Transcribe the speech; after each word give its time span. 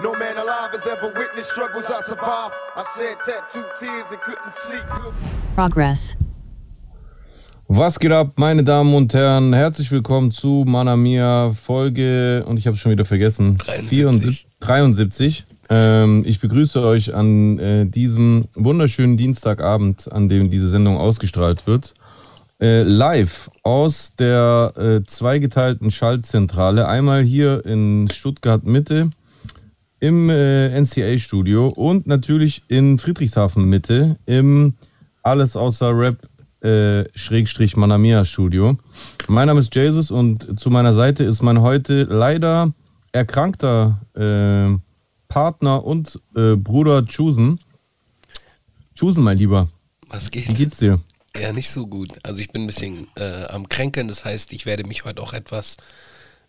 No 0.00 0.12
man 0.12 0.36
alive 0.36 0.70
has 0.70 0.86
ever 0.86 1.12
witnessed 1.12 1.50
struggles 1.50 1.86
I 1.86 2.00
survived. 2.02 2.54
I 2.76 2.84
shed 2.96 3.16
tattooed 3.26 3.66
tears 3.80 4.06
and 4.12 4.20
couldn't 4.20 4.52
sleep. 4.52 4.84
Progress. 5.56 6.16
Was 7.66 7.98
geht 7.98 8.12
ab, 8.12 8.34
meine 8.36 8.62
Damen 8.62 8.94
und 8.94 9.12
Herren? 9.12 9.52
Herzlich 9.52 9.90
willkommen 9.90 10.30
zu 10.30 10.62
Manamia 10.64 11.50
Folge, 11.50 12.44
und 12.46 12.58
ich 12.58 12.68
habe 12.68 12.76
es 12.76 12.80
schon 12.80 12.92
wieder 12.92 13.06
vergessen, 13.06 13.58
73. 13.58 14.46
73. 14.60 15.44
Ähm, 15.68 16.22
ich 16.24 16.38
begrüße 16.38 16.80
euch 16.80 17.12
an 17.12 17.58
äh, 17.58 17.84
diesem 17.84 18.44
wunderschönen 18.54 19.16
Dienstagabend, 19.16 20.12
an 20.12 20.28
dem 20.28 20.48
diese 20.48 20.68
Sendung 20.70 20.96
ausgestrahlt 20.96 21.66
wird. 21.66 21.94
Äh, 22.60 22.82
live 22.82 23.50
aus 23.64 24.14
der 24.14 24.74
äh, 24.76 25.04
zweigeteilten 25.04 25.90
Schaltzentrale. 25.90 26.86
Einmal 26.86 27.24
hier 27.24 27.66
in 27.66 28.08
Stuttgart 28.12 28.62
Mitte 28.62 29.10
im 30.00 30.30
äh, 30.30 30.80
NCA-Studio 30.80 31.68
und 31.68 32.06
natürlich 32.06 32.62
in 32.68 32.98
Friedrichshafen 32.98 33.64
Mitte 33.64 34.16
im 34.26 34.74
Alles 35.22 35.56
außer 35.56 35.90
Rap 35.96 36.28
äh, 36.62 37.04
Schrägstrich 37.16 37.76
Manamia 37.76 38.24
Studio. 38.24 38.76
Mein 39.26 39.46
Name 39.46 39.60
ist 39.60 39.74
Jesus 39.74 40.10
und 40.10 40.58
zu 40.58 40.70
meiner 40.70 40.94
Seite 40.94 41.24
ist 41.24 41.42
mein 41.42 41.60
heute 41.60 42.04
leider 42.04 42.72
erkrankter 43.12 44.00
äh, 44.14 44.78
Partner 45.28 45.84
und 45.84 46.20
äh, 46.36 46.54
Bruder 46.56 47.04
Chusen. 47.04 47.58
Chusen, 48.94 49.22
mein 49.24 49.38
Lieber. 49.38 49.68
Was 50.08 50.30
geht? 50.30 50.48
Wie 50.48 50.54
geht's 50.54 50.78
dir? 50.78 51.00
Ja, 51.36 51.52
nicht 51.52 51.70
so 51.70 51.86
gut. 51.86 52.18
Also 52.22 52.40
ich 52.40 52.50
bin 52.50 52.62
ein 52.62 52.66
bisschen 52.66 53.08
äh, 53.16 53.44
am 53.44 53.68
Kränkeln, 53.68 54.08
das 54.08 54.24
heißt, 54.24 54.52
ich 54.52 54.66
werde 54.66 54.84
mich 54.84 55.04
heute 55.04 55.22
auch 55.22 55.32
etwas 55.32 55.76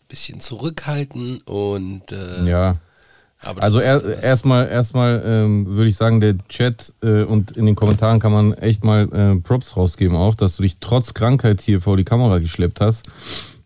bisschen 0.08 0.40
zurückhalten 0.40 1.42
und 1.42 2.12
äh, 2.12 2.50
ja 2.50 2.80
also 3.40 3.80
er, 3.80 4.22
erstmal 4.22 4.68
erstmal 4.68 5.24
ähm, 5.26 5.66
würde 5.66 5.88
ich 5.88 5.96
sagen, 5.96 6.20
der 6.20 6.38
Chat 6.50 6.94
äh, 7.02 7.24
und 7.24 7.52
in 7.52 7.66
den 7.66 7.76
Kommentaren 7.76 8.20
kann 8.20 8.34
man 8.34 8.54
echt 8.54 8.84
mal 8.84 9.08
äh, 9.14 9.36
Props 9.36 9.78
rausgeben 9.78 10.18
auch, 10.18 10.36
dass 10.36 10.58
du 10.58 10.64
dich 10.64 10.80
trotz 10.80 11.14
Krankheit 11.14 11.62
hier 11.62 11.82
vor 11.82 11.96
die 11.96 12.04
Kamera 12.04 12.40
geschleppt 12.40 12.82
hast. 12.82 13.08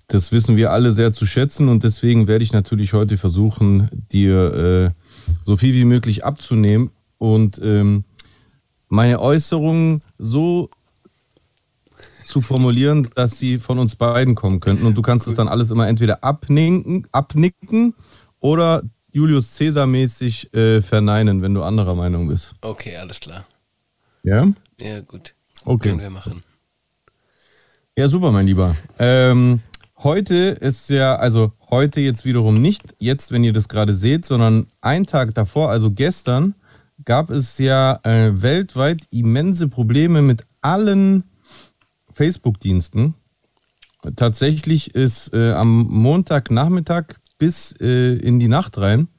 Das 0.07 0.31
wissen 0.31 0.57
wir 0.57 0.71
alle 0.71 0.91
sehr 0.91 1.11
zu 1.11 1.25
schätzen 1.25 1.69
und 1.69 1.83
deswegen 1.83 2.27
werde 2.27 2.43
ich 2.43 2.53
natürlich 2.53 2.93
heute 2.93 3.17
versuchen, 3.17 3.89
dir 4.11 4.53
äh, 4.53 4.91
so 5.41 5.57
viel 5.57 5.73
wie 5.73 5.85
möglich 5.85 6.23
abzunehmen 6.23 6.91
und 7.17 7.59
ähm, 7.63 8.03
meine 8.89 9.19
Äußerungen 9.19 10.03
so 10.19 10.69
zu 12.25 12.41
formulieren, 12.41 13.09
dass 13.15 13.39
sie 13.39 13.59
von 13.59 13.79
uns 13.79 13.95
beiden 13.95 14.35
kommen 14.35 14.59
könnten. 14.59 14.85
Und 14.85 14.95
du 14.95 15.01
kannst 15.01 15.27
es 15.27 15.35
dann 15.35 15.47
alles 15.47 15.71
immer 15.71 15.87
entweder 15.87 16.23
abnicken, 16.23 17.07
abnicken 17.11 17.95
oder 18.39 18.83
Julius 19.13 19.55
Caesar 19.57 19.85
mäßig 19.85 20.51
äh, 20.55 20.81
verneinen, 20.81 21.43
wenn 21.43 21.53
du 21.53 21.61
anderer 21.61 21.93
Meinung 21.93 22.27
bist. 22.27 22.55
Okay, 22.61 22.97
alles 22.97 23.19
klar. 23.19 23.45
Ja? 24.23 24.47
Ja, 24.79 25.01
gut. 25.01 25.35
Okay. 25.65 25.89
Können 25.89 26.01
wir 26.01 26.09
machen. 26.09 26.43
Ja, 27.95 28.07
super, 28.07 28.31
mein 28.31 28.47
Lieber. 28.47 28.75
Ähm, 28.97 29.61
heute 29.97 30.35
ist 30.35 30.89
ja, 30.89 31.15
also 31.15 31.51
heute 31.69 32.01
jetzt 32.01 32.25
wiederum 32.25 32.59
nicht 32.59 32.81
jetzt, 32.97 33.31
wenn 33.31 33.43
ihr 33.43 33.53
das 33.53 33.69
gerade 33.69 33.93
seht, 33.93 34.25
sondern 34.25 34.65
ein 34.81 35.05
Tag 35.05 35.35
davor, 35.35 35.69
also 35.69 35.91
gestern, 35.91 36.55
gab 37.05 37.29
es 37.29 37.59
ja 37.59 37.99
äh, 38.03 38.41
weltweit 38.41 39.01
immense 39.11 39.67
Probleme 39.67 40.23
mit 40.23 40.43
allen 40.61 41.23
Facebook-Diensten. 42.13 43.13
Tatsächlich 44.15 44.95
ist 44.95 45.33
äh, 45.33 45.51
am 45.51 45.83
Montagnachmittag 45.87 47.19
bis 47.43 47.75
äh, 47.81 48.13
in 48.19 48.39
die 48.39 48.47
Nacht 48.47 48.77
rein. 48.77 49.09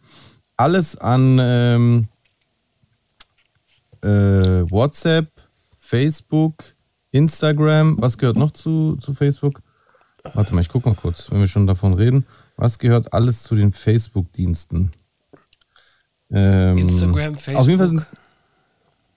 Alles 0.56 0.96
an 0.96 1.38
ähm, 1.38 2.08
äh, 4.00 4.08
WhatsApp, 4.70 5.30
Facebook, 5.78 6.64
Instagram. 7.10 8.00
Was 8.00 8.16
gehört 8.16 8.38
noch 8.38 8.52
zu, 8.52 8.96
zu 8.96 9.12
Facebook? 9.12 9.60
Warte 10.32 10.54
mal, 10.54 10.62
ich 10.62 10.70
gucke 10.70 10.88
mal 10.88 10.94
kurz, 10.94 11.30
wenn 11.30 11.40
wir 11.40 11.46
schon 11.46 11.66
davon 11.66 11.92
reden. 11.92 12.24
Was 12.56 12.78
gehört 12.78 13.12
alles 13.12 13.42
zu 13.42 13.56
den 13.56 13.74
Facebook-Diensten? 13.74 14.92
Ähm, 16.30 16.78
Instagram, 16.78 17.34
Facebook. 17.34 17.60
Auf 17.60 17.66
jeden 17.66 17.78
Fall 17.78 17.88
sind, 17.88 18.06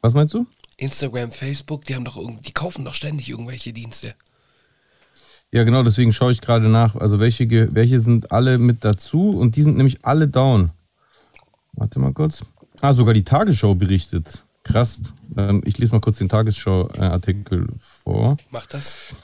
was 0.01 0.13
meinst 0.13 0.33
du? 0.33 0.45
Instagram, 0.75 1.31
Facebook, 1.31 1.85
die 1.85 1.95
haben 1.95 2.03
doch 2.03 2.19
die 2.41 2.51
kaufen 2.51 2.83
doch 2.83 2.93
ständig 2.93 3.29
irgendwelche 3.29 3.71
Dienste. 3.71 4.15
Ja, 5.51 5.63
genau, 5.63 5.83
deswegen 5.83 6.11
schaue 6.11 6.31
ich 6.31 6.41
gerade 6.41 6.67
nach. 6.67 6.95
Also 6.95 7.19
welche, 7.19 7.47
welche 7.73 7.99
sind 7.99 8.31
alle 8.31 8.57
mit 8.57 8.83
dazu 8.83 9.31
und 9.31 9.55
die 9.55 9.63
sind 9.63 9.77
nämlich 9.77 10.05
alle 10.05 10.27
down. 10.27 10.71
Warte 11.73 11.99
mal 11.99 12.13
kurz. 12.13 12.43
Ah, 12.81 12.93
sogar 12.93 13.13
die 13.13 13.23
Tagesschau 13.23 13.75
berichtet. 13.75 14.45
Krass. 14.63 15.01
Ähm, 15.37 15.61
ich 15.65 15.77
lese 15.77 15.93
mal 15.93 16.01
kurz 16.01 16.17
den 16.17 16.29
Tagesschau-Artikel 16.29 17.67
vor. 17.77 18.37
Mach 18.51 18.65
das. 18.65 19.15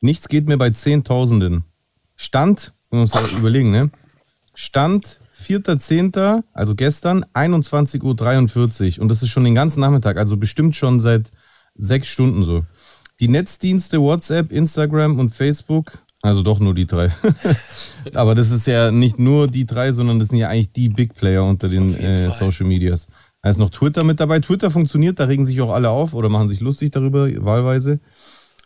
Nichts 0.00 0.28
geht 0.28 0.48
mir 0.48 0.58
bei 0.58 0.70
Zehntausenden. 0.70 1.64
Stand, 2.16 2.72
muss 2.90 3.14
man 3.14 3.24
uns 3.24 3.32
überlegen, 3.32 3.70
ne? 3.70 3.90
Stand 4.54 5.20
4.10., 5.38 6.42
also 6.52 6.74
gestern, 6.74 7.24
21.43 7.32 8.98
Uhr. 8.98 9.02
Und 9.02 9.08
das 9.08 9.22
ist 9.22 9.30
schon 9.30 9.44
den 9.44 9.54
ganzen 9.54 9.80
Nachmittag, 9.80 10.16
also 10.16 10.36
bestimmt 10.36 10.76
schon 10.76 11.00
seit 11.00 11.30
sechs 11.76 12.08
Stunden 12.08 12.42
so. 12.42 12.64
Die 13.20 13.28
Netzdienste 13.28 14.00
WhatsApp, 14.00 14.50
Instagram 14.52 15.18
und 15.18 15.30
Facebook, 15.30 15.98
also 16.24 16.42
doch 16.42 16.58
nur 16.58 16.74
die 16.74 16.86
drei. 16.86 17.12
Aber 18.14 18.34
das 18.34 18.50
ist 18.50 18.66
ja 18.66 18.90
nicht 18.90 19.18
nur 19.18 19.46
die 19.46 19.66
drei, 19.66 19.92
sondern 19.92 20.18
das 20.18 20.28
sind 20.28 20.38
ja 20.38 20.48
eigentlich 20.48 20.72
die 20.72 20.88
Big 20.88 21.14
Player 21.14 21.44
unter 21.44 21.68
den 21.68 21.94
äh, 21.94 22.30
Social 22.30 22.66
Medias. 22.66 23.08
Da 23.42 23.50
ist 23.50 23.58
noch 23.58 23.68
Twitter 23.68 24.04
mit 24.04 24.20
dabei. 24.20 24.40
Twitter 24.40 24.70
funktioniert, 24.70 25.20
da 25.20 25.24
regen 25.24 25.44
sich 25.44 25.60
auch 25.60 25.68
alle 25.68 25.90
auf 25.90 26.14
oder 26.14 26.30
machen 26.30 26.48
sich 26.48 26.60
lustig 26.60 26.92
darüber, 26.92 27.28
wahlweise. 27.44 28.00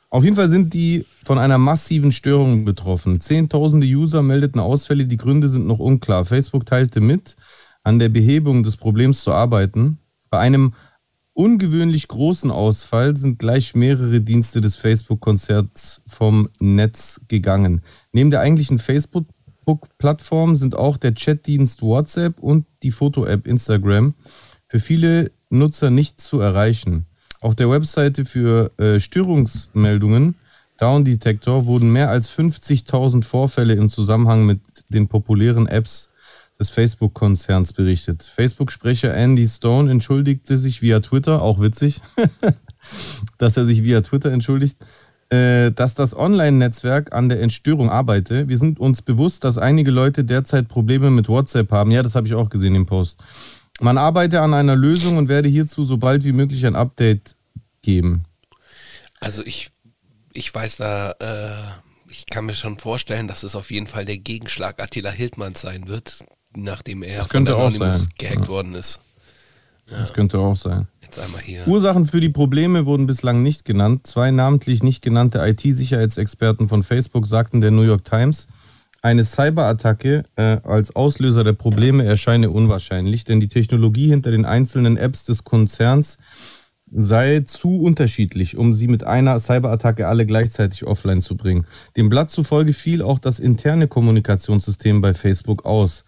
Auf 0.08 0.22
jeden 0.22 0.36
Fall 0.36 0.48
sind 0.48 0.72
die 0.72 1.04
von 1.24 1.36
einer 1.40 1.58
massiven 1.58 2.12
Störung 2.12 2.64
betroffen. 2.64 3.20
Zehntausende 3.20 3.88
User 3.88 4.22
meldeten 4.22 4.60
Ausfälle, 4.60 5.06
die 5.06 5.16
Gründe 5.16 5.48
sind 5.48 5.66
noch 5.66 5.80
unklar. 5.80 6.24
Facebook 6.26 6.64
teilte 6.64 7.00
mit, 7.00 7.34
an 7.82 7.98
der 7.98 8.08
Behebung 8.08 8.62
des 8.62 8.76
Problems 8.76 9.24
zu 9.24 9.32
arbeiten. 9.32 9.98
Bei 10.30 10.38
einem 10.38 10.74
ungewöhnlich 11.38 12.08
großen 12.08 12.50
Ausfall 12.50 13.16
sind 13.16 13.38
gleich 13.38 13.76
mehrere 13.76 14.20
Dienste 14.20 14.60
des 14.60 14.74
Facebook-Konzerts 14.74 16.02
vom 16.04 16.48
Netz 16.58 17.20
gegangen. 17.28 17.82
Neben 18.10 18.32
der 18.32 18.40
eigentlichen 18.40 18.80
Facebook-Plattform 18.80 20.56
sind 20.56 20.76
auch 20.76 20.96
der 20.96 21.14
Chatdienst 21.14 21.80
WhatsApp 21.80 22.40
und 22.40 22.66
die 22.82 22.90
Foto-App 22.90 23.46
Instagram 23.46 24.14
für 24.66 24.80
viele 24.80 25.30
Nutzer 25.48 25.90
nicht 25.90 26.20
zu 26.20 26.40
erreichen. 26.40 27.06
Auf 27.40 27.54
der 27.54 27.70
Webseite 27.70 28.24
für 28.24 28.72
äh, 28.76 28.98
Störungsmeldungen 28.98 30.34
Down 30.76 31.04
Detector 31.04 31.66
wurden 31.66 31.92
mehr 31.92 32.10
als 32.10 32.36
50.000 32.36 33.22
Vorfälle 33.22 33.74
im 33.74 33.90
Zusammenhang 33.90 34.44
mit 34.44 34.60
den 34.88 35.06
populären 35.06 35.68
Apps 35.68 36.10
des 36.58 36.70
Facebook-Konzerns 36.70 37.72
berichtet. 37.72 38.22
Facebook-Sprecher 38.22 39.14
Andy 39.14 39.46
Stone 39.46 39.90
entschuldigte 39.90 40.56
sich 40.56 40.82
via 40.82 41.00
Twitter, 41.00 41.40
auch 41.40 41.60
witzig, 41.60 42.00
dass 43.38 43.56
er 43.56 43.64
sich 43.64 43.82
via 43.84 44.00
Twitter 44.00 44.32
entschuldigt, 44.32 44.76
äh, 45.30 45.70
dass 45.70 45.94
das 45.94 46.16
Online-Netzwerk 46.16 47.12
an 47.12 47.28
der 47.28 47.40
Entstörung 47.40 47.90
arbeite. 47.90 48.48
Wir 48.48 48.56
sind 48.56 48.80
uns 48.80 49.02
bewusst, 49.02 49.44
dass 49.44 49.58
einige 49.58 49.90
Leute 49.90 50.24
derzeit 50.24 50.68
Probleme 50.68 51.10
mit 51.10 51.28
WhatsApp 51.28 51.70
haben. 51.70 51.90
Ja, 51.92 52.02
das 52.02 52.14
habe 52.14 52.26
ich 52.26 52.34
auch 52.34 52.48
gesehen 52.48 52.74
im 52.74 52.86
Post. 52.86 53.20
Man 53.80 53.96
arbeite 53.96 54.40
an 54.40 54.54
einer 54.54 54.74
Lösung 54.74 55.16
und 55.18 55.28
werde 55.28 55.48
hierzu 55.48 55.84
so 55.84 55.98
bald 55.98 56.24
wie 56.24 56.32
möglich 56.32 56.66
ein 56.66 56.74
Update 56.74 57.36
geben. 57.82 58.24
Also 59.20 59.44
ich, 59.44 59.70
ich 60.32 60.52
weiß 60.52 60.76
da, 60.76 61.12
äh, 61.20 62.10
ich 62.10 62.26
kann 62.26 62.46
mir 62.46 62.54
schon 62.54 62.78
vorstellen, 62.78 63.28
dass 63.28 63.44
es 63.44 63.54
auf 63.54 63.70
jeden 63.70 63.86
Fall 63.86 64.04
der 64.04 64.18
Gegenschlag 64.18 64.82
Attila 64.82 65.10
Hildmanns 65.10 65.60
sein 65.60 65.86
wird, 65.86 66.24
nachdem 66.62 67.02
er 67.02 67.18
das 67.18 67.28
könnte 67.28 67.56
auch 67.56 67.72
sein. 67.72 67.94
gehackt 68.18 68.46
ja. 68.46 68.48
worden 68.48 68.74
ist. 68.74 69.00
Ja. 69.90 69.98
Das 69.98 70.12
könnte 70.12 70.38
auch 70.38 70.56
sein. 70.56 70.86
Jetzt 71.02 71.18
einmal 71.18 71.40
hier. 71.40 71.66
Ursachen 71.66 72.06
für 72.06 72.20
die 72.20 72.28
Probleme 72.28 72.84
wurden 72.84 73.06
bislang 73.06 73.42
nicht 73.42 73.64
genannt. 73.64 74.06
Zwei 74.06 74.30
namentlich 74.30 74.82
nicht 74.82 75.00
genannte 75.00 75.38
IT-Sicherheitsexperten 75.38 76.68
von 76.68 76.82
Facebook 76.82 77.26
sagten 77.26 77.60
der 77.60 77.70
New 77.70 77.82
York 77.82 78.04
Times, 78.04 78.46
eine 79.00 79.24
Cyberattacke 79.24 80.24
äh, 80.36 80.58
als 80.64 80.94
Auslöser 80.94 81.44
der 81.44 81.52
Probleme 81.52 82.04
erscheine 82.04 82.50
unwahrscheinlich, 82.50 83.24
denn 83.24 83.40
die 83.40 83.48
Technologie 83.48 84.08
hinter 84.08 84.30
den 84.30 84.44
einzelnen 84.44 84.96
Apps 84.96 85.24
des 85.24 85.44
Konzerns 85.44 86.18
sei 86.90 87.40
zu 87.40 87.80
unterschiedlich, 87.80 88.56
um 88.56 88.72
sie 88.72 88.88
mit 88.88 89.04
einer 89.04 89.38
Cyberattacke 89.38 90.06
alle 90.06 90.26
gleichzeitig 90.26 90.84
offline 90.84 91.22
zu 91.22 91.36
bringen. 91.36 91.66
Dem 91.96 92.08
Blatt 92.08 92.30
zufolge 92.30 92.72
fiel 92.72 93.02
auch 93.02 93.18
das 93.18 93.40
interne 93.40 93.88
Kommunikationssystem 93.88 95.00
bei 95.00 95.14
Facebook 95.14 95.64
aus. 95.64 96.04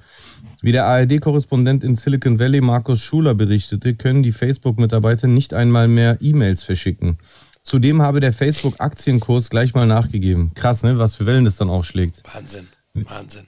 Wie 0.63 0.73
der 0.73 0.85
ARD-Korrespondent 0.85 1.83
in 1.85 1.97
Silicon 1.97 2.39
Valley 2.39 2.61
Markus 2.61 3.01
Schuler 3.01 3.35
berichtete, 3.35 3.95
können 3.95 4.23
die 4.23 4.33
Facebook-Mitarbeiter 4.33 5.27
nicht 5.27 5.55
einmal 5.55 5.89
mehr 5.89 6.19
E-Mails 6.21 6.63
verschicken. 6.63 7.19
Zudem 7.63 8.03
habe 8.03 8.21
der 8.21 8.33
Facebook-Aktienkurs 8.33 9.49
gleich 9.49 9.75
mal 9.75 9.87
nachgegeben. 9.87 10.53
Krass, 10.55 10.83
ne? 10.83 10.99
Was 10.99 11.15
für 11.15 11.25
Wellen 11.25 11.47
das 11.47 11.57
dann 11.57 11.71
auch 11.71 11.85
schlägt. 11.85 12.23
Wahnsinn, 12.35 12.69
Wahnsinn. 12.95 13.47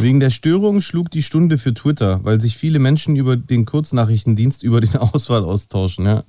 Wegen 0.00 0.18
der 0.18 0.30
Störung 0.30 0.80
schlug 0.80 1.10
die 1.10 1.22
Stunde 1.22 1.56
für 1.56 1.72
Twitter, 1.72 2.20
weil 2.24 2.40
sich 2.40 2.56
viele 2.56 2.80
Menschen 2.80 3.14
über 3.14 3.36
den 3.36 3.64
Kurznachrichtendienst 3.64 4.64
über 4.64 4.80
den 4.80 4.96
Auswahl 4.96 5.44
austauschen. 5.44 6.04
Ja. 6.06 6.24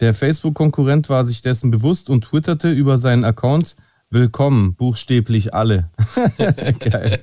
Der 0.00 0.14
Facebook-Konkurrent 0.14 1.08
war 1.08 1.24
sich 1.24 1.42
dessen 1.42 1.72
bewusst 1.72 2.10
und 2.10 2.24
twitterte 2.24 2.70
über 2.70 2.96
seinen 2.96 3.24
Account 3.24 3.74
Willkommen, 4.12 4.74
buchstäblich 4.74 5.54
alle. 5.54 5.88
Geil. 6.78 7.18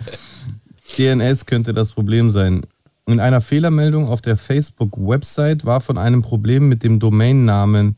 DNS 0.98 1.46
könnte 1.46 1.74
das 1.74 1.92
Problem 1.92 2.30
sein. 2.30 2.66
In 3.06 3.20
einer 3.20 3.42
Fehlermeldung 3.42 4.08
auf 4.08 4.22
der 4.22 4.38
Facebook-Website 4.38 5.66
war 5.66 5.82
von 5.82 5.98
einem 5.98 6.22
Problem 6.22 6.70
mit 6.70 6.84
dem 6.84 7.00
Domainnamen 7.00 7.96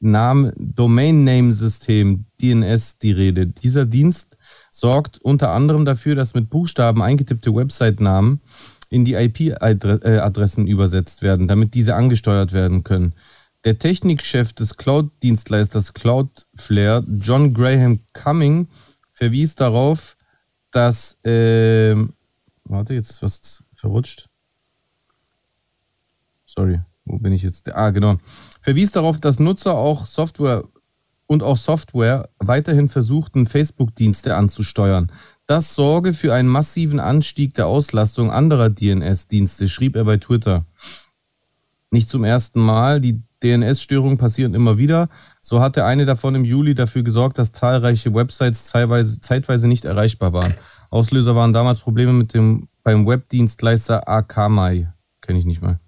Name, 0.00 0.52
Domain 0.56 1.24
Name 1.24 1.52
System 1.52 2.26
DNS 2.40 2.98
die 2.98 3.12
Rede. 3.12 3.46
Dieser 3.46 3.86
Dienst 3.86 4.36
sorgt 4.70 5.18
unter 5.18 5.50
anderem 5.50 5.84
dafür, 5.84 6.14
dass 6.14 6.34
mit 6.34 6.50
Buchstaben 6.50 7.02
eingetippte 7.02 7.54
Website-Namen 7.54 8.40
in 8.90 9.04
die 9.04 9.14
IP-Adressen 9.14 10.66
übersetzt 10.66 11.22
werden, 11.22 11.48
damit 11.48 11.74
diese 11.74 11.94
angesteuert 11.94 12.52
werden 12.52 12.84
können. 12.84 13.14
Der 13.64 13.78
Technikchef 13.78 14.52
des 14.52 14.76
Cloud-Dienstleisters 14.76 15.94
Cloudflare, 15.94 17.02
John 17.18 17.54
Graham 17.54 18.00
Cumming, 18.12 18.68
verwies 19.12 19.54
darauf, 19.54 20.16
dass. 20.70 21.16
Äh, 21.24 21.96
warte, 22.64 22.94
jetzt 22.94 23.10
ist 23.10 23.22
was 23.22 23.64
verrutscht. 23.74 24.28
Sorry, 26.44 26.80
wo 27.04 27.18
bin 27.18 27.32
ich 27.32 27.42
jetzt? 27.42 27.74
Ah, 27.74 27.90
genau 27.90 28.16
verwies 28.64 28.92
darauf, 28.92 29.20
dass 29.20 29.38
Nutzer 29.38 29.74
auch 29.74 30.06
Software 30.06 30.64
und 31.26 31.42
auch 31.42 31.58
Software 31.58 32.30
weiterhin 32.38 32.88
versuchten, 32.88 33.46
Facebook-Dienste 33.46 34.36
anzusteuern. 34.36 35.12
Das 35.46 35.74
sorge 35.74 36.14
für 36.14 36.32
einen 36.32 36.48
massiven 36.48 36.98
Anstieg 36.98 37.52
der 37.52 37.66
Auslastung 37.66 38.30
anderer 38.30 38.70
DNS-Dienste, 38.70 39.68
schrieb 39.68 39.96
er 39.96 40.04
bei 40.04 40.16
Twitter. 40.16 40.64
Nicht 41.90 42.08
zum 42.08 42.24
ersten 42.24 42.60
Mal, 42.60 43.02
die 43.02 43.20
DNS-Störungen 43.42 44.16
passieren 44.16 44.54
immer 44.54 44.78
wieder. 44.78 45.10
So 45.42 45.60
hatte 45.60 45.84
eine 45.84 46.06
davon 46.06 46.34
im 46.34 46.46
Juli 46.46 46.74
dafür 46.74 47.02
gesorgt, 47.02 47.38
dass 47.38 47.52
zahlreiche 47.52 48.14
Websites 48.14 48.64
zeitweise, 48.64 49.20
zeitweise 49.20 49.68
nicht 49.68 49.84
erreichbar 49.84 50.32
waren. 50.32 50.54
Auslöser 50.94 51.34
waren 51.34 51.52
damals 51.52 51.80
Probleme 51.80 52.12
mit 52.12 52.34
dem 52.34 52.68
beim 52.82 53.06
Webdienstleister 53.06 54.08
Akamai. 54.08 54.92
Kenne 55.20 55.38
ich 55.38 55.44
nicht 55.44 55.62
mal 55.62 55.80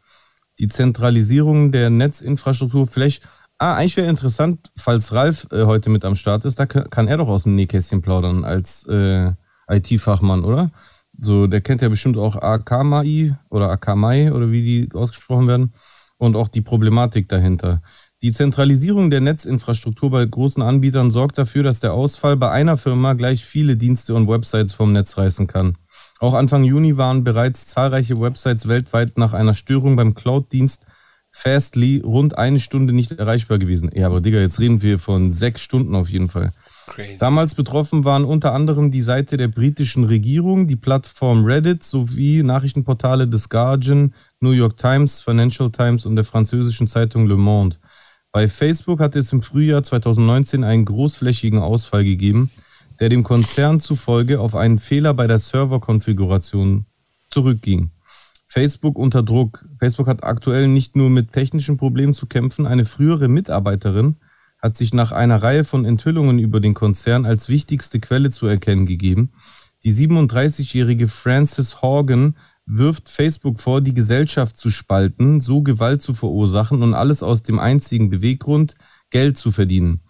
die 0.59 0.69
Zentralisierung 0.69 1.73
der 1.73 1.91
Netzinfrastruktur. 1.91 2.87
Vielleicht, 2.87 3.27
ah, 3.59 3.75
eigentlich 3.75 3.97
wäre 3.97 4.09
interessant, 4.09 4.71
falls 4.77 5.13
Ralf 5.13 5.47
äh, 5.53 5.65
heute 5.65 5.91
mit 5.91 6.05
am 6.05 6.17
Start 6.17 6.45
ist, 6.45 6.59
da 6.59 6.67
kann 6.67 7.09
er 7.09 7.19
doch 7.19 7.29
aus 7.29 7.45
dem 7.45 7.55
Nähkästchen 7.55 8.03
plaudern 8.03 8.45
als 8.45 8.87
äh, 8.89 9.33
IT-Fachmann, 9.69 10.45
oder? 10.45 10.71
So, 11.19 11.47
der 11.47 11.63
kennt 11.63 11.83
ja 11.83 11.89
bestimmt 11.89 12.19
auch 12.19 12.37
Akamai 12.37 13.37
oder 13.49 13.71
Akamai 13.71 14.33
oder 14.33 14.51
wie 14.51 14.63
die 14.63 14.95
ausgesprochen 14.95 15.49
werden 15.49 15.73
und 16.19 16.37
auch 16.37 16.49
die 16.49 16.61
Problematik 16.61 17.29
dahinter. 17.29 17.83
Die 18.27 18.33
Zentralisierung 18.33 19.09
der 19.09 19.21
Netzinfrastruktur 19.21 20.11
bei 20.11 20.27
großen 20.27 20.61
Anbietern 20.61 21.13
sorgt 21.13 21.39
dafür, 21.39 21.63
dass 21.63 21.79
der 21.79 21.93
Ausfall 21.93 22.37
bei 22.37 22.51
einer 22.51 22.77
Firma 22.77 23.13
gleich 23.13 23.45
viele 23.45 23.77
Dienste 23.77 24.17
und 24.17 24.27
Websites 24.27 24.73
vom 24.73 24.93
Netz 24.93 25.17
reißen 25.17 25.47
kann. 25.47 25.79
Auch 26.19 26.35
Anfang 26.35 26.65
Juni 26.65 26.97
waren 26.97 27.23
bereits 27.23 27.69
zahlreiche 27.69 28.21
Websites 28.21 28.67
weltweit 28.67 29.17
nach 29.17 29.33
einer 29.33 29.55
Störung 29.55 29.95
beim 29.95 30.17
Cloud-Dienst 30.17 30.87
Fastly 31.31 32.01
rund 32.03 32.37
eine 32.39 32.59
Stunde 32.59 32.95
nicht 32.95 33.13
erreichbar 33.13 33.59
gewesen. 33.59 33.91
Ja, 33.95 34.07
aber 34.07 34.23
Digga, 34.23 34.41
jetzt 34.41 34.59
reden 34.59 34.81
wir 34.81 34.99
von 34.99 35.35
sechs 35.35 35.61
Stunden 35.61 35.95
auf 35.95 36.09
jeden 36.09 36.31
Fall. 36.31 36.55
Crazy. 36.87 37.19
Damals 37.19 37.55
betroffen 37.55 38.05
waren 38.05 38.25
unter 38.25 38.55
anderem 38.55 38.91
die 38.91 39.03
Seite 39.03 39.37
der 39.37 39.49
britischen 39.49 40.05
Regierung, 40.05 40.67
die 40.67 40.77
Plattform 40.77 41.45
Reddit 41.45 41.85
sowie 41.85 42.43
Nachrichtenportale 42.43 43.29
des 43.29 43.51
Guardian, 43.51 44.15
New 44.41 44.53
York 44.53 44.79
Times, 44.79 45.21
Financial 45.21 45.71
Times 45.71 46.07
und 46.07 46.17
der 46.17 46.25
französischen 46.25 46.89
Zeitung 46.89 47.27
Le 47.27 47.37
Monde. 47.37 47.77
Bei 48.37 48.51
Facebook 48.51 49.01
hat 49.01 49.17
es 49.17 49.33
im 49.33 49.41
Frühjahr 49.41 49.83
2019 49.83 50.63
einen 50.63 50.85
großflächigen 50.85 51.59
Ausfall 51.59 52.05
gegeben, 52.05 52.51
der 53.01 53.09
dem 53.09 53.23
Konzern 53.23 53.81
zufolge 53.81 54.41
auf 54.41 54.55
einen 54.55 54.79
Fehler 54.79 55.15
bei 55.15 55.27
der 55.27 55.39
Serverkonfiguration 55.39 56.85
zurückging. 57.31 57.93
Facebook 58.47 58.99
unter 58.99 59.23
Druck. 59.23 59.65
Facebook 59.79 60.07
hat 60.07 60.23
aktuell 60.23 60.69
nicht 60.69 60.97
nur 60.97 61.09
mit 61.09 61.33
technischen 61.33 61.79
Problemen 61.79 62.13
zu 62.13 62.27
kämpfen. 62.27 62.67
Eine 62.67 62.85
frühere 62.85 63.29
Mitarbeiterin 63.29 64.17
hat 64.61 64.77
sich 64.77 64.93
nach 64.93 65.13
einer 65.13 65.43
Reihe 65.43 65.65
von 65.65 65.87
Enthüllungen 65.87 66.39
über 66.39 66.61
den 66.61 66.75
Konzern 66.75 67.25
als 67.25 67.49
wichtigste 67.49 68.01
Quelle 68.01 68.31
zu 68.31 68.47
erkennen 68.47 68.85
gegeben. 68.85 69.33
Die 69.83 69.95
37-jährige 69.95 71.09
Frances 71.09 71.81
Horgan 71.81 72.37
wirft 72.67 73.09
Facebook 73.09 73.61
vor, 73.61 73.81
die 73.81 73.95
Gesellschaft 73.95 74.57
zu 74.57 74.71
spalten, 74.71 75.41
so 75.41 75.63
Gewalt 75.63 76.03
zu 76.03 76.15
verursachen 76.15 76.83
und 76.83 76.95
alles 76.95 77.23
aus 77.23 77.43
dem 77.43 77.59
einzigen 77.59 78.11
Beweggrund, 78.11 78.75
Geld 79.11 79.39
zu 79.39 79.53
verdienen. 79.53 80.01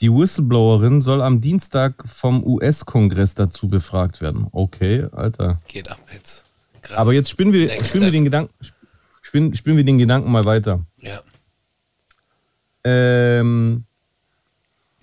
Die 0.00 0.12
Whistleblowerin 0.12 1.00
soll 1.00 1.22
am 1.22 1.40
Dienstag 1.40 2.04
vom 2.06 2.44
US-Kongress 2.44 3.34
dazu 3.34 3.68
befragt 3.68 4.20
werden. 4.20 4.46
Okay, 4.52 5.06
Alter. 5.12 5.60
Geht 5.68 5.90
ab 5.90 5.98
jetzt. 6.12 6.44
Krass. 6.82 6.98
Aber 6.98 7.12
jetzt 7.12 7.30
spinnen 7.30 7.52
wir, 7.52 7.70
spinnen 7.84 8.06
wir 8.06 8.12
den 8.12 8.24
Gedanken, 8.24 8.54
spinnen, 9.22 9.54
spinnen 9.54 9.76
wir 9.76 9.84
den 9.84 9.98
Gedanken 9.98 10.30
mal 10.30 10.44
weiter. 10.44 10.84
Ja. 10.98 11.20
Ähm, 12.84 13.84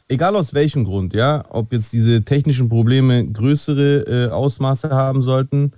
egal 0.07 0.35
aus 0.35 0.53
welchem 0.53 0.85
Grund, 0.85 1.13
ja, 1.13 1.43
ob 1.49 1.73
jetzt 1.73 1.91
diese 1.93 2.23
technischen 2.23 2.69
Probleme 2.69 3.27
größere 3.27 4.27
äh, 4.27 4.29
Ausmaße 4.29 4.91
haben 4.91 5.21
sollten 5.21 5.73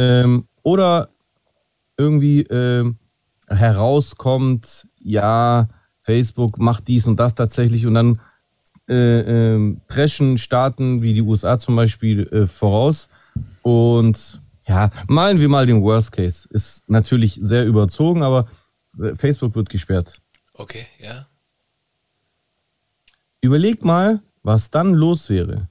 ähm, 0.00 0.46
oder 0.62 1.08
irgendwie 1.96 2.42
äh, 2.42 2.92
herauskommt, 3.48 4.86
ja, 4.98 5.68
Facebook 6.02 6.58
macht 6.58 6.88
dies 6.88 7.06
und 7.06 7.20
das 7.20 7.34
tatsächlich 7.34 7.86
und 7.86 7.94
dann 7.94 8.20
äh, 8.88 9.54
äh, 9.54 9.76
preschen 9.86 10.38
Staaten 10.38 11.02
wie 11.02 11.14
die 11.14 11.22
USA 11.22 11.58
zum 11.58 11.76
Beispiel 11.76 12.26
äh, 12.32 12.46
voraus. 12.48 13.08
Und 13.62 14.42
ja, 14.66 14.90
malen 15.06 15.38
wir 15.38 15.48
mal 15.48 15.66
den 15.66 15.82
Worst 15.82 16.10
Case. 16.10 16.48
Ist 16.50 16.88
natürlich 16.88 17.38
sehr 17.40 17.66
überzogen, 17.66 18.22
aber 18.22 18.48
äh, 19.00 19.14
Facebook 19.14 19.54
wird 19.54 19.68
gesperrt. 19.68 20.20
Okay, 20.54 20.86
ja. 20.98 21.28
Überleg 23.40 23.84
mal, 23.84 24.20
was 24.42 24.70
dann 24.70 24.94
los 24.94 25.30
wäre. 25.30 25.68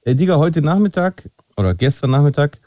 Ey, 0.00 0.16
Digga, 0.16 0.36
heute 0.38 0.62
Nachmittag 0.62 1.28
oder 1.56 1.74
gestern 1.74 2.10
Nachmittag 2.10 2.58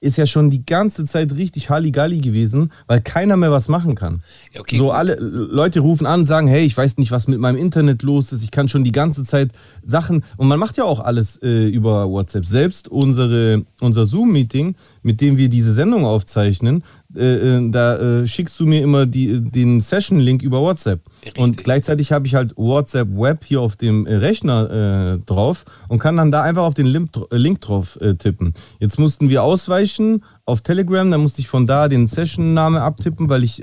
ist 0.00 0.18
ja 0.18 0.26
schon 0.26 0.50
die 0.50 0.64
ganze 0.64 1.06
Zeit 1.06 1.32
richtig 1.32 1.70
Halligalli 1.70 2.18
gewesen, 2.18 2.70
weil 2.86 3.00
keiner 3.00 3.36
mehr 3.36 3.50
was 3.50 3.68
machen 3.68 3.94
kann. 3.94 4.22
Ja, 4.52 4.60
okay, 4.60 4.76
so 4.76 4.86
gut. 4.86 4.94
alle 4.94 5.14
Leute 5.14 5.80
rufen 5.80 6.06
an, 6.06 6.24
sagen, 6.24 6.48
hey, 6.48 6.64
ich 6.64 6.76
weiß 6.76 6.98
nicht, 6.98 7.10
was 7.10 7.28
mit 7.28 7.40
meinem 7.40 7.56
Internet 7.56 8.02
los 8.02 8.32
ist, 8.32 8.42
ich 8.42 8.50
kann 8.50 8.68
schon 8.68 8.84
die 8.84 8.92
ganze 8.92 9.24
Zeit 9.24 9.52
Sachen 9.82 10.22
und 10.36 10.48
man 10.48 10.58
macht 10.58 10.76
ja 10.76 10.84
auch 10.84 11.00
alles 11.00 11.40
äh, 11.42 11.68
über 11.68 12.10
WhatsApp. 12.10 12.44
Selbst 12.44 12.88
unsere, 12.88 13.64
unser 13.80 14.04
Zoom-Meeting, 14.04 14.76
mit 15.02 15.20
dem 15.20 15.38
wir 15.38 15.48
diese 15.48 15.72
Sendung 15.72 16.04
aufzeichnen, 16.04 16.84
äh, 17.16 17.56
äh, 17.56 17.70
da 17.70 17.96
äh, 17.96 18.26
schickst 18.26 18.58
du 18.60 18.66
mir 18.66 18.82
immer 18.82 19.06
die, 19.06 19.40
den 19.40 19.80
Session-Link 19.80 20.42
über 20.42 20.60
WhatsApp. 20.60 21.00
Richtig. 21.24 21.42
Und 21.42 21.56
gleichzeitig 21.56 22.12
habe 22.12 22.26
ich 22.26 22.34
halt 22.34 22.52
WhatsApp 22.56 23.08
Web 23.10 23.44
hier 23.44 23.60
auf 23.60 23.76
dem 23.76 24.06
äh, 24.06 24.16
Rechner 24.16 25.16
äh, 25.16 25.18
drauf 25.26 25.64
und 25.88 25.98
kann 25.98 26.16
dann 26.16 26.30
da 26.30 26.42
einfach 26.42 26.64
auf 26.64 26.74
den 26.74 26.86
Link, 26.86 27.10
Link 27.30 27.60
drauf 27.60 27.98
tippen. 28.18 28.54
Jetzt 28.78 28.98
mussten 28.98 29.28
wir 29.28 29.42
ausweichen 29.42 30.24
auf 30.44 30.60
Telegram, 30.60 31.10
dann 31.10 31.20
musste 31.20 31.40
ich 31.40 31.48
von 31.48 31.66
da 31.66 31.88
den 31.88 32.06
Session-Name 32.06 32.80
abtippen, 32.80 33.28
weil 33.28 33.42
ich 33.42 33.62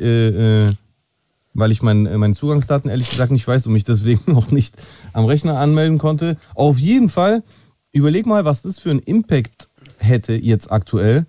weil 1.55 1.72
ich 1.72 1.81
mein, 1.83 2.03
meine 2.17 2.33
Zugangsdaten 2.33 2.89
ehrlich 2.89 3.10
gesagt 3.10 3.31
nicht 3.31 3.48
weiß 3.48 3.67
und 3.67 3.74
mich 3.74 3.83
deswegen 3.83 4.22
noch 4.31 4.51
nicht 4.51 4.75
am 5.13 5.25
Rechner 5.25 5.60
anmelden 5.60 5.98
konnte. 5.98 6.38
Auf 6.55 6.79
jeden 6.79 7.10
Fall, 7.10 7.43
überleg 7.91 8.25
mal, 8.25 8.45
was 8.45 8.62
das 8.62 8.79
für 8.79 8.89
einen 8.89 9.00
Impact 9.00 9.69
hätte 9.98 10.33
jetzt 10.33 10.72
aktuell, 10.72 11.25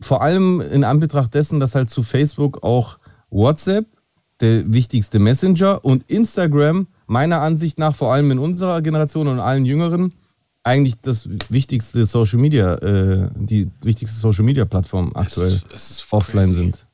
vor 0.00 0.22
allem 0.22 0.60
in 0.60 0.84
Anbetracht 0.84 1.34
dessen, 1.34 1.60
dass 1.60 1.74
halt 1.74 1.90
zu 1.90 2.02
Facebook 2.02 2.62
auch 2.62 2.98
WhatsApp, 3.30 3.86
der 4.40 4.72
wichtigste 4.72 5.18
Messenger, 5.18 5.84
und 5.84 6.08
Instagram 6.08 6.86
meiner 7.06 7.40
Ansicht 7.40 7.78
nach, 7.78 7.94
vor 7.94 8.12
allem 8.12 8.30
in 8.30 8.38
unserer 8.38 8.80
Generation 8.82 9.28
und 9.28 9.40
allen 9.40 9.66
Jüngeren, 9.66 10.14
eigentlich 10.62 11.00
das 11.00 11.28
wichtigste 11.48 12.04
Social 12.04 12.38
Media, 12.38 12.74
äh, 12.76 13.30
die 13.34 13.70
wichtigste 13.82 14.18
Social 14.18 14.44
Media 14.44 14.64
Plattform 14.64 15.12
aktuell 15.14 15.48
es 15.48 15.54
ist, 15.54 15.72
es 15.72 15.90
ist 15.90 16.12
offline 16.12 16.46
crazy. 16.46 16.56
sind. 16.56 16.86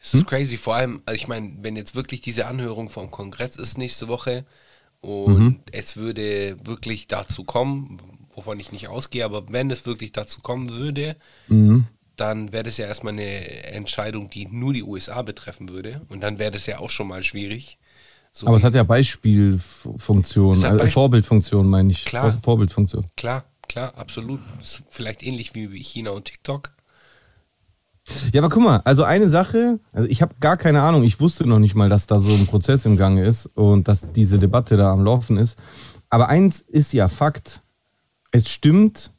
Es 0.00 0.14
ist 0.14 0.20
hm? 0.20 0.26
crazy, 0.28 0.56
vor 0.56 0.76
allem, 0.76 1.02
also 1.06 1.16
ich 1.16 1.26
meine, 1.26 1.56
wenn 1.60 1.76
jetzt 1.76 1.96
wirklich 1.96 2.20
diese 2.20 2.46
Anhörung 2.46 2.88
vom 2.88 3.10
Kongress 3.10 3.56
ist 3.56 3.78
nächste 3.78 4.06
Woche 4.06 4.44
und 5.00 5.38
mhm. 5.38 5.60
es 5.72 5.96
würde 5.96 6.56
wirklich 6.64 7.08
dazu 7.08 7.42
kommen, 7.42 7.98
wovon 8.32 8.60
ich 8.60 8.70
nicht 8.70 8.88
ausgehe, 8.88 9.24
aber 9.24 9.48
wenn 9.48 9.70
es 9.70 9.86
wirklich 9.86 10.12
dazu 10.12 10.40
kommen 10.40 10.70
würde, 10.70 11.16
mhm 11.48 11.86
dann 12.20 12.52
wäre 12.52 12.64
das 12.64 12.76
ja 12.76 12.86
erstmal 12.86 13.12
eine 13.12 13.64
Entscheidung, 13.64 14.28
die 14.28 14.46
nur 14.46 14.72
die 14.72 14.82
USA 14.82 15.22
betreffen 15.22 15.68
würde. 15.68 16.02
Und 16.08 16.22
dann 16.22 16.38
wäre 16.38 16.52
das 16.52 16.66
ja 16.66 16.78
auch 16.78 16.90
schon 16.90 17.08
mal 17.08 17.22
schwierig. 17.22 17.78
So 18.32 18.46
Aber 18.46 18.56
es 18.56 18.64
hat 18.64 18.74
ja 18.74 18.82
Beispielfunktion, 18.82 20.56
hat 20.58 20.64
äh, 20.64 20.76
Beispiel 20.76 20.90
Vorbildfunktion, 20.90 21.68
meine 21.68 21.90
ich. 21.90 22.04
Klar. 22.04 22.36
Vorbildfunktion. 22.42 23.06
Klar, 23.16 23.44
klar. 23.68 23.94
absolut. 23.96 24.40
Vielleicht 24.90 25.22
ähnlich 25.22 25.54
wie 25.54 25.82
China 25.82 26.10
und 26.10 26.26
TikTok. 26.26 26.70
Ja, 28.32 28.40
aber 28.40 28.48
guck 28.48 28.62
mal, 28.62 28.80
also 28.84 29.04
eine 29.04 29.28
Sache, 29.28 29.80
also 29.92 30.08
ich 30.08 30.22
habe 30.22 30.34
gar 30.40 30.56
keine 30.56 30.82
Ahnung, 30.82 31.04
ich 31.04 31.20
wusste 31.20 31.46
noch 31.46 31.58
nicht 31.58 31.74
mal, 31.74 31.88
dass 31.88 32.06
da 32.06 32.18
so 32.18 32.30
ein 32.30 32.46
Prozess 32.46 32.86
im 32.86 32.96
Gange 32.96 33.26
ist 33.26 33.46
und 33.54 33.86
dass 33.86 34.10
diese 34.12 34.38
Debatte 34.38 34.76
da 34.76 34.92
am 34.92 35.04
Laufen 35.04 35.36
ist. 35.36 35.58
Aber 36.08 36.28
eins 36.28 36.60
ist 36.60 36.92
ja 36.92 37.08
Fakt. 37.08 37.62
Es 38.32 38.50
stimmt, 38.50 39.12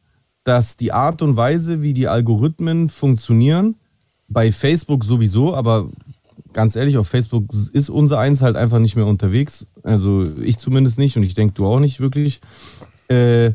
dass 0.49 0.77
die 0.77 0.91
Art 0.91 1.21
und 1.21 1.37
Weise, 1.37 1.83
wie 1.83 1.93
die 1.93 2.07
Algorithmen 2.07 2.89
funktionieren, 2.89 3.75
bei 4.27 4.51
Facebook 4.51 5.05
sowieso, 5.05 5.53
aber 5.53 5.89
ganz 6.53 6.75
ehrlich, 6.75 6.97
auf 6.97 7.07
Facebook 7.07 7.45
ist 7.71 7.89
unser 7.89 8.17
Eins 8.17 8.41
halt 8.41 8.55
einfach 8.55 8.79
nicht 8.79 8.95
mehr 8.95 9.05
unterwegs. 9.05 9.67
Also 9.83 10.27
ich 10.41 10.57
zumindest 10.57 10.97
nicht 10.97 11.17
und 11.17 11.21
ich 11.21 11.35
denke, 11.35 11.53
du 11.53 11.67
auch 11.67 11.79
nicht 11.79 11.99
wirklich. 11.99 12.41
Äh, 13.09 13.51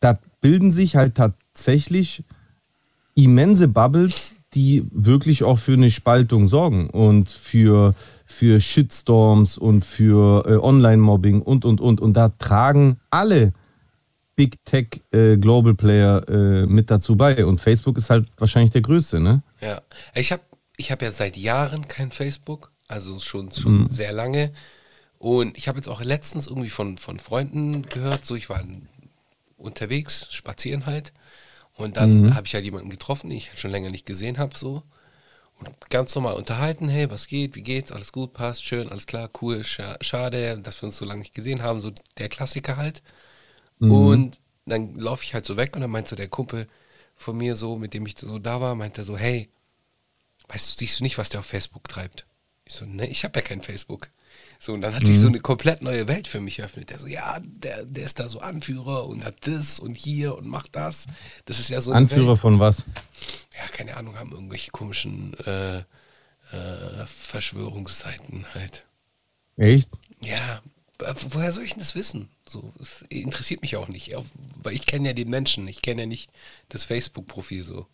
da 0.00 0.18
bilden 0.42 0.70
sich 0.70 0.96
halt 0.96 1.14
tatsächlich 1.14 2.24
immense 3.14 3.66
Bubbles, 3.66 4.34
die 4.52 4.84
wirklich 4.92 5.44
auch 5.44 5.58
für 5.58 5.72
eine 5.72 5.88
Spaltung 5.88 6.46
sorgen 6.46 6.90
und 6.90 7.30
für, 7.30 7.94
für 8.26 8.60
Shitstorms 8.60 9.56
und 9.56 9.82
für 9.82 10.44
äh, 10.46 10.56
Online-Mobbing 10.56 11.40
und, 11.40 11.64
und, 11.64 11.80
und. 11.80 12.02
Und 12.02 12.18
da 12.18 12.28
tragen 12.28 12.98
alle 13.08 13.54
Big 14.34 14.64
Tech 14.64 15.02
äh, 15.12 15.36
Global 15.36 15.74
Player 15.74 16.28
äh, 16.28 16.66
mit 16.66 16.90
dazu 16.90 17.16
bei. 17.16 17.44
Und 17.44 17.60
Facebook 17.60 17.98
ist 17.98 18.10
halt 18.10 18.28
wahrscheinlich 18.38 18.70
der 18.70 18.82
größte, 18.82 19.20
ne? 19.20 19.42
Ja. 19.60 19.82
Ich 20.14 20.32
habe 20.32 20.42
ich 20.76 20.90
hab 20.90 21.02
ja 21.02 21.10
seit 21.10 21.36
Jahren 21.36 21.86
kein 21.86 22.10
Facebook, 22.10 22.72
also 22.88 23.18
schon, 23.18 23.52
schon 23.52 23.82
mhm. 23.82 23.88
sehr 23.88 24.12
lange. 24.12 24.52
Und 25.18 25.56
ich 25.56 25.68
habe 25.68 25.78
jetzt 25.78 25.88
auch 25.88 26.02
letztens 26.02 26.46
irgendwie 26.46 26.70
von, 26.70 26.98
von 26.98 27.18
Freunden 27.18 27.82
gehört, 27.82 28.24
so 28.24 28.34
ich 28.34 28.48
war 28.48 28.64
unterwegs, 29.56 30.28
spazieren 30.32 30.86
halt. 30.86 31.12
Und 31.74 31.96
dann 31.96 32.22
mhm. 32.22 32.34
habe 32.34 32.46
ich 32.46 32.54
halt 32.54 32.64
jemanden 32.64 32.90
getroffen, 32.90 33.30
den 33.30 33.38
ich 33.38 33.50
schon 33.54 33.70
länger 33.70 33.90
nicht 33.90 34.06
gesehen 34.06 34.38
habe, 34.38 34.56
so. 34.56 34.82
Und 35.58 35.90
ganz 35.90 36.14
normal 36.14 36.34
unterhalten, 36.34 36.88
hey, 36.88 37.10
was 37.10 37.28
geht, 37.28 37.54
wie 37.54 37.62
geht's, 37.62 37.92
alles 37.92 38.12
gut, 38.12 38.32
passt, 38.32 38.64
schön, 38.64 38.88
alles 38.88 39.06
klar, 39.06 39.30
cool, 39.40 39.62
scha 39.62 39.96
schade, 40.00 40.58
dass 40.58 40.82
wir 40.82 40.88
uns 40.88 40.98
so 40.98 41.04
lange 41.04 41.20
nicht 41.20 41.34
gesehen 41.34 41.62
haben, 41.62 41.80
so 41.80 41.92
der 42.18 42.28
Klassiker 42.28 42.76
halt. 42.76 43.02
Mhm. 43.82 43.90
Und 43.90 44.40
dann 44.64 44.94
laufe 44.94 45.24
ich 45.24 45.34
halt 45.34 45.44
so 45.44 45.56
weg 45.56 45.74
und 45.74 45.82
dann 45.82 45.90
meint 45.90 46.06
so 46.06 46.16
der 46.16 46.28
Kumpel 46.28 46.68
von 47.16 47.36
mir 47.36 47.56
so, 47.56 47.76
mit 47.76 47.94
dem 47.94 48.06
ich 48.06 48.16
so 48.16 48.38
da 48.38 48.60
war, 48.60 48.74
meint 48.74 48.96
er 48.96 49.04
so, 49.04 49.16
hey, 49.16 49.48
weißt 50.48 50.72
du, 50.72 50.78
siehst 50.78 51.00
du 51.00 51.04
nicht, 51.04 51.18
was 51.18 51.30
der 51.30 51.40
auf 51.40 51.46
Facebook 51.46 51.88
treibt? 51.88 52.26
Ich 52.64 52.74
so, 52.74 52.84
ne, 52.84 53.08
ich 53.08 53.24
habe 53.24 53.38
ja 53.40 53.44
kein 53.44 53.60
Facebook. 53.60 54.08
So, 54.58 54.72
und 54.72 54.80
dann 54.80 54.94
hat 54.94 55.02
mhm. 55.02 55.06
sich 55.06 55.18
so 55.18 55.26
eine 55.26 55.40
komplett 55.40 55.82
neue 55.82 56.06
Welt 56.06 56.28
für 56.28 56.40
mich 56.40 56.60
eröffnet. 56.60 56.90
Der 56.90 57.00
so, 57.00 57.08
ja, 57.08 57.40
der, 57.40 57.84
der 57.84 58.04
ist 58.04 58.20
da 58.20 58.28
so 58.28 58.38
Anführer 58.38 59.06
und 59.08 59.24
hat 59.24 59.46
das 59.46 59.80
und 59.80 59.94
hier 59.94 60.36
und 60.36 60.46
macht 60.46 60.76
das. 60.76 61.06
Das 61.44 61.58
ist 61.58 61.68
ja 61.68 61.80
so. 61.80 61.92
Anführer 61.92 62.28
Welt. 62.28 62.38
von 62.38 62.60
was? 62.60 62.86
Ja, 63.56 63.66
keine 63.72 63.96
Ahnung, 63.96 64.16
haben 64.16 64.30
irgendwelche 64.30 64.70
komischen 64.70 65.36
äh, 65.44 65.78
äh, 66.52 67.06
Verschwörungsseiten 67.06 68.46
halt. 68.54 68.86
Echt? 69.56 69.90
Ja, 70.24 70.62
woher 71.30 71.52
soll 71.52 71.64
ich 71.64 71.70
denn 71.70 71.80
das 71.80 71.94
wissen? 71.94 72.28
So, 72.48 72.72
das 72.78 73.04
interessiert 73.08 73.62
mich 73.62 73.76
auch 73.76 73.88
nicht, 73.88 74.14
weil 74.62 74.74
ich 74.74 74.86
kenne 74.86 75.08
ja 75.08 75.14
den 75.14 75.30
Menschen, 75.30 75.66
ich 75.68 75.82
kenne 75.82 76.02
ja 76.02 76.06
nicht 76.06 76.30
das 76.68 76.84
Facebook-Profil 76.84 77.64
so. 77.64 77.86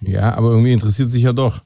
Ja, 0.00 0.34
aber 0.34 0.50
irgendwie 0.50 0.72
interessiert 0.72 1.08
sich 1.08 1.22
ja 1.22 1.32
doch. 1.32 1.60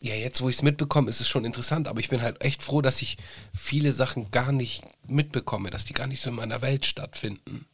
Ja, 0.00 0.14
jetzt, 0.14 0.40
wo 0.42 0.48
ich 0.48 0.56
es 0.56 0.62
mitbekomme, 0.62 1.10
ist 1.10 1.20
es 1.20 1.28
schon 1.28 1.44
interessant, 1.44 1.88
aber 1.88 1.98
ich 1.98 2.08
bin 2.08 2.22
halt 2.22 2.40
echt 2.40 2.62
froh, 2.62 2.82
dass 2.82 3.02
ich 3.02 3.16
viele 3.52 3.92
Sachen 3.92 4.30
gar 4.30 4.52
nicht 4.52 4.84
mitbekomme, 5.08 5.70
dass 5.70 5.86
die 5.86 5.94
gar 5.94 6.06
nicht 6.06 6.20
so 6.20 6.30
in 6.30 6.36
meiner 6.36 6.62
Welt 6.62 6.86
stattfinden. 6.86 7.66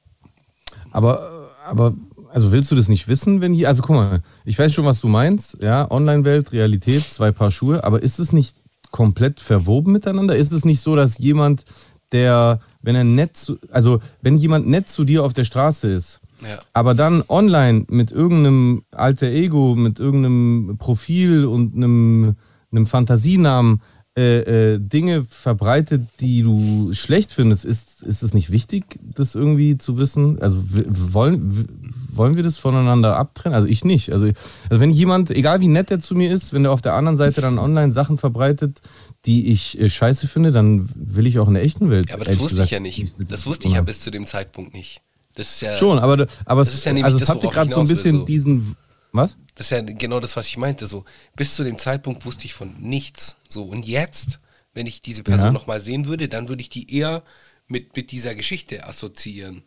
Aber, 0.91 1.51
aber, 1.67 1.95
also 2.31 2.51
willst 2.51 2.71
du 2.71 2.77
das 2.77 2.89
nicht 2.89 3.09
wissen, 3.09 3.41
wenn 3.41 3.53
hier, 3.53 3.69
also 3.69 3.83
guck 3.83 3.97
mal, 3.97 4.23
ich 4.45 4.59
weiß 4.59 4.73
schon, 4.73 4.87
was 4.87 5.01
du 5.01 5.09
meinst, 5.09 5.59
ja, 5.61 5.91
Online-Welt, 5.91 6.53
Realität, 6.53 7.05
zwei 7.05 7.31
Paar 7.31 7.51
Schuhe, 7.51 7.85
aber 7.85 8.03
ist 8.03 8.19
es 8.19 8.33
nicht 8.33 8.57
komplett 8.95 9.41
verwoben 9.41 9.93
miteinander? 9.93 10.37
Ist 10.37 10.53
es 10.53 10.65
nicht 10.65 10.81
so, 10.81 10.95
dass 10.95 11.19
jemand, 11.19 11.65
der, 12.13 12.61
wenn 12.81 12.95
er 12.95 13.03
nett 13.03 13.37
zu, 13.37 13.59
also 13.73 13.99
wenn 14.23 14.39
jemand 14.39 14.69
nett 14.69 14.89
zu 14.89 15.03
dir 15.03 15.25
auf 15.25 15.33
der 15.33 15.43
Straße 15.43 15.89
ist, 15.89 16.21
ja. 16.43 16.59
Aber 16.73 16.95
dann 16.95 17.23
online 17.29 17.87
mit 17.89 18.13
irgendeinem 18.13 18.83
alter 18.91 19.29
Ego, 19.29 19.75
mit 19.77 19.99
irgendeinem 19.99 20.77
Profil 20.79 21.47
und 21.47 21.75
einem, 21.75 22.37
einem 22.71 22.87
Fantasienamen 22.87 23.81
äh, 24.17 24.75
äh, 24.75 24.79
Dinge 24.79 25.25
verbreitet, 25.25 26.03
die 26.21 26.43
du 26.43 26.93
schlecht 26.93 27.33
findest, 27.33 27.65
ist, 27.65 28.03
ist 28.03 28.23
es 28.23 28.35
nicht 28.35 28.51
wichtig, 28.51 28.85
das 29.01 29.35
irgendwie 29.35 29.79
zu 29.79 29.97
wissen? 29.97 30.41
Also 30.41 30.61
wollen, 30.63 31.84
wollen 32.17 32.37
wir 32.37 32.43
das 32.43 32.59
voneinander 32.59 33.17
abtrennen? 33.17 33.55
Also 33.55 33.69
ich 33.69 33.85
nicht. 33.85 34.13
Also, 34.13 34.27
also 34.27 34.81
wenn 34.81 34.91
jemand, 34.91 35.31
egal 35.31 35.61
wie 35.61 35.69
nett 35.69 35.91
er 35.91 36.01
zu 36.01 36.15
mir 36.15 36.33
ist, 36.33 36.53
wenn 36.53 36.63
der 36.63 36.73
auf 36.73 36.83
der 36.83 36.95
anderen 36.95 37.17
Seite 37.17 37.41
dann 37.41 37.59
online 37.59 37.93
Sachen 37.93 38.19
verbreitet, 38.19 38.81
die 39.27 39.49
ich 39.49 39.79
äh, 39.81 39.89
scheiße 39.89 40.29
finde, 40.29 40.51
dann 40.51 40.89
will 40.95 41.27
ich 41.27 41.39
auch 41.39 41.49
in 41.49 41.55
der 41.55 41.65
echten 41.65 41.91
Welt. 41.91 42.09
Ja, 42.09 42.17
aber 42.17 42.25
das 42.25 42.39
wusste 42.39 42.57
gesagt, 42.57 42.67
ich 42.67 42.73
ja 42.73 42.81
nicht. 42.81 43.15
Das 43.29 43.47
wusste 43.47 43.69
ich 43.69 43.75
ja 43.75 43.83
bis 43.83 44.01
zu 44.01 44.11
dem 44.11 44.27
Zeitpunkt 44.27 44.75
nicht. 44.75 45.01
Das 45.35 45.51
ist 45.51 45.61
ja, 45.63 45.77
Schon, 45.77 45.99
aber, 45.99 46.27
aber 46.45 46.61
das 46.61 46.75
ist 46.75 46.85
ja 46.85 46.93
also 47.05 47.19
es 47.19 47.29
hatte 47.29 47.49
gerade 47.49 47.71
so 47.73 47.81
ein 47.81 47.89
bisschen 47.89 48.21
so. 48.21 48.25
diesen. 48.25 48.77
Was? 49.13 49.37
Das 49.55 49.67
ist 49.67 49.71
ja 49.71 49.81
genau 49.81 50.19
das, 50.19 50.37
was 50.37 50.49
ich 50.49 50.57
meinte. 50.57 50.87
So, 50.87 51.05
bis 51.37 51.55
zu 51.55 51.63
dem 51.63 51.79
Zeitpunkt 51.79 52.27
wusste 52.27 52.47
ich 52.47 52.55
von 52.55 52.75
nichts. 52.81 53.37
So, 53.49 53.63
und 53.63 53.87
jetzt, 53.87 54.41
wenn 54.73 54.87
ich 54.87 55.03
diese 55.03 55.23
Person 55.23 55.47
ja. 55.47 55.53
nochmal 55.53 55.81
sehen 55.81 56.07
würde, 56.07 56.29
dann 56.29 56.49
würde 56.49 56.63
ich 56.63 56.69
die 56.69 56.93
eher 56.93 57.23
mit, 57.69 57.97
mit 57.97 58.11
dieser 58.11 58.35
Geschichte 58.35 58.87
assoziieren. 58.87 59.63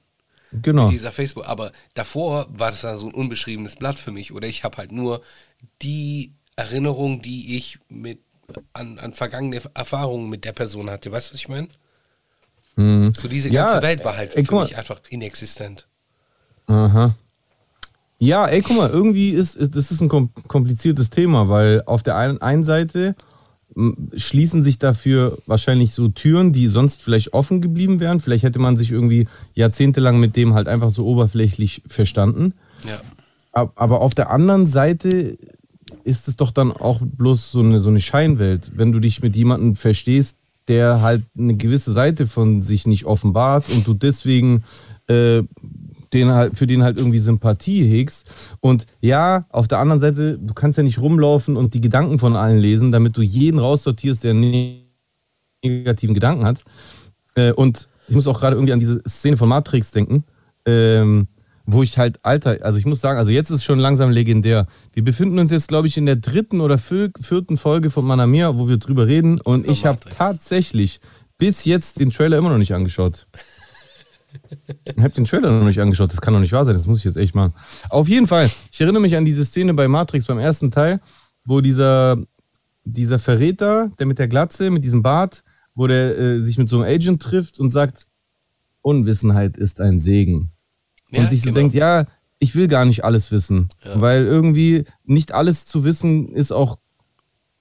Genau. 0.51 0.83
Mit 0.83 0.93
dieser 0.93 1.11
Facebook. 1.11 1.47
Aber 1.47 1.71
davor 1.93 2.47
war 2.49 2.71
das 2.71 2.81
dann 2.81 2.97
so 2.97 3.07
ein 3.07 3.13
unbeschriebenes 3.13 3.75
Blatt 3.75 3.99
für 3.99 4.11
mich. 4.11 4.31
Oder 4.33 4.47
ich 4.47 4.63
habe 4.63 4.77
halt 4.77 4.91
nur 4.91 5.21
die 5.81 6.33
Erinnerung, 6.55 7.21
die 7.21 7.57
ich 7.57 7.79
mit 7.89 8.19
an, 8.73 8.97
an 8.99 9.13
vergangene 9.13 9.61
Erfahrungen 9.73 10.29
mit 10.29 10.45
der 10.45 10.53
Person 10.53 10.89
hatte. 10.89 11.11
Weißt 11.11 11.29
du, 11.29 11.33
was 11.33 11.39
ich 11.39 11.49
meine? 11.49 11.67
Mhm. 12.75 13.13
So 13.13 13.27
diese 13.27 13.49
ganze 13.49 13.75
ja, 13.75 13.81
Welt 13.81 14.05
war 14.05 14.15
halt 14.15 14.35
ey, 14.35 14.45
für 14.45 14.61
mich 14.61 14.77
einfach 14.77 15.01
inexistent. 15.09 15.87
Aha. 16.67 17.15
Ja, 18.19 18.47
ey, 18.47 18.61
guck 18.61 18.77
mal, 18.77 18.89
irgendwie 18.89 19.29
ist, 19.31 19.55
ist 19.55 19.75
das 19.75 19.91
ist 19.91 20.01
ein 20.01 20.09
kompliziertes 20.09 21.09
Thema, 21.09 21.49
weil 21.49 21.83
auf 21.85 22.01
der 22.01 22.15
einen, 22.15 22.41
einen 22.41 22.63
Seite 22.63 23.15
schließen 24.15 24.63
sich 24.63 24.79
dafür 24.79 25.37
wahrscheinlich 25.45 25.91
so 25.93 26.07
Türen, 26.07 26.51
die 26.53 26.67
sonst 26.67 27.03
vielleicht 27.03 27.33
offen 27.33 27.61
geblieben 27.61 27.99
wären. 27.99 28.19
Vielleicht 28.19 28.43
hätte 28.43 28.59
man 28.59 28.77
sich 28.77 28.91
irgendwie 28.91 29.27
jahrzehntelang 29.53 30.19
mit 30.19 30.35
dem 30.35 30.53
halt 30.53 30.67
einfach 30.67 30.89
so 30.89 31.05
oberflächlich 31.05 31.83
verstanden. 31.87 32.53
Ja. 32.87 32.99
Aber 33.75 34.01
auf 34.01 34.15
der 34.15 34.29
anderen 34.31 34.67
Seite 34.67 35.37
ist 36.03 36.27
es 36.27 36.37
doch 36.37 36.51
dann 36.51 36.71
auch 36.71 37.01
bloß 37.01 37.51
so 37.51 37.59
eine, 37.59 37.79
so 37.79 37.89
eine 37.89 37.99
Scheinwelt. 37.99 38.71
Wenn 38.75 38.91
du 38.91 38.99
dich 38.99 39.21
mit 39.21 39.35
jemandem 39.35 39.75
verstehst, 39.75 40.37
der 40.67 41.01
halt 41.01 41.23
eine 41.37 41.55
gewisse 41.55 41.91
Seite 41.91 42.27
von 42.27 42.61
sich 42.61 42.87
nicht 42.87 43.05
offenbart 43.05 43.69
und 43.69 43.87
du 43.87 43.93
deswegen 43.93 44.63
äh, 45.07 45.43
den 46.13 46.31
halt, 46.31 46.57
für 46.57 46.67
den 46.67 46.83
halt 46.83 46.97
irgendwie 46.97 47.19
Sympathie 47.19 47.87
hegst. 47.87 48.55
Und 48.59 48.85
ja, 49.01 49.45
auf 49.49 49.67
der 49.67 49.79
anderen 49.79 49.99
Seite, 49.99 50.37
du 50.37 50.53
kannst 50.53 50.77
ja 50.77 50.83
nicht 50.83 50.99
rumlaufen 50.99 51.57
und 51.57 51.73
die 51.73 51.81
Gedanken 51.81 52.19
von 52.19 52.35
allen 52.35 52.57
lesen, 52.57 52.91
damit 52.91 53.17
du 53.17 53.21
jeden 53.21 53.59
raussortierst, 53.59 54.23
der 54.23 54.31
einen 54.31 54.83
negativen 55.63 56.13
Gedanken 56.13 56.45
hat. 56.45 56.63
Äh, 57.35 57.51
und 57.51 57.89
ich 58.07 58.15
muss 58.15 58.27
auch 58.27 58.39
gerade 58.39 58.55
irgendwie 58.55 58.73
an 58.73 58.79
diese 58.79 59.01
Szene 59.07 59.37
von 59.37 59.49
Matrix 59.49 59.91
denken. 59.91 60.23
Ähm, 60.65 61.27
wo 61.69 61.83
ich 61.83 61.97
halt, 61.97 62.19
Alter, 62.23 62.59
also 62.61 62.79
ich 62.79 62.85
muss 62.85 63.01
sagen, 63.01 63.19
also 63.19 63.29
jetzt 63.29 63.49
ist 63.49 63.65
schon 63.65 63.77
langsam 63.77 64.09
legendär. 64.09 64.67
Wir 64.93 65.03
befinden 65.03 65.37
uns 65.37 65.51
jetzt, 65.51 65.67
glaube 65.67 65.87
ich, 65.87 65.97
in 65.97 66.05
der 66.05 66.15
dritten 66.15 66.61
oder 66.61 66.77
vierten 66.77 67.57
Folge 67.57 67.89
von 67.89 68.05
Manamia, 68.05 68.57
wo 68.57 68.69
wir 68.69 68.77
drüber 68.77 69.05
reden. 69.05 69.41
Und 69.41 69.67
ich 69.67 69.85
habe 69.85 69.99
tatsächlich 70.09 71.01
bis 71.37 71.65
jetzt 71.65 71.99
den 71.99 72.11
Trailer 72.11 72.37
immer 72.37 72.49
noch 72.49 72.57
nicht 72.57 72.73
angeschaut. 72.73 73.27
Ich 74.85 74.97
habe 74.97 75.09
den 75.09 75.25
Trailer 75.25 75.51
noch 75.51 75.65
nicht 75.65 75.79
angeschaut. 75.79 76.11
Das 76.11 76.21
kann 76.21 76.33
doch 76.33 76.39
nicht 76.39 76.51
wahr 76.51 76.65
sein. 76.65 76.73
Das 76.73 76.85
muss 76.85 76.99
ich 76.99 77.05
jetzt 77.05 77.17
echt 77.17 77.35
machen. 77.35 77.53
Auf 77.89 78.07
jeden 78.07 78.27
Fall, 78.27 78.49
ich 78.71 78.81
erinnere 78.81 79.01
mich 79.01 79.15
an 79.15 79.25
diese 79.25 79.45
Szene 79.45 79.73
bei 79.73 79.87
Matrix 79.87 80.25
beim 80.25 80.39
ersten 80.39 80.71
Teil, 80.71 80.99
wo 81.45 81.61
dieser, 81.61 82.17
dieser 82.83 83.19
Verräter, 83.19 83.91
der 83.99 84.05
mit 84.05 84.19
der 84.19 84.27
Glatze, 84.27 84.69
mit 84.69 84.83
diesem 84.83 85.03
Bart, 85.03 85.43
wo 85.75 85.87
der 85.87 86.17
äh, 86.17 86.41
sich 86.41 86.57
mit 86.57 86.69
so 86.69 86.81
einem 86.81 86.93
Agent 86.93 87.21
trifft 87.21 87.59
und 87.59 87.71
sagt, 87.71 88.07
Unwissenheit 88.81 89.57
ist 89.57 89.81
ein 89.81 89.99
Segen 89.99 90.51
und 91.11 91.23
ja, 91.23 91.29
sich 91.29 91.41
so 91.41 91.47
genau. 91.47 91.55
denkt, 91.55 91.75
ja, 91.75 92.05
ich 92.39 92.55
will 92.55 92.67
gar 92.67 92.85
nicht 92.85 93.03
alles 93.03 93.31
wissen, 93.31 93.69
ja. 93.83 93.99
weil 93.99 94.25
irgendwie 94.25 94.85
nicht 95.03 95.33
alles 95.33 95.65
zu 95.65 95.83
wissen 95.83 96.33
ist 96.33 96.51
auch 96.51 96.77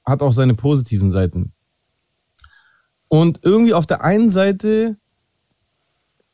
hat 0.04 0.22
auch 0.22 0.32
seine 0.32 0.54
positiven 0.54 1.10
Seiten. 1.10 1.52
Und 3.08 3.40
irgendwie 3.42 3.74
auf 3.74 3.86
der 3.86 4.02
einen 4.02 4.30
Seite 4.30 4.96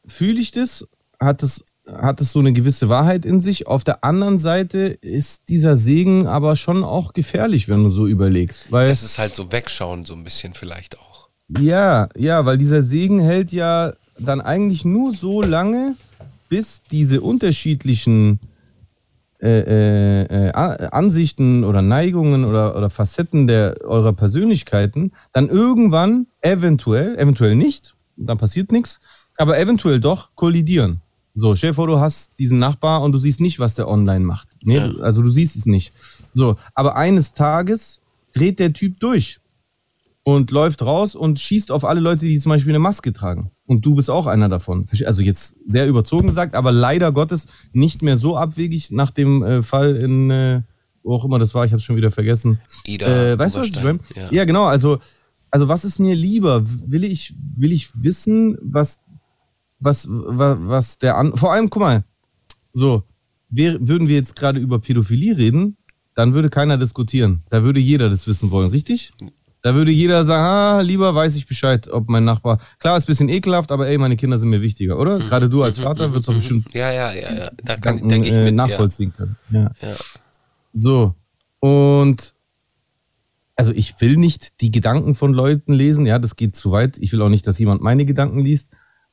fühle 0.07 0.41
ich 0.41 0.51
das, 0.51 0.87
hat 1.21 1.43
es 1.43 1.65
hat 1.87 2.21
es 2.21 2.33
so 2.33 2.39
eine 2.39 2.53
gewisse 2.53 2.89
Wahrheit 2.89 3.25
in 3.25 3.41
sich. 3.41 3.67
Auf 3.67 3.85
der 3.85 4.05
anderen 4.05 4.39
Seite 4.39 4.79
ist 5.01 5.49
dieser 5.49 5.77
Segen 5.77 6.27
aber 6.27 6.57
schon 6.57 6.85
auch 6.85 7.13
gefährlich, 7.13 7.69
wenn 7.69 7.83
du 7.83 7.89
so 7.89 8.07
überlegst. 8.07 8.71
Weil 8.71 8.91
es 8.91 9.03
ist 9.03 9.19
halt 9.19 9.35
so 9.35 9.51
wegschauen, 9.51 10.05
so 10.05 10.15
ein 10.15 10.25
bisschen 10.25 10.55
vielleicht 10.55 10.99
auch. 10.99 11.29
Ja, 11.59 12.09
ja, 12.17 12.47
weil 12.47 12.59
dieser 12.59 12.83
Segen 12.83 13.21
hält 13.21 13.53
ja 13.53 13.95
dann 14.19 14.41
eigentlich 14.41 14.85
nur 14.85 15.15
so 15.15 15.43
lange, 15.43 15.97
bis 16.49 16.83
diese 16.91 17.21
unterschiedlichen 17.21 18.39
äh, 19.41 20.23
äh, 20.23 20.49
äh 20.49 20.53
Ansichten 20.53 21.65
oder 21.65 21.83
Neigungen 21.83 22.45
oder, 22.45 22.77
oder 22.77 22.91
Facetten 22.91 23.47
der, 23.49 23.79
eurer 23.83 24.13
Persönlichkeiten 24.13 25.13
dann 25.33 25.49
irgendwann 25.49 26.27
eventuell, 26.41 27.19
eventuell 27.19 27.57
nicht, 27.57 27.95
dann 28.17 28.39
passiert 28.39 28.71
nichts, 28.71 29.01
aber 29.43 29.59
eventuell 29.59 29.99
doch 29.99 30.31
kollidieren. 30.37 31.01
So, 31.35 31.57
stell 31.57 31.71
dir 31.71 31.75
vor, 31.75 31.89
du 31.89 31.99
hast 31.99 32.31
diesen 32.39 32.61
Nachbar 32.61 33.03
und 33.03 33.11
du 33.11 33.19
siehst 33.19 33.41
nicht, 33.41 33.59
was 33.59 33.75
der 33.75 33.89
online 33.89 34.25
macht. 34.25 34.51
Nee, 34.63 34.77
ja. 34.77 34.93
Also 35.01 35.21
du 35.21 35.31
siehst 35.31 35.57
es 35.57 35.67
nicht. 35.67 35.93
So, 36.33 36.55
aber 36.75 36.95
eines 36.95 37.35
Tages 37.35 38.01
dreht 38.33 38.61
der 38.61 38.73
Typ 38.73 39.01
durch 39.01 39.41
und 40.23 40.53
läuft 40.53 40.83
raus 40.83 41.17
und 41.17 41.41
schießt 41.41 41.73
auf 41.73 41.85
alle 41.85 41.99
Leute, 41.99 42.27
die 42.27 42.39
zum 42.39 42.51
Beispiel 42.51 42.71
eine 42.71 42.79
Maske 42.79 43.13
tragen. 43.13 43.51
Und 43.67 43.85
du 43.85 43.97
bist 43.97 44.11
auch 44.11 44.29
einer 44.29 44.49
davon. 44.49 44.87
Also 45.05 45.25
jetzt 45.25 45.57
sehr 45.67 45.89
überzogen 45.89 46.29
gesagt, 46.29 46.55
aber 46.55 46.71
leider 46.71 47.11
Gottes 47.11 47.47
nicht 47.73 48.01
mehr 48.03 48.17
so 48.17 48.37
abwegig 48.37 48.93
nach 48.93 49.11
dem 49.11 49.43
äh, 49.43 49.63
Fall 49.65 49.97
in, 49.97 50.31
äh, 50.31 50.63
wo 51.03 51.17
auch 51.17 51.25
immer 51.25 51.41
das 51.41 51.53
war, 51.53 51.65
ich 51.65 51.73
habe 51.73 51.79
es 51.79 51.85
schon 51.85 51.97
wieder 51.97 52.13
vergessen. 52.13 52.61
Ida, 52.87 53.33
äh, 53.33 53.37
weißt 53.37 53.57
du, 53.57 53.61
was 53.61 53.67
ich 53.67 53.83
meine? 53.83 53.99
Ja. 54.15 54.31
ja, 54.31 54.45
genau. 54.45 54.67
Also, 54.67 54.99
also 55.51 55.69
was 55.69 55.85
ist 55.85 55.99
mir 55.99 56.15
lieber? 56.15 56.63
Will 56.65 57.05
ich, 57.05 57.35
will 57.57 57.73
ich 57.73 57.91
wissen, 58.03 58.57
was, 58.63 59.01
was, 59.85 60.07
was, 60.09 60.59
was 60.61 60.99
der 60.99 61.17
an. 61.17 61.37
Vor 61.37 61.53
allem, 61.53 61.71
guck 61.71 61.83
mal, 61.83 62.05
so, 62.73 63.05
wär, 63.51 63.77
würden 63.81 64.09
wir 64.09 64.17
jetzt 64.17 64.37
gerade 64.37 64.61
über 64.61 64.79
Pädophilie 64.79 65.37
reden, 65.37 65.77
dann 66.15 66.35
würde 66.35 66.49
keiner 66.49 66.77
diskutieren. 66.77 67.43
Da 67.49 67.63
würde 67.63 67.81
jeder 67.81 68.11
das 68.11 68.27
wissen 68.27 68.51
wollen, 68.51 68.71
richtig? 68.71 69.13
Da 69.63 69.75
würde 69.75 69.93
jeder 69.93 70.25
sagen, 70.25 70.45
ah, 70.45 70.81
lieber 70.81 71.15
weiß 71.15 71.37
ich 71.37 71.47
Bescheid, 71.47 71.89
ob 71.89 72.09
mein 72.09 72.25
Nachbar. 72.25 72.59
Klar, 72.81 72.97
ist 72.97 73.05
ein 73.05 73.07
bisschen 73.07 73.29
ekelhaft, 73.29 73.71
aber 73.71 73.87
ey, 73.87 73.97
meine 73.97 74.17
Kinder 74.17 74.37
sind 74.37 74.51
mir 74.51 74.61
wichtiger, 74.61 74.99
oder? 74.99 75.21
Mhm. 75.21 75.27
Gerade 75.29 75.49
du 75.49 75.63
als 75.63 75.79
mhm. 75.79 75.85
Vater 75.85 76.11
würdest 76.11 76.29
doch 76.29 76.35
mhm. 76.35 76.39
bestimmt 76.39 76.75
ja, 76.75 76.91
ja, 76.91 77.13
ja, 77.13 77.33
ja. 77.33 77.51
Da 77.63 77.77
kann, 77.77 77.99
Gedanken, 77.99 78.25
ich 78.25 78.35
äh, 78.35 78.45
mit, 78.45 78.55
nachvollziehen 78.57 79.13
ja. 79.17 79.17
können. 79.17 79.37
Ja. 79.51 79.71
ja. 79.81 79.95
So. 80.73 81.15
Und 81.61 82.35
also 83.55 83.73
ich 83.73 84.01
will 84.01 84.17
nicht 84.17 84.61
die 84.61 84.73
Gedanken 84.73 85.15
von 85.15 85.33
Leuten 85.33 85.73
lesen, 85.75 86.07
ja, 86.07 86.19
das 86.19 86.35
geht 86.35 86.57
zu 86.57 86.73
weit. 86.73 86.99
Ich 86.99 87.13
will 87.13 87.23
auch 87.23 87.29
nicht, 87.29 87.47
dass 87.47 87.59
jemand 87.61 87.83
meine 87.83 88.05
Gedanken 88.05 88.41
liest. 88.41 88.71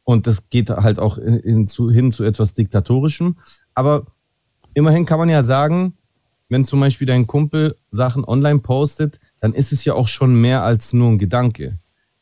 Und 0.10 0.26
das 0.26 0.50
geht 0.50 0.72
halt 0.72 0.98
auch 0.98 1.20
in, 1.20 1.36
in, 1.36 1.68
zu, 1.68 1.92
hin 1.92 2.12
zu 2.12 2.24
etwas 2.24 2.56
Diktatorischem. 2.56 3.36
Aber 3.76 4.08
immerhin 4.74 5.06
kann 5.06 5.20
man 5.20 5.30
ja 5.30 5.44
sagen, 5.44 5.94
wenn 6.50 6.66
zum 6.66 6.80
Beispiel 6.80 7.06
dein 7.06 7.28
Kumpel 7.28 7.76
Sachen 7.92 8.26
online 8.26 8.58
postet, 8.58 9.20
dann 9.40 9.54
ist 9.54 9.72
es 9.72 9.86
ja 9.86 9.94
auch 9.94 10.08
schon 10.08 10.34
mehr 10.34 10.64
als 10.64 10.94
nur 10.94 11.10
ein 11.10 11.20
Gedanke. 11.20 11.78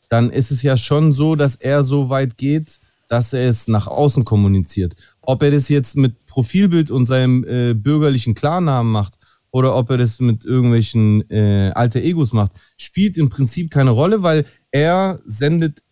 Dann 0.10 0.32
ist 0.32 0.51
es 0.51 0.63
ja 0.63 0.75
schon 0.75 1.13
so, 1.13 1.36
dass 1.38 1.56
er 1.56 1.82
so 1.82 2.10
weit 2.10 2.38
geht, 2.38 2.82
dass 3.08 3.32
er 3.32 3.48
es 3.48 3.70
nach 3.70 3.88
außen 3.88 4.25
kommuniziert. 4.25 4.98
Ob 5.22 5.41
er 5.41 5.51
das 5.51 5.70
jetzt 5.70 5.96
mit 5.96 6.25
Profilbild 6.25 6.91
und 6.91 7.06
seinem 7.06 7.46
äh, 7.46 7.74
bürgerlichen 7.74 8.36
Klarnamen 8.36 8.91
macht 8.91 9.13
oder 9.50 9.74
ob 9.77 9.91
er 9.91 9.98
das 9.98 10.20
mit 10.20 10.44
irgendwelchen 10.44 11.24
äh, 11.32 11.72
alter 11.74 12.01
Egos 12.01 12.34
macht, 12.34 12.51
spielt 12.75 13.15
im 13.15 13.29
Prinzip 13.29 13.72
keine 13.72 13.91
Rolle, 13.91 14.24
weil 14.24 14.46
er 14.72 15.22
sendet 15.24 15.84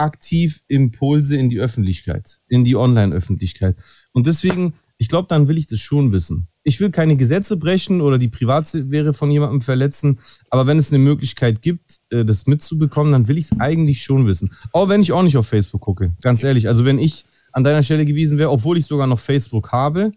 aktiv 0.00 0.62
Impulse 0.68 1.36
in 1.36 1.48
die 1.48 1.60
Öffentlichkeit, 1.60 2.40
in 2.48 2.64
die 2.64 2.76
Online-Öffentlichkeit. 2.76 3.76
Und 4.12 4.26
deswegen, 4.26 4.74
ich 4.98 5.08
glaube, 5.08 5.28
dann 5.28 5.48
will 5.48 5.58
ich 5.58 5.66
das 5.66 5.80
schon 5.80 6.12
wissen 6.12 6.48
ich 6.62 6.80
will 6.80 6.90
keine 6.90 7.16
Gesetze 7.16 7.56
brechen 7.56 8.00
oder 8.00 8.18
die 8.18 8.28
Privatsphäre 8.28 9.14
von 9.14 9.30
jemandem 9.30 9.62
verletzen, 9.62 10.18
aber 10.50 10.66
wenn 10.66 10.78
es 10.78 10.92
eine 10.92 10.98
Möglichkeit 10.98 11.62
gibt, 11.62 11.98
äh, 12.10 12.24
das 12.24 12.46
mitzubekommen, 12.46 13.12
dann 13.12 13.28
will 13.28 13.38
ich 13.38 13.46
es 13.46 13.60
eigentlich 13.60 14.02
schon 14.02 14.26
wissen. 14.26 14.52
Auch 14.72 14.88
wenn 14.88 15.00
ich 15.00 15.12
auch 15.12 15.22
nicht 15.22 15.36
auf 15.36 15.46
Facebook 15.46 15.80
gucke, 15.80 16.12
ganz 16.20 16.42
ehrlich. 16.42 16.68
Also 16.68 16.84
wenn 16.84 16.98
ich 16.98 17.24
an 17.52 17.64
deiner 17.64 17.82
Stelle 17.82 18.04
gewesen 18.04 18.38
wäre, 18.38 18.50
obwohl 18.50 18.78
ich 18.78 18.86
sogar 18.86 19.06
noch 19.06 19.20
Facebook 19.20 19.72
habe, 19.72 20.12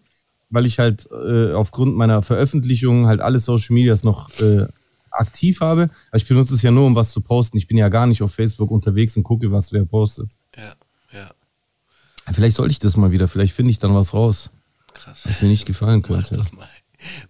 weil 0.50 0.66
ich 0.66 0.78
halt 0.78 1.08
äh, 1.10 1.52
aufgrund 1.52 1.96
meiner 1.96 2.22
Veröffentlichung 2.22 3.06
halt 3.06 3.20
alle 3.20 3.38
Social 3.38 3.74
Medias 3.74 4.04
noch 4.04 4.30
äh, 4.40 4.66
aktiv 5.14 5.60
habe. 5.60 5.90
Aber 6.08 6.16
ich 6.16 6.26
benutze 6.26 6.54
es 6.54 6.62
ja 6.62 6.70
nur, 6.70 6.86
um 6.86 6.94
was 6.94 7.12
zu 7.12 7.20
posten. 7.20 7.56
Ich 7.56 7.66
bin 7.66 7.76
ja 7.76 7.88
gar 7.88 8.06
nicht 8.06 8.22
auf 8.22 8.34
Facebook 8.34 8.70
unterwegs 8.70 9.16
und 9.16 9.22
gucke, 9.22 9.50
was 9.50 9.72
wer 9.72 9.84
postet. 9.84 10.32
Ja, 10.56 10.74
ja. 11.12 11.30
Vielleicht 12.32 12.56
sollte 12.56 12.72
ich 12.72 12.78
das 12.78 12.96
mal 12.96 13.10
wieder. 13.10 13.28
Vielleicht 13.28 13.52
finde 13.52 13.70
ich 13.70 13.78
dann 13.78 13.94
was 13.94 14.14
raus. 14.14 14.50
Krass. 14.94 15.22
Was 15.24 15.42
mir 15.42 15.48
nicht 15.48 15.66
gefallen 15.66 16.02
könnte. 16.02 16.36
Mach 16.36 16.44
das 16.44 16.52
mal. 16.52 16.68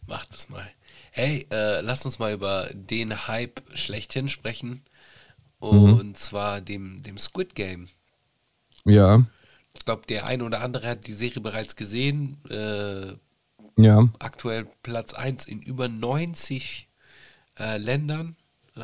Mach 0.07 0.25
das 0.27 0.49
mal. 0.49 0.66
Hey, 1.11 1.47
äh, 1.51 1.81
lass 1.81 2.05
uns 2.05 2.18
mal 2.18 2.33
über 2.33 2.70
den 2.73 3.27
Hype 3.29 3.62
schlechthin 3.75 4.29
sprechen. 4.29 4.83
Und 5.59 6.09
mhm. 6.09 6.14
zwar 6.14 6.61
dem, 6.61 7.03
dem 7.03 7.18
Squid 7.18 7.55
Game. 7.55 7.88
Ja. 8.85 9.25
Ich 9.75 9.85
glaube, 9.85 10.03
der 10.07 10.27
eine 10.27 10.44
oder 10.44 10.61
andere 10.61 10.88
hat 10.88 11.07
die 11.07 11.12
Serie 11.12 11.40
bereits 11.40 11.75
gesehen. 11.77 12.37
Äh, 12.49 13.14
ja. 13.77 14.09
Aktuell 14.18 14.66
Platz 14.83 15.14
1 15.14 15.47
in 15.47 15.62
über 15.62 15.88
90 15.88 16.88
äh, 17.59 17.79
Ländern. 17.79 18.37
Äh, 18.77 18.81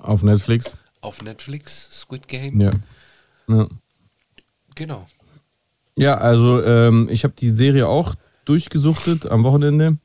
auf 0.00 0.22
Netflix. 0.22 0.76
Auf 1.00 1.22
Netflix, 1.22 2.00
Squid 2.00 2.28
Game. 2.28 2.60
Ja. 2.60 2.72
ja. 3.48 3.68
Genau. 4.74 5.06
Ja, 5.96 6.18
also 6.18 6.62
ähm, 6.62 7.08
ich 7.10 7.24
habe 7.24 7.34
die 7.38 7.48
Serie 7.50 7.88
auch 7.88 8.14
durchgesuchtet 8.44 9.26
am 9.26 9.44
Wochenende. 9.44 9.96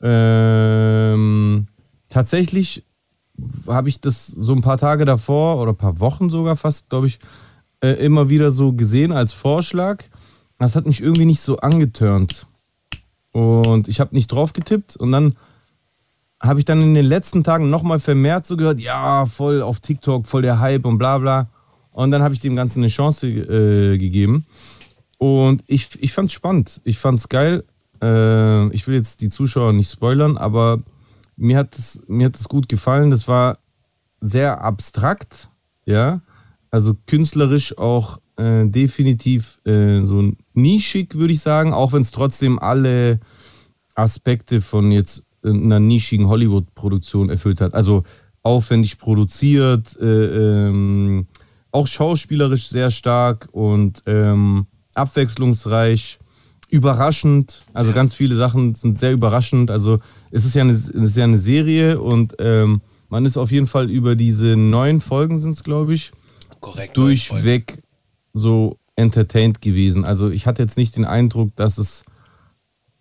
Ähm, 0.00 1.66
tatsächlich 2.08 2.84
habe 3.66 3.88
ich 3.88 4.00
das 4.00 4.26
so 4.26 4.54
ein 4.54 4.62
paar 4.62 4.78
Tage 4.78 5.04
davor 5.04 5.58
oder 5.60 5.72
ein 5.72 5.76
paar 5.76 6.00
Wochen 6.00 6.30
sogar 6.30 6.56
fast, 6.56 6.88
glaube 6.88 7.08
ich, 7.08 7.18
äh, 7.80 7.92
immer 8.04 8.28
wieder 8.28 8.50
so 8.50 8.72
gesehen 8.72 9.12
als 9.12 9.32
Vorschlag. 9.32 10.04
Das 10.58 10.76
hat 10.76 10.86
mich 10.86 11.02
irgendwie 11.02 11.26
nicht 11.26 11.40
so 11.40 11.58
angetörnt. 11.58 12.46
Und 13.32 13.88
ich 13.88 14.00
habe 14.00 14.14
nicht 14.14 14.28
drauf 14.28 14.52
getippt 14.52 14.96
und 14.96 15.12
dann 15.12 15.36
habe 16.40 16.58
ich 16.58 16.64
dann 16.64 16.82
in 16.82 16.94
den 16.94 17.06
letzten 17.06 17.44
Tagen 17.44 17.70
nochmal 17.70 17.98
vermehrt 17.98 18.46
so 18.46 18.56
gehört, 18.56 18.80
ja, 18.80 19.26
voll 19.26 19.62
auf 19.62 19.80
TikTok, 19.80 20.26
voll 20.26 20.42
der 20.42 20.60
Hype 20.60 20.84
und 20.84 20.98
bla 20.98 21.18
bla. 21.18 21.48
Und 21.92 22.10
dann 22.10 22.22
habe 22.22 22.34
ich 22.34 22.40
dem 22.40 22.56
Ganzen 22.56 22.80
eine 22.80 22.88
Chance 22.88 23.26
äh, 23.28 23.96
gegeben. 23.96 24.46
Und 25.18 25.64
ich, 25.66 25.88
ich 26.00 26.12
fand 26.12 26.28
es 26.28 26.34
spannend. 26.34 26.80
Ich 26.84 26.98
fand 26.98 27.20
es 27.20 27.28
geil. 27.28 27.64
Äh, 28.02 28.68
ich 28.74 28.86
will 28.86 28.94
jetzt 28.94 29.22
die 29.22 29.30
Zuschauer 29.30 29.72
nicht 29.72 29.90
spoilern, 29.90 30.36
aber 30.36 30.78
mir 31.36 31.56
hat 31.58 31.76
es 31.76 32.02
mir 32.06 32.26
hat 32.26 32.36
es 32.36 32.48
gut 32.48 32.68
gefallen. 32.68 33.10
Das 33.10 33.28
war 33.28 33.58
sehr 34.20 34.62
abstrakt, 34.62 35.48
ja. 35.84 36.20
Also 36.70 36.94
künstlerisch 37.06 37.78
auch 37.78 38.18
äh, 38.36 38.66
definitiv 38.66 39.58
äh, 39.64 40.04
so 40.04 40.32
nischig, 40.52 41.14
würde 41.14 41.32
ich 41.32 41.40
sagen, 41.40 41.72
auch 41.72 41.92
wenn 41.92 42.02
es 42.02 42.10
trotzdem 42.10 42.58
alle 42.58 43.20
Aspekte 43.94 44.60
von 44.60 44.92
jetzt 44.92 45.25
einer 45.44 45.80
nischigen 45.80 46.28
Hollywood-Produktion 46.28 47.30
erfüllt 47.30 47.60
hat. 47.60 47.74
Also 47.74 48.04
aufwendig 48.42 48.98
produziert, 48.98 49.96
äh, 50.00 50.68
ähm, 50.68 51.26
auch 51.72 51.86
schauspielerisch 51.86 52.68
sehr 52.68 52.90
stark 52.90 53.48
und 53.52 54.02
ähm, 54.06 54.66
abwechslungsreich, 54.94 56.18
überraschend. 56.70 57.64
Also 57.74 57.92
ganz 57.92 58.14
viele 58.14 58.34
Sachen 58.34 58.74
sind 58.74 58.98
sehr 58.98 59.12
überraschend. 59.12 59.70
Also 59.70 59.98
es 60.30 60.44
ist 60.44 60.54
ja 60.54 60.62
eine, 60.62 60.72
es 60.72 60.88
ist 60.88 61.16
ja 61.16 61.24
eine 61.24 61.38
Serie 61.38 62.00
und 62.00 62.34
ähm, 62.38 62.80
man 63.08 63.24
ist 63.24 63.36
auf 63.36 63.52
jeden 63.52 63.66
Fall 63.66 63.90
über 63.90 64.16
diese 64.16 64.56
neun 64.56 65.00
Folgen 65.00 65.38
sind 65.38 65.52
es, 65.52 65.62
glaube 65.62 65.94
ich, 65.94 66.12
Korrekt, 66.60 66.96
durchweg 66.96 67.82
so 68.32 68.78
entertained 68.96 69.60
gewesen. 69.60 70.04
Also 70.04 70.30
ich 70.30 70.46
hatte 70.46 70.62
jetzt 70.62 70.76
nicht 70.76 70.96
den 70.96 71.04
Eindruck, 71.04 71.54
dass 71.56 71.78
es 71.78 72.04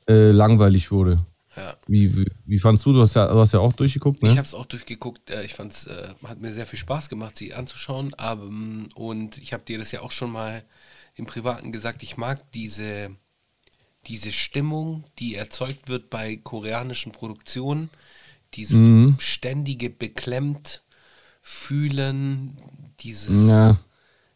äh, 0.07 0.31
langweilig 0.31 0.91
wurde. 0.91 1.25
Ja. 1.55 1.77
Wie, 1.87 2.15
wie, 2.15 2.31
wie, 2.45 2.59
fandst 2.59 2.85
du? 2.85 2.93
Du 2.93 3.01
hast 3.01 3.15
ja, 3.15 3.27
du 3.27 3.39
hast 3.39 3.53
ja 3.53 3.59
auch 3.59 3.73
durchgeguckt, 3.73 4.21
ne? 4.21 4.29
Ich 4.29 4.37
habe 4.37 4.45
es 4.45 4.53
auch 4.53 4.65
durchgeguckt. 4.65 5.29
Äh, 5.29 5.45
ich 5.45 5.53
fand 5.53 5.71
es, 5.71 5.87
äh, 5.87 6.09
hat 6.23 6.41
mir 6.41 6.51
sehr 6.51 6.67
viel 6.67 6.79
Spaß 6.79 7.07
gemacht, 7.09 7.37
sie 7.37 7.53
anzuschauen. 7.53 8.13
Aber, 8.15 8.43
und 8.95 9.37
ich 9.37 9.53
habe 9.53 9.63
dir 9.63 9.77
das 9.77 9.91
ja 9.91 10.01
auch 10.01 10.11
schon 10.11 10.31
mal 10.31 10.63
im 11.15 11.25
Privaten 11.25 11.71
gesagt, 11.71 12.03
ich 12.03 12.17
mag 12.17 12.51
diese, 12.51 13.15
diese 14.07 14.31
Stimmung, 14.31 15.05
die 15.19 15.35
erzeugt 15.35 15.87
wird 15.87 16.09
bei 16.09 16.35
koreanischen 16.35 17.13
Produktionen, 17.13 17.89
dieses 18.53 18.77
mhm. 18.77 19.15
ständige 19.19 19.89
beklemmt 19.89 20.83
fühlen, 21.41 22.57
dieses. 22.99 23.47
Ja. 23.47 23.79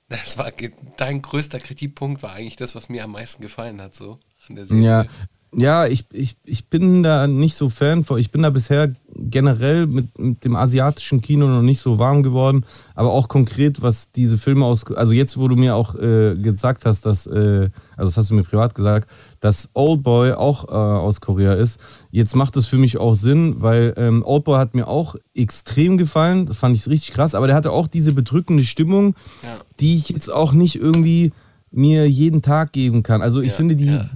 Das 0.08 0.39
war 0.39 0.51
dein 0.97 1.21
größter 1.21 1.60
Kritikpunkt, 1.60 2.23
war 2.23 2.34
eigentlich 2.34 2.55
das, 2.55 2.73
was 2.73 2.89
mir 2.89 3.03
am 3.03 3.12
meisten 3.12 3.43
gefallen 3.43 3.79
hat, 3.79 3.93
so 3.93 4.19
an 4.47 4.55
der 4.55 4.65
Serie. 4.65 4.84
Ja, 4.84 5.05
ja, 5.51 5.88
ich, 5.88 6.05
ich, 6.13 6.38
ich 6.45 6.67
bin 6.67 7.01
da 7.01 7.25
nicht 7.25 7.55
so 7.55 7.69
Fan 7.69 8.03
von. 8.03 8.19
Ich 8.19 8.29
bin 8.29 8.43
da 8.43 8.51
bisher 8.51 8.93
generell 9.15 9.88
mit, 9.88 10.19
mit 10.19 10.45
dem 10.45 10.55
asiatischen 10.55 11.21
Kino 11.21 11.47
noch 11.47 11.63
nicht 11.63 11.79
so 11.79 11.97
warm 11.97 12.21
geworden. 12.21 12.65
Aber 12.93 13.12
auch 13.12 13.27
konkret, 13.27 13.81
was 13.81 14.12
diese 14.12 14.38
Filme 14.38 14.65
aus. 14.65 14.85
Also 14.91 15.13
jetzt, 15.13 15.38
wo 15.38 15.47
du 15.47 15.55
mir 15.55 15.75
auch 15.75 15.95
äh, 15.95 16.35
gesagt 16.35 16.85
hast, 16.85 17.05
dass. 17.05 17.25
Äh, 17.25 17.69
also 17.97 18.12
das 18.12 18.17
hast 18.17 18.29
du 18.29 18.35
mir 18.35 18.43
privat 18.43 18.75
gesagt, 18.75 19.09
dass 19.39 19.69
Oldboy 19.73 20.33
auch 20.33 20.65
äh, 20.65 20.71
aus 20.71 21.19
Korea 21.19 21.53
ist. 21.53 21.79
Jetzt 22.12 22.35
macht 22.35 22.55
es 22.55 22.67
für 22.67 22.77
mich 22.77 22.97
auch 22.97 23.15
Sinn, 23.15 23.55
weil 23.59 23.93
ähm, 23.97 24.23
Oldboy 24.23 24.57
hat 24.57 24.75
mir 24.75 24.88
auch 24.88 25.15
extrem 25.33 25.97
gefallen. 25.97 26.45
Das 26.45 26.57
fand 26.57 26.77
ich 26.77 26.88
richtig 26.88 27.13
krass. 27.13 27.33
Aber 27.33 27.47
der 27.47 27.55
hatte 27.55 27.71
auch 27.71 27.88
diese 27.88 28.13
bedrückende 28.13 28.63
Stimmung, 28.63 29.15
ja. 29.41 29.55
die 29.79 29.95
ich 29.95 30.09
jetzt 30.09 30.31
auch 30.31 30.53
nicht 30.53 30.75
irgendwie 30.75 31.31
mir 31.71 32.09
jeden 32.09 32.41
Tag 32.41 32.71
geben 32.71 33.03
kann. 33.03 33.21
Also 33.21 33.41
ich 33.41 33.49
Ja, 33.49 33.55
finde, 33.55 33.75
die, 33.75 33.85
ja. 33.88 34.09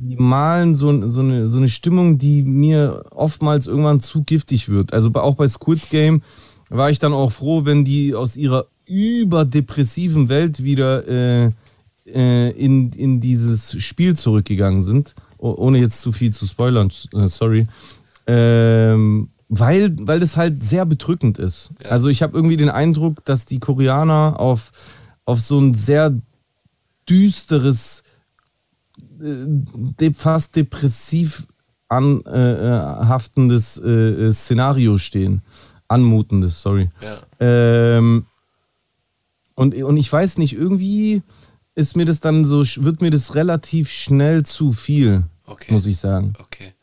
Die, 0.00 0.16
malen 0.16 0.76
so, 0.76 1.08
so, 1.08 1.20
eine, 1.20 1.46
so 1.46 1.58
eine 1.58 1.68
Stimmung, 1.68 2.18
die 2.18 2.42
mir 2.42 3.04
oftmals 3.10 3.66
irgendwann 3.66 4.00
zu 4.00 4.22
giftig 4.24 4.68
wird. 4.68 4.92
Also 4.92 5.10
auch 5.14 5.34
bei 5.34 5.46
Squid 5.46 5.90
Game 5.90 6.22
war 6.68 6.90
ich 6.90 6.98
dann 6.98 7.12
auch 7.12 7.30
froh, 7.32 7.64
wenn 7.64 7.84
die 7.84 8.14
aus 8.14 8.36
ihrer 8.36 8.66
überdepressiven 8.86 10.28
Welt 10.28 10.64
wieder 10.64 11.06
äh, 11.06 11.50
äh, 12.06 12.50
in, 12.50 12.92
in 12.92 13.20
dieses 13.20 13.80
Spiel 13.82 14.16
zurückgegangen 14.16 14.82
sind. 14.82 15.14
Oh, 15.38 15.54
ohne 15.56 15.78
jetzt 15.78 16.00
zu 16.00 16.12
viel 16.12 16.32
zu 16.32 16.46
spoilern, 16.46 16.90
äh, 17.14 17.28
sorry. 17.28 17.66
Ähm, 18.26 19.30
weil, 19.48 19.96
weil 20.00 20.20
das 20.20 20.36
halt 20.36 20.62
sehr 20.62 20.86
bedrückend 20.86 21.38
ist. 21.38 21.72
Ja. 21.82 21.90
Also 21.90 22.08
ich 22.08 22.22
habe 22.22 22.36
irgendwie 22.36 22.56
den 22.56 22.68
Eindruck, 22.68 23.24
dass 23.24 23.46
die 23.46 23.58
Koreaner 23.58 24.38
auf, 24.38 24.70
auf 25.24 25.40
so 25.40 25.58
ein 25.58 25.74
sehr 25.74 26.14
düsteres, 27.08 28.02
de, 29.20 30.14
fast 30.14 30.56
depressiv 30.56 31.46
anhaftendes 31.88 33.76
äh, 33.78 33.88
äh, 34.28 34.32
Szenario 34.32 34.96
stehen. 34.96 35.42
Anmutendes, 35.88 36.60
sorry. 36.62 36.88
Ja. 37.02 37.16
Ähm, 37.40 38.26
und, 39.54 39.74
und 39.74 39.96
ich 39.96 40.12
weiß 40.12 40.38
nicht, 40.38 40.54
irgendwie 40.54 41.22
ist 41.74 41.96
mir 41.96 42.04
das 42.04 42.20
dann 42.20 42.44
so, 42.44 42.60
wird 42.84 43.02
mir 43.02 43.10
das 43.10 43.34
relativ 43.34 43.90
schnell 43.90 44.44
zu 44.44 44.72
viel, 44.72 45.24
Okay. 45.46 45.72
muss 45.72 45.86
ich 45.86 45.98
sagen. 45.98 46.32
Okay. 46.38 46.74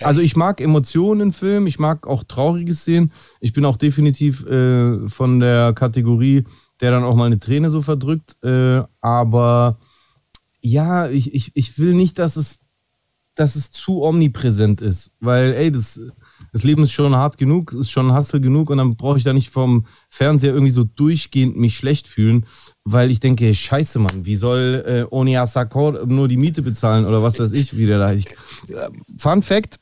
Ja, 0.00 0.06
Also 0.08 0.20
ich 0.20 0.34
mag 0.34 0.60
Emotionen 0.60 1.20
in 1.20 1.32
Filmen, 1.32 1.68
ich 1.68 1.78
mag 1.78 2.06
auch 2.08 2.24
traurige 2.24 2.74
Szenen. 2.74 3.12
Ich 3.40 3.52
bin 3.52 3.64
auch 3.64 3.76
definitiv 3.76 4.44
äh, 4.46 5.08
von 5.08 5.38
der 5.38 5.72
Kategorie, 5.72 6.44
der 6.80 6.90
dann 6.90 7.04
auch 7.04 7.14
mal 7.14 7.26
eine 7.26 7.38
Träne 7.38 7.70
so 7.70 7.80
verdrückt. 7.82 8.36
Äh, 8.42 8.82
aber 9.00 9.78
ja, 10.64 11.08
ich, 11.10 11.34
ich, 11.34 11.52
ich 11.54 11.78
will 11.78 11.92
nicht, 11.92 12.18
dass 12.18 12.36
es, 12.36 12.58
dass 13.34 13.54
es 13.54 13.70
zu 13.70 14.02
omnipräsent 14.02 14.80
ist. 14.80 15.10
Weil, 15.20 15.52
ey, 15.52 15.70
das, 15.70 16.00
das 16.52 16.62
Leben 16.64 16.82
ist 16.82 16.92
schon 16.92 17.14
hart 17.14 17.36
genug, 17.36 17.74
ist 17.74 17.90
schon 17.90 18.12
Hassel 18.12 18.40
genug 18.40 18.70
und 18.70 18.78
dann 18.78 18.96
brauche 18.96 19.18
ich 19.18 19.24
da 19.24 19.34
nicht 19.34 19.50
vom 19.50 19.86
Fernseher 20.08 20.54
irgendwie 20.54 20.72
so 20.72 20.84
durchgehend 20.84 21.58
mich 21.58 21.76
schlecht 21.76 22.08
fühlen, 22.08 22.46
weil 22.82 23.10
ich 23.10 23.20
denke, 23.20 23.44
ey, 23.44 23.54
scheiße, 23.54 23.98
Mann, 23.98 24.24
wie 24.24 24.36
soll 24.36 24.82
äh, 24.86 25.14
Onia 25.14 25.44
Sakor 25.44 26.06
nur 26.06 26.28
die 26.28 26.38
Miete 26.38 26.62
bezahlen 26.62 27.04
oder 27.04 27.22
was 27.22 27.38
weiß 27.38 27.52
ich, 27.52 27.76
wie 27.76 27.86
der 27.86 27.98
da. 27.98 28.12
Äh, 28.12 28.22
Fun 29.18 29.42
Fact, 29.42 29.78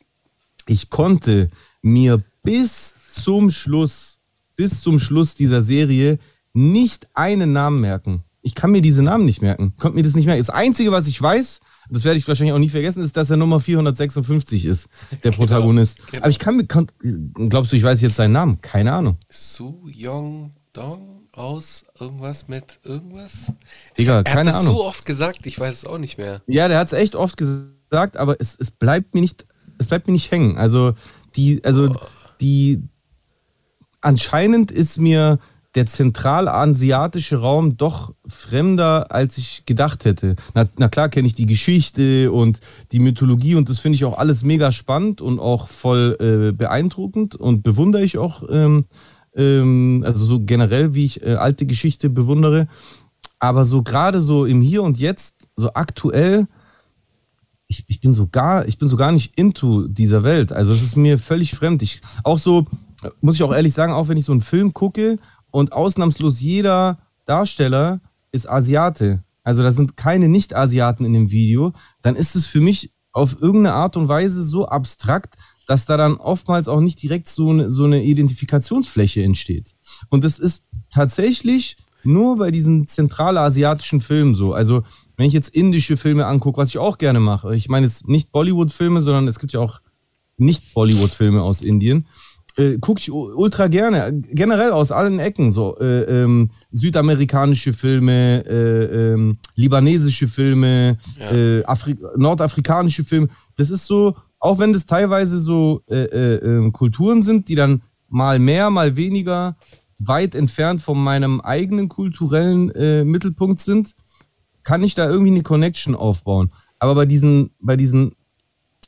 ich 0.66 0.90
konnte 0.90 1.50
mir 1.80 2.24
bis 2.42 2.96
zum 3.08 3.50
Schluss, 3.50 4.18
bis 4.56 4.80
zum 4.80 4.98
Schluss 4.98 5.36
dieser 5.36 5.62
Serie 5.62 6.18
nicht 6.54 7.06
einen 7.14 7.52
Namen 7.52 7.80
merken. 7.80 8.24
Ich 8.42 8.54
kann 8.56 8.72
mir 8.72 8.82
diese 8.82 9.02
Namen 9.02 9.24
nicht 9.24 9.40
merken. 9.40 9.74
Konnte 9.78 9.96
mir 9.96 10.02
das 10.02 10.14
nicht 10.16 10.26
merken. 10.26 10.40
Das 10.42 10.50
Einzige, 10.50 10.90
was 10.90 11.06
ich 11.06 11.20
weiß, 11.22 11.60
das 11.90 12.04
werde 12.04 12.18
ich 12.18 12.26
wahrscheinlich 12.26 12.52
auch 12.52 12.58
nie 12.58 12.68
vergessen, 12.68 13.02
ist, 13.02 13.16
dass 13.16 13.30
er 13.30 13.36
Nummer 13.36 13.60
456 13.60 14.66
ist, 14.66 14.88
der 15.22 15.30
Protagonist. 15.32 15.98
genau. 16.10 16.22
Aber 16.22 16.30
ich 16.30 16.38
kann 16.40 16.56
mir, 16.56 16.64
glaubst 16.64 17.72
du, 17.72 17.76
ich 17.76 17.82
weiß 17.84 18.00
jetzt 18.00 18.16
seinen 18.16 18.32
Namen? 18.32 18.60
Keine 18.60 18.92
Ahnung. 18.92 19.16
Su 19.30 19.86
Yong 19.88 20.52
Dong 20.72 21.28
aus 21.32 21.84
irgendwas 22.00 22.48
mit 22.48 22.80
irgendwas? 22.82 23.52
Digga, 23.96 24.18
er 24.18 24.24
keine 24.24 24.50
hat 24.50 24.60
Ahnung. 24.60 24.74
so 24.74 24.84
oft 24.84 25.06
gesagt, 25.06 25.46
ich 25.46 25.58
weiß 25.60 25.74
es 25.78 25.84
auch 25.86 25.98
nicht 25.98 26.18
mehr. 26.18 26.42
Ja, 26.46 26.66
der 26.68 26.78
hat 26.78 26.88
es 26.88 26.92
echt 26.94 27.14
oft 27.14 27.36
gesagt, 27.36 28.16
aber 28.16 28.40
es, 28.40 28.56
es 28.58 28.70
bleibt 28.70 29.14
mir 29.14 29.20
nicht, 29.20 29.46
es 29.78 29.86
bleibt 29.86 30.06
mir 30.08 30.14
nicht 30.14 30.30
hängen. 30.30 30.56
Also 30.56 30.94
die, 31.36 31.62
also 31.64 31.94
die 32.40 32.82
anscheinend 34.00 34.70
ist 34.72 35.00
mir 35.00 35.38
der 35.74 35.86
zentralasiatische 35.86 37.36
Raum 37.36 37.76
doch 37.76 38.14
fremder, 38.26 39.10
als 39.10 39.38
ich 39.38 39.64
gedacht 39.64 40.04
hätte. 40.04 40.36
Na, 40.54 40.64
na 40.76 40.88
klar 40.88 41.08
kenne 41.08 41.26
ich 41.26 41.34
die 41.34 41.46
Geschichte 41.46 42.30
und 42.30 42.60
die 42.92 43.00
Mythologie 43.00 43.54
und 43.54 43.68
das 43.68 43.78
finde 43.78 43.96
ich 43.96 44.04
auch 44.04 44.18
alles 44.18 44.44
mega 44.44 44.70
spannend 44.70 45.20
und 45.20 45.38
auch 45.38 45.68
voll 45.68 46.16
äh, 46.20 46.52
beeindruckend 46.52 47.36
und 47.36 47.62
bewundere 47.62 48.02
ich 48.02 48.18
auch, 48.18 48.42
ähm, 48.50 48.84
ähm, 49.34 50.02
also 50.06 50.26
so 50.26 50.40
generell, 50.44 50.94
wie 50.94 51.06
ich 51.06 51.22
äh, 51.22 51.34
alte 51.34 51.64
Geschichte 51.64 52.10
bewundere. 52.10 52.68
Aber 53.38 53.64
so 53.64 53.82
gerade 53.82 54.20
so 54.20 54.44
im 54.44 54.60
Hier 54.60 54.82
und 54.82 54.98
Jetzt, 54.98 55.48
so 55.56 55.72
aktuell, 55.72 56.46
ich, 57.66 57.84
ich 57.88 58.00
bin 58.00 58.12
so 58.12 58.28
gar, 58.28 58.68
ich 58.68 58.76
bin 58.76 58.88
so 58.88 58.96
gar 58.96 59.10
nicht 59.10 59.38
into 59.38 59.88
dieser 59.88 60.22
Welt. 60.22 60.52
Also 60.52 60.72
es 60.72 60.82
ist 60.82 60.96
mir 60.96 61.18
völlig 61.18 61.54
fremd. 61.54 61.82
Ich 61.82 62.02
auch 62.24 62.38
so, 62.38 62.66
muss 63.22 63.36
ich 63.36 63.42
auch 63.42 63.54
ehrlich 63.54 63.72
sagen, 63.72 63.94
auch 63.94 64.08
wenn 64.08 64.18
ich 64.18 64.26
so 64.26 64.32
einen 64.32 64.42
Film 64.42 64.74
gucke 64.74 65.18
und 65.52 65.72
ausnahmslos 65.72 66.40
jeder 66.40 66.98
Darsteller 67.26 68.00
ist 68.32 68.50
Asiate. 68.50 69.22
Also 69.44 69.62
da 69.62 69.70
sind 69.70 69.96
keine 69.96 70.28
Nicht-Asiaten 70.28 71.04
in 71.06 71.12
dem 71.12 71.30
Video, 71.30 71.72
dann 72.00 72.16
ist 72.16 72.34
es 72.34 72.46
für 72.46 72.60
mich 72.60 72.90
auf 73.12 73.40
irgendeine 73.40 73.74
Art 73.74 73.96
und 73.96 74.08
Weise 74.08 74.42
so 74.42 74.66
abstrakt, 74.66 75.34
dass 75.66 75.84
da 75.84 75.96
dann 75.96 76.16
oftmals 76.16 76.66
auch 76.66 76.80
nicht 76.80 77.00
direkt 77.02 77.28
so 77.28 77.50
eine, 77.50 77.70
so 77.70 77.84
eine 77.84 78.02
Identifikationsfläche 78.02 79.22
entsteht. 79.22 79.74
Und 80.08 80.24
das 80.24 80.38
ist 80.38 80.64
tatsächlich 80.90 81.76
nur 82.04 82.36
bei 82.38 82.50
diesen 82.50 82.88
zentralasiatischen 82.88 84.00
Filmen 84.00 84.34
so. 84.34 84.54
Also 84.54 84.82
wenn 85.16 85.26
ich 85.26 85.32
jetzt 85.32 85.54
indische 85.54 85.96
Filme 85.96 86.26
angucke, 86.26 86.56
was 86.56 86.70
ich 86.70 86.78
auch 86.78 86.98
gerne 86.98 87.20
mache, 87.20 87.54
ich 87.54 87.68
meine 87.68 87.86
jetzt 87.86 88.08
nicht 88.08 88.32
Bollywood-Filme, 88.32 89.02
sondern 89.02 89.28
es 89.28 89.38
gibt 89.38 89.52
ja 89.52 89.60
auch 89.60 89.80
nicht-Bollywood-Filme 90.38 91.42
aus 91.42 91.62
Indien, 91.62 92.06
äh, 92.56 92.78
gucke 92.78 93.00
ich 93.00 93.10
ultra 93.10 93.68
gerne, 93.68 94.12
generell 94.32 94.70
aus 94.72 94.92
allen 94.92 95.18
Ecken, 95.18 95.52
so 95.52 95.76
äh, 95.78 96.02
ähm, 96.22 96.50
südamerikanische 96.70 97.72
Filme, 97.72 98.44
äh, 98.46 99.12
ähm, 99.12 99.38
libanesische 99.54 100.28
Filme, 100.28 100.98
Ja. 101.18 101.32
äh, 101.32 101.64
Afri 101.64 101.96
nordafrikanische 102.16 103.04
Filme. 103.04 103.28
Das 103.56 103.70
ist 103.70 103.86
so, 103.86 104.14
auch 104.38 104.58
wenn 104.58 104.72
das 104.72 104.86
teilweise 104.86 105.38
so 105.38 105.82
äh, 105.88 106.04
äh, 106.04 106.34
ähm, 106.44 106.72
Kulturen 106.72 107.22
sind, 107.22 107.48
die 107.48 107.54
dann 107.54 107.82
mal 108.08 108.38
mehr, 108.38 108.70
mal 108.70 108.96
weniger 108.96 109.56
weit 109.98 110.34
entfernt 110.34 110.82
von 110.82 111.02
meinem 111.02 111.40
eigenen 111.40 111.88
kulturellen 111.88 112.66
Mittelpunkt 113.08 113.60
sind, 113.60 113.94
kann 114.64 114.82
ich 114.82 114.94
da 114.94 115.08
irgendwie 115.08 115.30
eine 115.30 115.42
Connection 115.44 115.94
aufbauen. 115.94 116.50
Aber 116.80 116.94
bei 116.96 117.06
diesen, 117.06 117.50
bei 117.60 117.76
diesen 117.76 118.12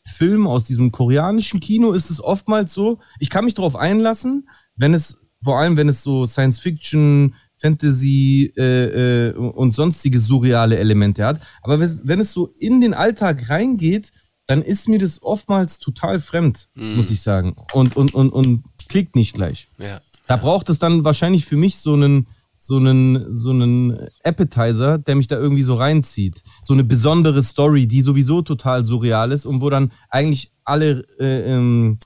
Filmen 0.07 0.47
aus 0.47 0.65
diesem 0.65 0.93
koreanischen 0.93 1.61
Kino 1.61 1.93
ist 1.93 2.11
es 2.11 2.23
oftmals 2.23 2.73
so, 2.75 2.99
ich 3.19 3.31
kann 3.31 3.45
mich 3.45 3.55
darauf 3.55 3.75
einlassen, 3.77 4.49
wenn 4.77 4.95
es, 4.95 5.17
vor 5.43 5.59
allem 5.59 5.77
wenn 5.77 5.89
es 5.89 6.03
so 6.03 6.27
Science 6.27 6.59
Fiction, 6.61 7.35
Fantasy 7.57 8.53
äh, 8.57 9.29
äh, 9.29 9.33
und 9.35 9.75
sonstige 9.75 10.21
surreale 10.21 10.77
Elemente 10.77 11.25
hat. 11.25 11.41
Aber 11.63 11.81
wenn- 11.81 12.21
es 12.21 12.33
so 12.33 12.49
in 12.59 12.81
den 12.81 12.93
Alltag 12.95 13.49
reingeht, 13.49 14.11
dann 14.47 14.61
ist 14.61 14.89
mir 14.89 14.99
das 14.99 15.23
oftmals 15.23 15.79
total 15.79 16.21
fremd, 16.21 16.69
muss 16.75 17.11
ich 17.11 17.23
sagen. 17.23 17.57
Und, 17.73 17.97
und, 17.97 18.13
und, 18.15 18.31
und 18.31 18.65
klickt 18.89 19.17
nicht 19.17 19.33
gleich. 19.35 19.69
Ja. 19.79 20.01
Da 20.27 20.37
braucht 20.37 20.69
es 20.69 20.79
dann 20.79 21.05
wahrscheinlich 21.05 21.47
für 21.47 21.57
mich 21.57 21.77
so 21.79 21.95
einen, 21.95 22.27
so 22.67 22.77
einen, 22.77 23.35
so 23.35 23.51
einen 23.51 24.09
Appetizer, 24.23 24.97
der 24.97 25.17
mich 25.17 25.27
da 25.27 25.37
irgendwie 25.37 25.63
so 25.63 25.75
reinzieht. 25.75 26.43
So 26.63 26.73
eine 26.73 26.83
besondere 26.83 27.43
Story, 27.43 27.87
die 27.87 28.01
sowieso 28.01 28.41
total 28.41 28.87
surreal 28.87 29.33
ist 29.33 29.45
und 29.45 29.61
wo 29.61 29.69
dann 29.69 29.93
eigentlich 30.09 30.51
alle, 30.65 31.05
äh, 31.21 31.53
ähm, 31.53 31.99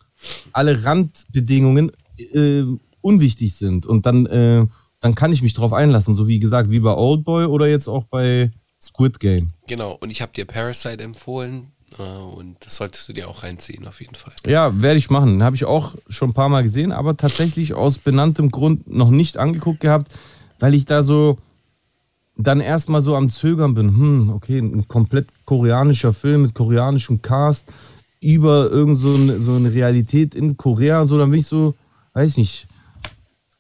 alle 0.53 0.83
Randbedingungen 0.83 1.93
äh, 2.35 2.65
unwichtig 3.01 3.55
sind. 3.55 3.87
Und 3.87 4.05
dann, 4.05 4.27
äh, 4.27 4.67
dann 4.99 5.15
kann 5.15 5.33
ich 5.33 5.43
mich 5.43 5.55
drauf 5.55 5.73
einlassen, 5.73 6.15
so 6.15 6.27
wie 6.27 6.41
gesagt, 6.41 6.73
wie 6.73 6.81
bei 6.81 6.93
Oldboy 6.93 7.45
oder 7.45 7.69
jetzt 7.69 7.87
auch 7.87 8.03
bei 8.03 8.51
Squid 8.83 9.21
Game. 9.21 9.53
Genau, 9.69 9.93
und 10.01 10.11
ich 10.11 10.21
habe 10.23 10.33
dir 10.33 10.45
Parasite 10.45 11.05
empfohlen 11.05 11.71
äh, 12.01 12.03
und 12.03 12.57
das 12.67 12.75
solltest 12.75 13.09
du 13.09 13.13
dir 13.13 13.29
auch 13.29 13.45
reinziehen, 13.45 13.87
auf 13.87 14.01
jeden 14.01 14.17
Fall. 14.17 14.33
Ja, 14.45 14.83
werde 14.83 14.99
ich 14.99 15.09
machen. 15.09 15.45
Habe 15.45 15.55
ich 15.55 15.65
auch 15.65 15.95
schon 16.09 16.31
ein 16.31 16.35
paar 16.35 16.49
Mal 16.49 16.65
gesehen, 16.65 16.91
aber 16.91 17.17
tatsächlich 17.17 17.75
aus 17.75 17.99
benanntem 17.99 18.51
Grund 18.51 18.91
noch 18.91 19.11
nicht 19.11 19.37
angeguckt 19.37 19.79
gehabt, 19.79 20.13
weil 20.59 20.75
ich 20.75 20.85
da 20.85 21.03
so 21.03 21.39
dann 22.37 22.61
erstmal 22.61 23.01
so 23.01 23.17
am 23.17 23.31
Zögern 23.31 23.75
bin. 23.75 23.89
Hm, 23.97 24.31
okay, 24.31 24.59
ein 24.59 24.87
komplett 24.87 25.31
koreanischer 25.45 26.13
Film 26.13 26.43
mit 26.43 26.55
koreanischem 26.55 27.21
Cast 27.21 27.73
über 28.21 28.71
irgend 28.71 28.97
so 28.97 29.15
eine, 29.15 29.41
so 29.41 29.55
eine 29.55 29.73
Realität 29.73 30.35
in 30.35 30.57
Korea 30.57 31.01
und 31.01 31.09
so, 31.09 31.19
dann 31.19 31.31
bin 31.31 31.41
ich 31.41 31.47
so, 31.47 31.75
weiß 32.15 32.37
nicht, 32.37 32.67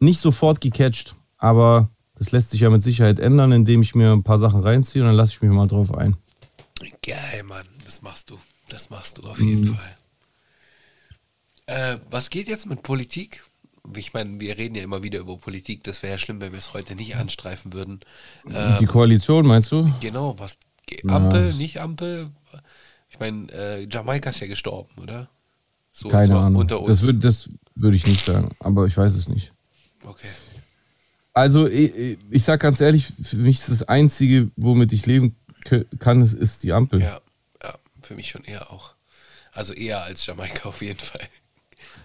nicht 0.00 0.20
sofort 0.20 0.60
gecatcht. 0.60 1.14
Aber 1.38 1.90
das 2.16 2.32
lässt 2.32 2.50
sich 2.50 2.60
ja 2.60 2.70
mit 2.70 2.82
Sicherheit 2.82 3.20
ändern, 3.20 3.52
indem 3.52 3.82
ich 3.82 3.94
mir 3.94 4.12
ein 4.12 4.24
paar 4.24 4.38
Sachen 4.38 4.60
reinziehe 4.62 5.02
und 5.02 5.08
dann 5.08 5.16
lasse 5.16 5.32
ich 5.32 5.42
mich 5.42 5.50
mal 5.52 5.66
drauf 5.68 5.94
ein. 5.94 6.16
Geil, 7.04 7.42
Mann, 7.44 7.66
das 7.84 8.02
machst 8.02 8.30
du. 8.30 8.38
Das 8.68 8.90
machst 8.90 9.18
du 9.18 9.22
auf 9.22 9.40
jeden 9.40 9.62
Mhm. 9.70 9.74
Fall. 9.74 9.96
Äh, 11.66 11.98
was 12.10 12.30
geht 12.30 12.48
jetzt 12.48 12.66
mit 12.66 12.82
Politik? 12.82 13.44
Ich 13.96 14.12
meine, 14.12 14.38
wir 14.40 14.56
reden 14.58 14.74
ja 14.74 14.82
immer 14.82 15.02
wieder 15.02 15.18
über 15.20 15.36
Politik. 15.38 15.82
Das 15.84 16.02
wäre 16.02 16.12
ja 16.14 16.18
schlimm, 16.18 16.40
wenn 16.40 16.52
wir 16.52 16.58
es 16.58 16.72
heute 16.74 16.94
nicht 16.94 17.16
anstreifen 17.16 17.72
würden. 17.72 18.00
Ähm, 18.46 18.76
Die 18.80 18.86
Koalition, 18.86 19.46
meinst 19.46 19.72
du? 19.72 19.92
genau, 20.00 20.38
was. 20.38 20.58
Ja, 20.90 21.14
Ampel, 21.16 21.48
das- 21.48 21.58
nicht 21.58 21.80
Ampel? 21.80 22.30
Ich 23.10 23.18
meine, 23.20 23.50
äh, 23.52 23.86
Jamaika 23.90 24.30
ist 24.30 24.40
ja 24.40 24.46
gestorben, 24.46 24.90
oder? 25.02 25.28
So, 25.92 26.08
Keine 26.08 26.36
Ahnung. 26.38 26.60
Unter 26.60 26.80
uns. 26.80 26.88
Das 26.88 27.02
würde 27.02 27.18
das 27.18 27.48
würd 27.74 27.94
ich 27.94 28.06
nicht 28.06 28.24
sagen, 28.24 28.54
aber 28.60 28.86
ich 28.86 28.96
weiß 28.96 29.14
es 29.14 29.28
nicht. 29.28 29.52
okay. 30.04 30.28
Also, 31.34 31.68
ich, 31.68 32.18
ich 32.30 32.42
sag 32.42 32.60
ganz 32.60 32.80
ehrlich, 32.80 33.06
für 33.06 33.36
mich 33.36 33.60
ist 33.60 33.70
das 33.70 33.82
Einzige, 33.84 34.50
womit 34.56 34.92
ich 34.92 35.06
leben 35.06 35.36
kann, 36.00 36.20
ist, 36.20 36.34
ist 36.34 36.64
die 36.64 36.72
Ampel. 36.72 37.00
Ja, 37.00 37.20
ja, 37.62 37.74
für 38.02 38.14
mich 38.16 38.28
schon 38.30 38.42
eher 38.44 38.72
auch. 38.72 38.94
Also 39.52 39.72
eher 39.72 40.02
als 40.02 40.26
Jamaika 40.26 40.68
auf 40.68 40.82
jeden 40.82 40.98
Fall. 40.98 41.28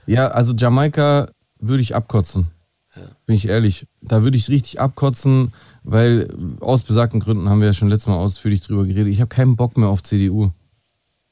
Ja, 0.05 0.27
also 0.27 0.53
Jamaika 0.53 1.31
würde 1.67 1.81
ich 1.81 1.95
abkotzen. 1.95 2.47
Ja. 2.95 3.07
Bin 3.25 3.35
ich 3.35 3.47
ehrlich. 3.47 3.87
Da 4.01 4.23
würde 4.23 4.37
ich 4.37 4.49
richtig 4.49 4.79
abkotzen, 4.79 5.53
weil 5.83 6.29
aus 6.59 6.83
besagten 6.83 7.19
Gründen 7.19 7.49
haben 7.49 7.59
wir 7.59 7.67
ja 7.67 7.73
schon 7.73 7.89
letztes 7.89 8.07
Mal 8.07 8.17
ausführlich 8.17 8.61
drüber 8.61 8.85
geredet. 8.85 9.11
Ich 9.11 9.21
habe 9.21 9.29
keinen 9.29 9.55
Bock 9.55 9.77
mehr 9.77 9.89
auf 9.89 10.03
CDU. 10.03 10.51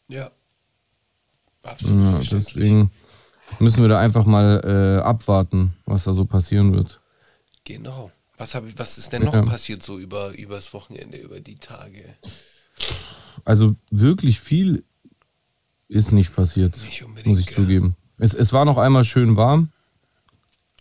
Ja. 0.07 0.31
Absolut. 1.63 2.23
Ja, 2.23 2.29
deswegen 2.31 2.91
müssen 3.59 3.83
wir 3.83 3.89
da 3.89 3.99
einfach 3.99 4.25
mal 4.25 4.61
äh, 4.63 5.03
abwarten, 5.03 5.73
was 5.85 6.05
da 6.05 6.13
so 6.13 6.25
passieren 6.25 6.73
wird. 6.73 7.01
Genau. 7.63 8.11
Was, 8.37 8.55
hab, 8.55 8.63
was 8.77 8.97
ist 8.97 9.13
denn 9.13 9.23
noch 9.23 9.35
ja. 9.35 9.43
passiert 9.43 9.83
so 9.83 9.99
über 9.99 10.35
übers 10.35 10.73
Wochenende, 10.73 11.17
über 11.17 11.39
die 11.39 11.57
Tage? 11.57 12.15
Also 13.45 13.75
wirklich 13.91 14.39
viel 14.39 14.83
ist 15.87 16.11
nicht 16.11 16.35
passiert, 16.35 16.81
nicht 16.83 17.25
muss 17.25 17.39
ich 17.39 17.47
ja. 17.47 17.51
zugeben. 17.51 17.95
Es, 18.17 18.33
es 18.33 18.51
war 18.51 18.65
noch 18.65 18.77
einmal 18.77 19.03
schön 19.03 19.35
warm 19.35 19.71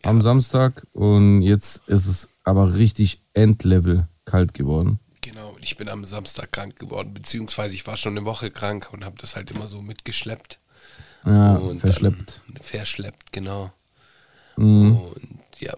ja. 0.03 0.11
am 0.11 0.21
Samstag 0.21 0.87
und 0.93 1.43
jetzt 1.43 1.83
ist 1.89 2.07
es 2.07 2.29
aber 2.45 2.75
richtig 2.75 3.21
Endlevel 3.35 4.09
kalt 4.25 4.55
geworden. 4.55 5.01
Genau, 5.21 5.57
ich 5.61 5.77
bin 5.77 5.89
am 5.89 6.05
Samstag 6.05 6.53
krank 6.53 6.77
geworden, 6.79 7.13
beziehungsweise 7.13 7.75
ich 7.75 7.87
war 7.87 7.97
schon 7.97 8.17
eine 8.17 8.25
Woche 8.25 8.51
krank 8.51 8.89
und 8.93 9.05
habe 9.05 9.17
das 9.21 9.37
halt 9.37 9.51
immer 9.51 9.67
so 9.67 9.83
mitgeschleppt. 9.83 10.59
Ja, 11.27 11.57
und 11.57 11.81
verschleppt. 11.81 12.41
Verschleppt, 12.61 13.33
genau. 13.33 13.71
Mhm. 14.57 14.97
Und 14.97 15.39
ja, 15.59 15.75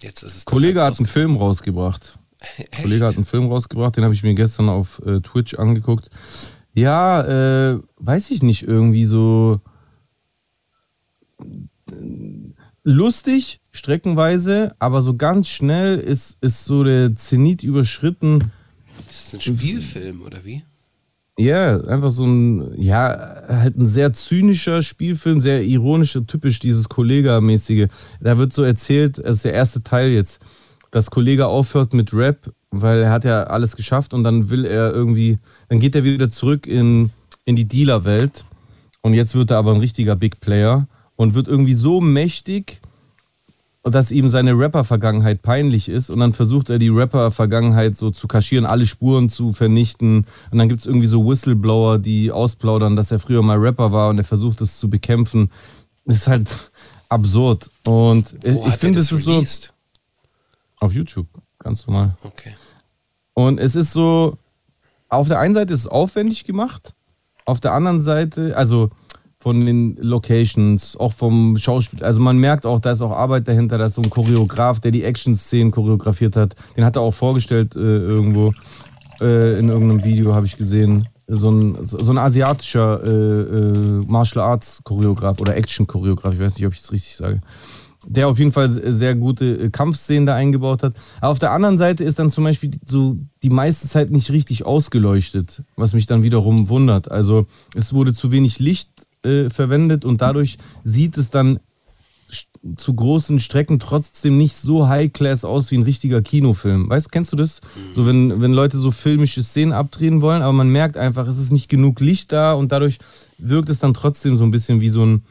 jetzt 0.00 0.22
ist 0.22 0.36
es. 0.36 0.44
Kollege 0.44 0.80
halt 0.80 0.92
hat 0.92 1.00
einen 1.00 1.06
Film 1.06 1.36
rausgebracht. 1.36 2.18
Echt? 2.56 2.72
Kollege 2.82 3.06
hat 3.06 3.16
einen 3.16 3.24
Film 3.24 3.48
rausgebracht, 3.48 3.96
den 3.96 4.04
habe 4.04 4.14
ich 4.14 4.22
mir 4.22 4.34
gestern 4.34 4.68
auf 4.68 5.02
äh, 5.04 5.20
Twitch 5.20 5.54
angeguckt. 5.54 6.08
Ja, 6.72 7.72
äh, 7.72 7.80
weiß 7.96 8.30
ich 8.30 8.42
nicht, 8.42 8.62
irgendwie 8.62 9.04
so 9.04 9.60
lustig, 12.84 13.60
streckenweise, 13.72 14.74
aber 14.78 15.02
so 15.02 15.16
ganz 15.16 15.48
schnell 15.48 15.98
ist, 15.98 16.38
ist 16.40 16.64
so 16.64 16.84
der 16.84 17.16
Zenit 17.16 17.62
überschritten. 17.62 18.52
Ist 19.10 19.34
das 19.34 19.46
ein 19.46 19.56
Spielfilm 19.56 20.22
oder 20.22 20.44
wie? 20.44 20.62
Ja, 21.36 21.78
yeah, 21.78 21.88
einfach 21.88 22.12
so 22.12 22.26
ein, 22.26 22.80
ja, 22.80 23.42
halt 23.48 23.76
ein 23.76 23.88
sehr 23.88 24.12
zynischer 24.12 24.82
Spielfilm, 24.82 25.40
sehr 25.40 25.64
ironischer, 25.64 26.24
typisch 26.24 26.60
dieses 26.60 26.88
Kollega-mäßige. 26.88 27.88
Da 28.20 28.38
wird 28.38 28.52
so 28.52 28.62
erzählt, 28.62 29.18
das 29.18 29.36
ist 29.36 29.44
der 29.44 29.52
erste 29.52 29.82
Teil 29.82 30.10
jetzt, 30.10 30.40
dass 30.92 31.10
Kollege 31.10 31.48
aufhört 31.48 31.92
mit 31.92 32.14
Rap, 32.14 32.52
weil 32.70 33.02
er 33.02 33.10
hat 33.10 33.24
ja 33.24 33.44
alles 33.44 33.74
geschafft 33.74 34.14
und 34.14 34.22
dann 34.22 34.48
will 34.48 34.64
er 34.64 34.92
irgendwie, 34.92 35.40
dann 35.68 35.80
geht 35.80 35.96
er 35.96 36.04
wieder 36.04 36.30
zurück 36.30 36.68
in, 36.68 37.10
in 37.44 37.56
die 37.56 37.66
Dealer-Welt 37.66 38.44
und 39.00 39.14
jetzt 39.14 39.34
wird 39.34 39.50
er 39.50 39.56
aber 39.56 39.72
ein 39.74 39.80
richtiger 39.80 40.14
Big 40.14 40.38
Player 40.38 40.86
und 41.16 41.34
wird 41.34 41.48
irgendwie 41.48 41.74
so 41.74 42.00
mächtig, 42.00 42.80
dass 43.82 44.10
ihm 44.10 44.28
seine 44.28 44.52
Rapper-Vergangenheit 44.52 45.42
peinlich 45.42 45.90
ist 45.90 46.08
und 46.08 46.18
dann 46.20 46.32
versucht 46.32 46.70
er 46.70 46.78
die 46.78 46.88
Rapper-Vergangenheit 46.88 47.98
so 47.98 48.10
zu 48.10 48.26
kaschieren, 48.26 48.64
alle 48.64 48.86
Spuren 48.86 49.28
zu 49.28 49.52
vernichten 49.52 50.26
und 50.50 50.58
dann 50.58 50.68
gibt 50.68 50.80
es 50.80 50.86
irgendwie 50.86 51.06
so 51.06 51.28
Whistleblower, 51.28 51.98
die 51.98 52.32
ausplaudern, 52.32 52.96
dass 52.96 53.10
er 53.10 53.18
früher 53.18 53.42
mal 53.42 53.58
Rapper 53.58 53.92
war 53.92 54.08
und 54.08 54.18
er 54.18 54.24
versucht 54.24 54.60
es 54.62 54.78
zu 54.78 54.88
bekämpfen. 54.88 55.50
Das 56.06 56.16
ist 56.16 56.28
halt 56.28 56.56
absurd 57.10 57.70
und 57.86 58.34
Wo 58.42 58.66
ich 58.66 58.76
finde 58.76 59.00
es 59.00 59.12
ist 59.12 59.24
so 59.24 59.44
auf 60.80 60.92
YouTube, 60.92 61.28
ganz 61.58 61.86
normal. 61.86 62.16
Okay. 62.22 62.54
Und 63.34 63.58
es 63.58 63.76
ist 63.76 63.92
so 63.92 64.38
auf 65.08 65.28
der 65.28 65.38
einen 65.38 65.54
Seite 65.54 65.72
ist 65.72 65.80
es 65.80 65.86
aufwendig 65.88 66.44
gemacht, 66.44 66.94
auf 67.44 67.60
der 67.60 67.72
anderen 67.72 68.00
Seite, 68.00 68.56
also 68.56 68.90
von 69.44 69.66
den 69.66 69.98
Locations, 70.00 70.96
auch 70.96 71.12
vom 71.12 71.58
Schauspiel. 71.58 72.02
Also 72.02 72.18
man 72.18 72.38
merkt 72.38 72.64
auch, 72.64 72.80
da 72.80 72.92
ist 72.92 73.02
auch 73.02 73.10
Arbeit 73.10 73.46
dahinter, 73.46 73.76
da 73.76 73.84
ist 73.84 73.94
so 73.96 74.00
ein 74.00 74.08
Choreograf, 74.08 74.80
der 74.80 74.90
die 74.90 75.04
Action-Szenen 75.04 75.70
choreografiert 75.70 76.34
hat. 76.34 76.56
Den 76.78 76.84
hat 76.86 76.96
er 76.96 77.02
auch 77.02 77.12
vorgestellt 77.12 77.76
äh, 77.76 77.78
irgendwo. 77.78 78.54
Äh, 79.20 79.58
in 79.58 79.68
irgendeinem 79.68 80.02
Video 80.02 80.32
habe 80.34 80.46
ich 80.46 80.56
gesehen. 80.56 81.08
So 81.26 81.50
ein, 81.50 81.76
so 81.82 82.10
ein 82.10 82.16
asiatischer 82.16 83.04
äh, 83.04 83.10
äh 83.10 84.04
Martial 84.06 84.46
Arts 84.46 84.80
Choreograf 84.82 85.38
oder 85.42 85.54
Action 85.54 85.86
Choreograf, 85.86 86.32
ich 86.32 86.40
weiß 86.40 86.56
nicht, 86.56 86.66
ob 86.66 86.72
ich 86.72 86.80
es 86.80 86.90
richtig 86.90 87.14
sage. 87.14 87.42
Der 88.06 88.28
auf 88.28 88.38
jeden 88.38 88.52
Fall 88.52 88.70
sehr 88.70 89.14
gute 89.14 89.44
äh, 89.44 89.68
Kampfszenen 89.68 90.24
da 90.24 90.34
eingebaut 90.34 90.82
hat. 90.82 90.94
Aber 91.20 91.32
auf 91.32 91.38
der 91.38 91.52
anderen 91.52 91.76
Seite 91.76 92.02
ist 92.02 92.18
dann 92.18 92.30
zum 92.30 92.44
Beispiel 92.44 92.70
so 92.86 93.18
die 93.42 93.50
meiste 93.50 93.88
Zeit 93.88 94.10
nicht 94.10 94.30
richtig 94.30 94.64
ausgeleuchtet, 94.64 95.64
was 95.76 95.92
mich 95.92 96.06
dann 96.06 96.22
wiederum 96.22 96.70
wundert. 96.70 97.10
Also 97.10 97.46
es 97.74 97.92
wurde 97.92 98.14
zu 98.14 98.32
wenig 98.32 98.58
Licht 98.58 99.06
äh, 99.24 99.50
verwendet 99.50 100.04
und 100.04 100.20
dadurch 100.20 100.58
sieht 100.82 101.16
es 101.16 101.30
dann 101.30 101.60
zu 102.76 102.94
großen 102.94 103.38
Strecken 103.38 103.78
trotzdem 103.78 104.38
nicht 104.38 104.56
so 104.56 104.88
high-class 104.88 105.44
aus 105.44 105.70
wie 105.70 105.76
ein 105.76 105.82
richtiger 105.82 106.22
Kinofilm. 106.22 106.88
Weißt, 106.88 107.12
kennst 107.12 107.32
du 107.32 107.36
das? 107.36 107.60
So, 107.92 108.06
wenn, 108.06 108.40
wenn 108.40 108.52
Leute 108.52 108.78
so 108.78 108.90
filmische 108.90 109.42
Szenen 109.42 109.72
abdrehen 109.72 110.22
wollen, 110.22 110.42
aber 110.42 110.52
man 110.52 110.70
merkt 110.70 110.96
einfach, 110.96 111.26
es 111.26 111.38
ist 111.38 111.52
nicht 111.52 111.68
genug 111.68 112.00
Licht 112.00 112.32
da 112.32 112.54
und 112.54 112.72
dadurch 112.72 112.98
wirkt 113.38 113.68
es 113.68 113.78
dann 113.78 113.94
trotzdem 113.94 114.36
so 114.36 114.44
ein 114.44 114.50
bisschen 114.50 114.80
wie 114.80 114.88
so 114.88 115.04
ein, 115.04 115.24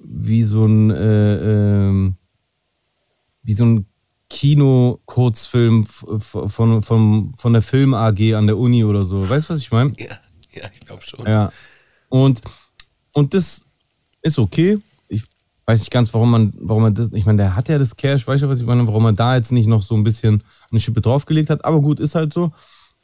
wie 0.00 0.42
so 0.42 0.64
ein, 0.64 0.90
äh, 0.90 1.88
äh, 1.88 2.12
wie 3.42 3.52
so 3.52 3.64
ein 3.64 3.86
Kino-Kurzfilm 4.30 5.86
von, 5.86 6.48
von, 6.48 6.82
von, 6.82 7.34
von 7.36 7.52
der 7.52 7.62
Film 7.62 7.94
AG 7.94 8.34
an 8.34 8.46
der 8.46 8.58
Uni 8.58 8.84
oder 8.84 9.04
so. 9.04 9.28
Weißt 9.28 9.48
du, 9.48 9.54
was 9.54 9.60
ich 9.60 9.70
meine? 9.70 9.92
Ja, 9.98 10.18
ja, 10.54 10.68
ich 10.72 10.80
glaube 10.80 11.02
schon. 11.02 11.26
Ja. 11.26 11.52
Und 12.08 12.42
und 13.12 13.34
das 13.34 13.62
ist 14.22 14.38
okay. 14.38 14.78
Ich 15.08 15.24
weiß 15.66 15.80
nicht 15.80 15.90
ganz, 15.90 16.12
warum 16.14 16.30
man, 16.30 16.52
warum 16.60 16.82
man 16.82 16.94
das, 16.94 17.10
ich 17.12 17.26
meine, 17.26 17.38
der 17.38 17.56
hat 17.56 17.68
ja 17.68 17.78
das 17.78 17.96
Cash, 17.96 18.26
weißt 18.26 18.42
du, 18.42 18.48
was 18.48 18.60
ich 18.60 18.66
meine, 18.66 18.86
warum 18.86 19.02
man 19.02 19.16
da 19.16 19.36
jetzt 19.36 19.52
nicht 19.52 19.66
noch 19.66 19.82
so 19.82 19.94
ein 19.94 20.04
bisschen 20.04 20.42
eine 20.70 20.80
Schippe 20.80 21.00
draufgelegt 21.00 21.50
hat. 21.50 21.64
Aber 21.64 21.80
gut, 21.80 22.00
ist 22.00 22.14
halt 22.14 22.32
so. 22.32 22.52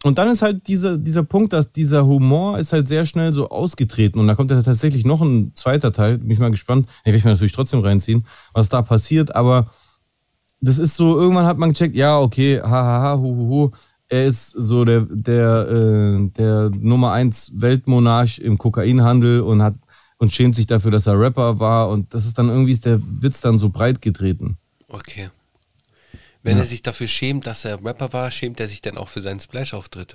Und 0.04 0.18
dann 0.18 0.28
ist 0.28 0.42
halt 0.42 0.68
dieser, 0.68 0.98
dieser 0.98 1.22
Punkt, 1.22 1.54
dass 1.54 1.72
dieser 1.72 2.04
Humor 2.04 2.58
ist 2.58 2.74
halt 2.74 2.88
sehr 2.88 3.06
schnell 3.06 3.32
so 3.32 3.48
ausgetreten. 3.48 4.18
Und 4.18 4.26
da 4.26 4.34
kommt 4.34 4.50
ja 4.50 4.60
tatsächlich 4.60 5.06
noch 5.06 5.22
ein 5.22 5.52
zweiter 5.54 5.94
Teil. 5.94 6.18
Bin 6.18 6.30
ich 6.30 6.38
mal 6.38 6.50
gespannt. 6.50 6.88
Ich 7.04 7.12
werde 7.14 7.26
mir 7.26 7.32
natürlich 7.32 7.52
trotzdem 7.52 7.80
reinziehen, 7.80 8.26
was 8.52 8.68
da 8.68 8.82
passiert. 8.82 9.34
Aber 9.34 9.70
das 10.60 10.78
ist 10.78 10.96
so, 10.96 11.18
irgendwann 11.18 11.46
hat 11.46 11.56
man 11.56 11.70
gecheckt, 11.70 11.94
ja, 11.94 12.20
okay, 12.20 12.60
hahaha, 12.60 13.18
hu, 13.18 13.34
hu, 13.34 13.48
hu. 13.48 13.70
Er 14.08 14.26
ist 14.26 14.50
so 14.50 14.84
der, 14.84 15.06
der, 15.10 15.68
äh, 15.70 16.28
der 16.36 16.70
Nummer 16.78 17.12
1 17.12 17.52
Weltmonarch 17.56 18.40
im 18.40 18.58
Kokainhandel 18.58 19.40
und 19.40 19.62
hat 19.62 19.74
und 20.24 20.32
schämt 20.32 20.56
sich 20.56 20.66
dafür, 20.66 20.90
dass 20.90 21.06
er 21.06 21.18
Rapper 21.18 21.60
war. 21.60 21.88
Und 21.88 22.12
das 22.14 22.26
ist 22.26 22.38
dann 22.38 22.48
irgendwie 22.48 22.72
ist 22.72 22.84
der 22.84 23.00
Witz 23.02 23.40
dann 23.40 23.58
so 23.58 23.70
breit 23.70 24.02
getreten. 24.02 24.58
Okay. 24.88 25.30
Wenn 26.42 26.56
ja. 26.56 26.62
er 26.62 26.66
sich 26.66 26.82
dafür 26.82 27.06
schämt, 27.06 27.46
dass 27.46 27.64
er 27.64 27.82
Rapper 27.84 28.12
war, 28.12 28.30
schämt 28.30 28.60
er 28.60 28.68
sich 28.68 28.82
dann 28.82 28.98
auch 28.98 29.08
für 29.08 29.20
seinen 29.20 29.40
Splash-Auftritt? 29.40 30.14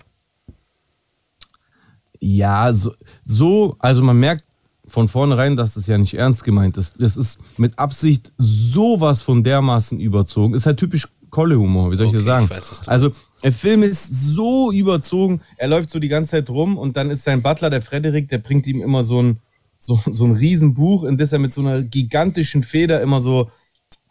Ja, 2.20 2.74
so, 2.74 2.94
so, 3.24 3.76
also 3.80 4.04
man 4.04 4.20
merkt 4.20 4.44
von 4.86 5.08
vornherein, 5.08 5.56
dass 5.56 5.76
das 5.76 5.88
ja 5.88 5.98
nicht 5.98 6.16
ernst 6.16 6.44
gemeint 6.44 6.78
ist. 6.78 6.96
Das 7.00 7.16
ist 7.16 7.40
mit 7.58 7.78
Absicht 7.80 8.32
sowas 8.38 9.22
von 9.22 9.44
dermaßen 9.44 10.00
überzogen. 10.00 10.54
Ist 10.54 10.66
halt 10.66 10.80
typisch 10.80 11.08
Kolle-Humor, 11.30 11.92
wie 11.92 11.96
soll 11.96 12.08
ich 12.08 12.10
okay, 12.10 12.18
das 12.18 12.26
sagen? 12.26 12.46
Ich 12.46 12.52
weiß, 12.52 12.88
also, 12.88 13.12
der 13.44 13.54
Film 13.54 13.84
ist 13.84 14.08
so 14.34 14.72
überzogen, 14.72 15.42
er 15.58 15.68
läuft 15.68 15.92
so 15.92 16.00
die 16.00 16.08
ganze 16.08 16.32
Zeit 16.32 16.50
rum 16.50 16.78
und 16.78 16.98
dann 16.98 17.10
ist 17.12 17.24
sein 17.24 17.42
Butler, 17.42 17.70
der 17.70 17.82
Frederik, 17.82 18.30
der 18.30 18.40
bringt 18.40 18.68
ihm 18.68 18.82
immer 18.82 19.04
so 19.04 19.22
ein, 19.22 19.40
so, 19.80 20.00
so 20.06 20.26
ein 20.26 20.34
Riesenbuch, 20.34 21.06
in 21.06 21.18
das 21.18 21.34
er 21.34 21.40
mit 21.40 21.54
so 21.54 21.62
einer 21.62 21.82
gigantischen 21.82 22.64
Feder 22.64 23.02
immer 23.02 23.22
so 23.22 23.50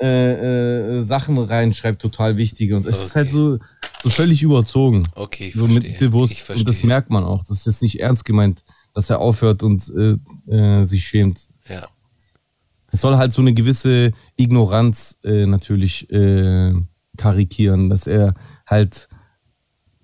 äh, 0.00 0.96
äh, 0.96 1.02
Sachen 1.02 1.38
reinschreibt, 1.38 2.00
total 2.00 2.36
wichtige. 2.36 2.76
Und 2.76 2.86
es 2.86 2.96
okay. 2.96 3.04
ist 3.04 3.16
halt 3.16 3.30
so, 3.30 3.58
so 4.02 4.10
völlig 4.10 4.42
überzogen. 4.42 5.06
Okay, 5.14 5.48
ich 5.48 5.54
so 5.54 5.68
verstehe. 5.68 5.90
mit 5.90 6.00
bewusst. 6.00 6.50
Und 6.50 6.66
das 6.66 6.82
merkt 6.82 7.10
man 7.10 7.24
auch. 7.24 7.44
Das 7.44 7.58
ist 7.58 7.66
jetzt 7.66 7.82
nicht 7.82 8.00
ernst 8.00 8.24
gemeint, 8.24 8.64
dass 8.94 9.10
er 9.10 9.20
aufhört 9.20 9.62
und 9.62 9.92
äh, 9.96 10.16
äh, 10.52 10.84
sich 10.86 11.04
schämt. 11.06 11.48
Ja. 11.68 11.88
Es 12.90 13.02
soll 13.02 13.16
halt 13.16 13.32
so 13.32 13.42
eine 13.42 13.52
gewisse 13.52 14.12
Ignoranz 14.36 15.18
äh, 15.22 15.46
natürlich 15.46 16.10
äh, 16.10 16.72
karikieren, 17.16 17.90
dass 17.90 18.06
er 18.06 18.34
halt 18.66 19.08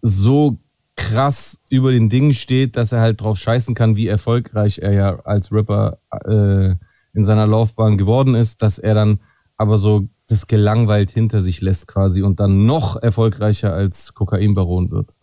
so 0.02 0.58
krass 0.96 1.58
über 1.70 1.92
den 1.92 2.08
Dingen 2.08 2.32
steht, 2.32 2.76
dass 2.76 2.92
er 2.92 3.00
halt 3.00 3.20
drauf 3.20 3.38
scheißen 3.38 3.74
kann, 3.74 3.96
wie 3.96 4.06
erfolgreich 4.06 4.78
er 4.78 4.92
ja 4.92 5.20
als 5.20 5.52
Rapper 5.52 5.98
äh, 6.10 6.74
in 7.16 7.24
seiner 7.24 7.46
Laufbahn 7.46 7.98
geworden 7.98 8.34
ist, 8.34 8.62
dass 8.62 8.78
er 8.78 8.94
dann 8.94 9.20
aber 9.56 9.78
so 9.78 10.08
das 10.26 10.46
gelangweilt 10.46 11.10
hinter 11.10 11.42
sich 11.42 11.60
lässt 11.60 11.86
quasi 11.86 12.22
und 12.22 12.40
dann 12.40 12.66
noch 12.66 12.96
erfolgreicher 12.96 13.72
als 13.72 14.14
Kokainbaron 14.14 14.90
wird. 14.90 15.18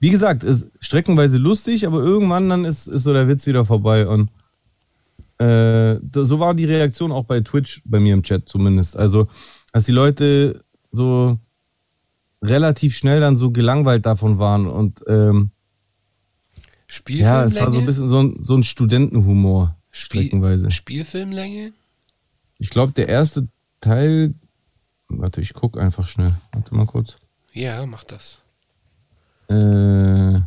Wie 0.00 0.10
gesagt, 0.10 0.44
ist 0.44 0.66
streckenweise 0.80 1.38
lustig, 1.38 1.86
aber 1.86 2.00
irgendwann 2.00 2.48
dann 2.48 2.64
ist, 2.64 2.86
ist 2.86 3.04
so 3.04 3.12
der 3.12 3.28
Witz 3.28 3.46
wieder 3.46 3.64
vorbei 3.64 4.06
und 4.06 4.30
äh, 5.38 5.98
so 6.12 6.38
war 6.38 6.54
die 6.54 6.66
Reaktion 6.66 7.10
auch 7.10 7.24
bei 7.24 7.40
Twitch, 7.40 7.82
bei 7.84 7.98
mir 7.98 8.14
im 8.14 8.22
Chat 8.22 8.48
zumindest. 8.48 8.96
Also, 8.96 9.26
dass 9.72 9.86
die 9.86 9.92
Leute 9.92 10.64
so 10.92 11.38
relativ 12.44 12.96
schnell 12.96 13.20
dann 13.20 13.36
so 13.36 13.50
gelangweilt 13.50 14.06
davon 14.06 14.38
waren 14.38 14.66
und 14.66 15.02
ähm, 15.06 15.50
ja, 17.08 17.44
es 17.44 17.56
war 17.56 17.70
so 17.70 17.80
ein 17.80 17.86
bisschen 17.86 18.08
so 18.08 18.22
ein, 18.22 18.42
so 18.42 18.54
ein 18.54 18.62
Studentenhumor, 18.62 19.76
streckenweise. 19.90 20.70
Spielfilmlänge? 20.70 21.72
Ich 22.58 22.70
glaube, 22.70 22.92
der 22.92 23.08
erste 23.08 23.48
Teil. 23.80 24.34
Warte, 25.08 25.40
ich 25.40 25.54
gucke 25.54 25.80
einfach 25.80 26.06
schnell. 26.06 26.34
Warte 26.52 26.74
mal 26.74 26.86
kurz. 26.86 27.16
Ja, 27.52 27.84
mach 27.86 28.04
das. 28.04 28.40
Äh. 29.48 30.40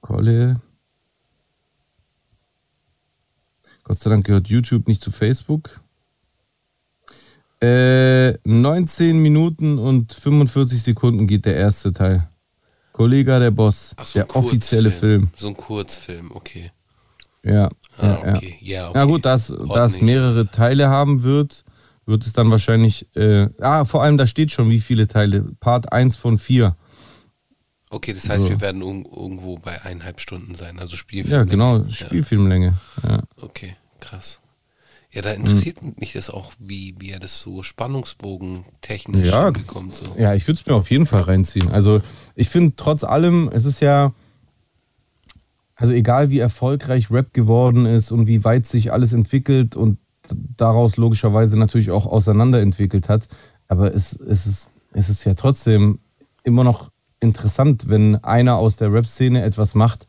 Kolle. 0.00 0.60
Gott 3.84 3.98
sei 3.98 4.10
Dank 4.10 4.26
gehört 4.26 4.48
YouTube 4.48 4.88
nicht 4.88 5.02
zu 5.02 5.10
Facebook. 5.10 5.80
Äh, 7.62 8.38
19 8.44 9.18
Minuten 9.18 9.78
und 9.78 10.12
45 10.12 10.82
Sekunden 10.82 11.28
geht 11.28 11.46
der 11.46 11.54
erste 11.54 11.92
Teil. 11.92 12.28
Kollege 12.92 13.38
der 13.38 13.52
Boss, 13.52 13.94
so, 14.02 14.18
der 14.18 14.34
offizielle 14.34 14.90
Film. 14.90 15.30
So 15.36 15.48
ein 15.48 15.56
Kurzfilm, 15.56 16.32
okay. 16.34 16.72
Ja, 17.44 17.70
ah, 17.98 18.06
ja, 18.06 18.18
okay. 18.34 18.56
Ja. 18.60 18.74
Ja, 18.74 18.88
okay. 18.88 18.98
ja 18.98 19.04
gut, 19.04 19.24
dass 19.24 19.54
das 19.74 20.00
mehrere 20.00 20.50
Teile 20.50 20.88
haben 20.88 21.22
wird, 21.22 21.64
wird 22.04 22.26
es 22.26 22.32
dann 22.32 22.50
wahrscheinlich. 22.50 23.06
Äh, 23.14 23.48
ah, 23.60 23.84
vor 23.84 24.02
allem 24.02 24.16
da 24.16 24.26
steht 24.26 24.50
schon, 24.50 24.68
wie 24.68 24.80
viele 24.80 25.06
Teile. 25.06 25.46
Part 25.60 25.92
1 25.92 26.16
von 26.16 26.38
4. 26.38 26.76
Okay, 27.90 28.12
das 28.12 28.28
heißt, 28.28 28.42
so. 28.42 28.48
wir 28.48 28.60
werden 28.60 28.82
irgendwo 28.82 29.56
bei 29.56 29.82
eineinhalb 29.82 30.18
Stunden 30.18 30.56
sein, 30.56 30.80
also 30.80 30.96
Spielfilmlänge. 30.96 31.44
Ja, 31.44 31.50
genau, 31.50 31.90
Spielfilmlänge. 31.90 32.74
Ja. 33.02 33.22
Okay, 33.40 33.76
krass. 34.00 34.41
Ja, 35.12 35.20
da 35.20 35.32
interessiert 35.32 35.82
mhm. 35.82 35.94
mich 35.98 36.14
das 36.14 36.30
auch, 36.30 36.52
wie, 36.58 36.94
wie 36.98 37.10
er 37.10 37.20
das 37.20 37.38
so 37.38 37.62
Spannungsbogen 37.62 38.64
technisch 38.80 39.28
ja, 39.28 39.50
bekommt. 39.50 39.94
So. 39.94 40.06
Ja, 40.16 40.34
ich 40.34 40.46
würde 40.48 40.58
es 40.58 40.66
mir 40.66 40.74
auf 40.74 40.90
jeden 40.90 41.04
Fall 41.04 41.22
reinziehen. 41.22 41.70
Also 41.70 42.00
ich 42.34 42.48
finde 42.48 42.72
trotz 42.76 43.04
allem, 43.04 43.50
es 43.52 43.66
ist 43.66 43.80
ja, 43.80 44.14
also 45.76 45.92
egal 45.92 46.30
wie 46.30 46.38
erfolgreich 46.38 47.10
Rap 47.10 47.34
geworden 47.34 47.84
ist 47.84 48.10
und 48.10 48.26
wie 48.26 48.42
weit 48.44 48.66
sich 48.66 48.90
alles 48.90 49.12
entwickelt 49.12 49.76
und 49.76 49.98
daraus 50.56 50.96
logischerweise 50.96 51.58
natürlich 51.58 51.90
auch 51.90 52.06
auseinanderentwickelt 52.06 53.10
hat, 53.10 53.28
aber 53.68 53.94
es, 53.94 54.14
es, 54.14 54.46
ist, 54.46 54.70
es 54.92 55.10
ist 55.10 55.24
ja 55.24 55.34
trotzdem 55.34 55.98
immer 56.42 56.64
noch 56.64 56.90
interessant, 57.20 57.88
wenn 57.88 58.16
einer 58.24 58.56
aus 58.56 58.76
der 58.76 58.92
Rap-Szene 58.92 59.42
etwas 59.42 59.74
macht, 59.74 60.06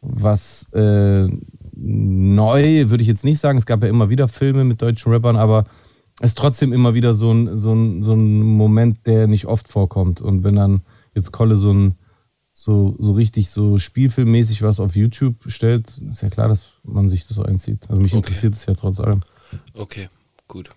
was 0.00 0.70
äh, 0.72 1.28
neu, 1.74 2.90
würde 2.90 3.02
ich 3.02 3.08
jetzt 3.08 3.24
nicht 3.24 3.38
sagen. 3.38 3.58
Es 3.58 3.66
gab 3.66 3.82
ja 3.82 3.88
immer 3.88 4.10
wieder 4.10 4.28
Filme 4.28 4.64
mit 4.64 4.82
deutschen 4.82 5.12
Rappern, 5.12 5.36
aber 5.36 5.66
es 6.20 6.32
ist 6.32 6.38
trotzdem 6.38 6.72
immer 6.72 6.94
wieder 6.94 7.14
so 7.14 7.32
ein, 7.32 7.56
so 7.56 7.72
ein, 7.72 8.02
so 8.02 8.12
ein 8.12 8.42
Moment, 8.42 9.06
der 9.06 9.26
nicht 9.26 9.46
oft 9.46 9.68
vorkommt. 9.68 10.20
Und 10.20 10.44
wenn 10.44 10.56
dann 10.56 10.82
jetzt 11.14 11.32
Kolle 11.32 11.56
so 11.56 11.72
ein 11.72 11.94
so, 12.52 12.96
so 12.98 13.12
richtig 13.12 13.48
so 13.48 13.78
spielfilmmäßig 13.78 14.62
was 14.62 14.78
auf 14.78 14.94
YouTube 14.94 15.36
stellt, 15.46 15.88
ist 16.08 16.20
ja 16.20 16.28
klar, 16.28 16.48
dass 16.48 16.72
man 16.84 17.08
sich 17.08 17.26
das 17.26 17.36
so 17.36 17.42
einzieht. 17.42 17.88
Also 17.88 18.00
mich 18.00 18.12
okay. 18.12 18.18
interessiert 18.18 18.54
es 18.54 18.66
ja 18.66 18.74
trotz 18.74 19.00
allem. 19.00 19.22
Okay, 19.72 20.08
gut. 20.48 20.70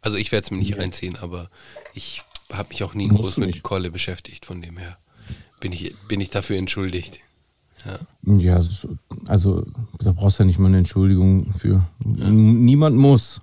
Also 0.00 0.16
ich 0.18 0.32
werde 0.32 0.44
es 0.44 0.50
mir 0.50 0.58
nicht 0.58 0.70
ja. 0.70 0.76
reinziehen, 0.78 1.16
aber 1.16 1.50
ich 1.94 2.22
habe 2.52 2.70
mich 2.70 2.82
auch 2.82 2.94
nie 2.94 3.08
groß 3.08 3.36
mit. 3.36 3.62
Kolle 3.62 3.90
beschäftigt, 3.90 4.44
von 4.44 4.60
dem 4.60 4.76
her 4.76 4.98
bin 5.60 5.72
ich, 5.72 5.94
bin 6.08 6.20
ich 6.20 6.30
dafür 6.30 6.56
entschuldigt. 6.56 7.20
Ja, 7.84 8.36
ja 8.38 8.60
also 9.26 9.64
da 9.98 10.12
brauchst 10.12 10.38
du 10.38 10.42
ja 10.42 10.46
nicht 10.46 10.58
mal 10.58 10.68
eine 10.68 10.78
Entschuldigung 10.78 11.52
für. 11.54 11.86
Ja. 12.04 12.30
Niemand 12.30 12.96
muss. 12.96 13.40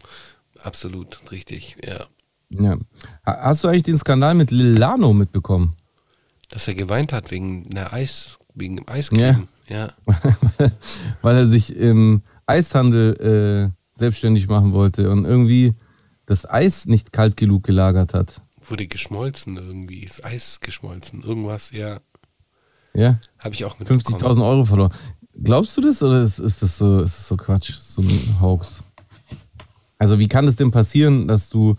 Absolut, 0.59 1.31
richtig, 1.31 1.77
ja. 1.85 2.05
ja. 2.49 2.77
Hast 3.23 3.63
du 3.63 3.67
eigentlich 3.67 3.83
den 3.83 3.97
Skandal 3.97 4.35
mit 4.35 4.51
Lilano 4.51 5.13
mitbekommen? 5.13 5.75
Dass 6.49 6.67
er 6.67 6.75
geweint 6.75 7.13
hat 7.13 7.31
wegen 7.31 7.69
einer 7.71 7.93
Eis, 7.93 8.37
wegen 8.53 8.77
dem 8.77 8.89
Eiscreme. 8.89 9.47
Ja. 9.67 9.93
ja. 10.07 10.71
Weil 11.21 11.35
er 11.37 11.47
sich 11.47 11.75
im 11.75 12.21
Eishandel 12.45 13.73
äh, 13.73 13.99
selbstständig 13.99 14.47
machen 14.47 14.73
wollte 14.73 15.09
und 15.09 15.25
irgendwie 15.25 15.75
das 16.25 16.49
Eis 16.49 16.85
nicht 16.85 17.11
kalt 17.11 17.37
genug 17.37 17.63
gelagert 17.63 18.13
hat. 18.13 18.41
Wurde 18.61 18.87
geschmolzen 18.87 19.57
irgendwie, 19.57 20.03
ist 20.03 20.23
Eis 20.23 20.59
geschmolzen, 20.59 21.23
irgendwas, 21.23 21.71
ja. 21.71 22.01
Ja. 22.93 23.19
Habe 23.39 23.53
ich 23.53 23.65
auch 23.65 23.77
mit 23.79 23.89
50.000 23.89 24.47
Euro 24.47 24.65
verloren. 24.65 24.91
Glaubst 25.43 25.77
du 25.77 25.81
das 25.81 26.01
oder 26.01 26.23
ist, 26.23 26.39
ist, 26.39 26.61
das 26.61 26.77
so, 26.77 27.01
ist 27.01 27.17
das 27.17 27.27
so 27.27 27.37
Quatsch, 27.37 27.71
so 27.71 28.01
ein 28.01 28.41
Hoax? 28.41 28.83
Also, 29.99 30.19
wie 30.19 30.27
kann 30.27 30.47
es 30.47 30.55
denn 30.55 30.71
passieren, 30.71 31.27
dass 31.27 31.49
du 31.49 31.75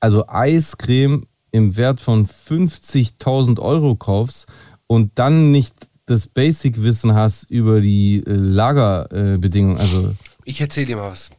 also 0.00 0.26
Eiscreme 0.28 1.26
im 1.50 1.76
Wert 1.76 2.00
von 2.00 2.26
50.000 2.26 3.60
Euro 3.60 3.96
kaufst 3.96 4.46
und 4.86 5.18
dann 5.18 5.50
nicht 5.50 5.74
das 6.06 6.26
Basic-Wissen 6.26 7.14
hast 7.14 7.50
über 7.50 7.80
die 7.80 8.22
äh, 8.26 8.32
Lagerbedingungen? 8.32 9.78
also, 9.78 10.14
ich 10.44 10.60
erzähle 10.60 10.86
dir 10.86 10.96
mal 10.96 11.10
was. 11.10 11.30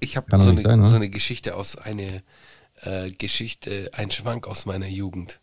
Ich 0.00 0.16
habe 0.16 0.26
so, 0.38 0.52
ne? 0.52 0.84
so, 0.84 0.96
eine 0.96 1.08
Geschichte 1.08 1.54
aus 1.54 1.76
einer 1.76 2.20
äh, 2.82 3.10
Geschichte, 3.10 3.90
ein 3.94 4.10
Schwank 4.10 4.46
aus 4.46 4.66
meiner 4.66 4.88
Jugend. 4.88 5.40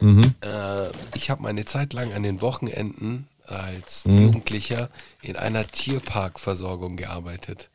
Mhm. 0.00 0.34
Äh, 0.40 0.88
ich 1.14 1.30
habe 1.30 1.42
meine 1.42 1.64
Zeit 1.64 1.92
lang 1.92 2.12
an 2.12 2.22
den 2.22 2.40
Wochenenden 2.40 3.28
als 3.44 4.04
mhm. 4.04 4.22
Jugendlicher 4.22 4.90
in 5.22 5.36
einer 5.36 5.66
Tierparkversorgung 5.66 6.96
gearbeitet. 6.96 7.70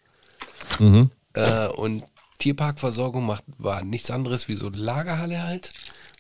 Mhm. 0.80 1.12
Äh, 1.34 1.68
und 1.68 2.04
Tierparkversorgung 2.40 3.26
macht, 3.26 3.44
war 3.58 3.84
nichts 3.84 4.12
anderes 4.12 4.48
wie 4.48 4.56
so 4.56 4.68
eine 4.68 4.78
Lagerhalle 4.78 5.44
halt. 5.44 5.70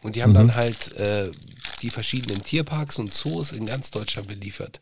Und 0.01 0.15
die 0.15 0.23
haben 0.23 0.33
dann 0.33 0.47
mhm. 0.47 0.55
halt 0.55 0.97
äh, 0.97 1.31
die 1.81 1.89
verschiedenen 1.89 2.43
Tierparks 2.43 2.99
und 2.99 3.13
Zoos 3.13 3.51
in 3.51 3.65
ganz 3.65 3.91
Deutschland 3.91 4.27
beliefert. 4.27 4.81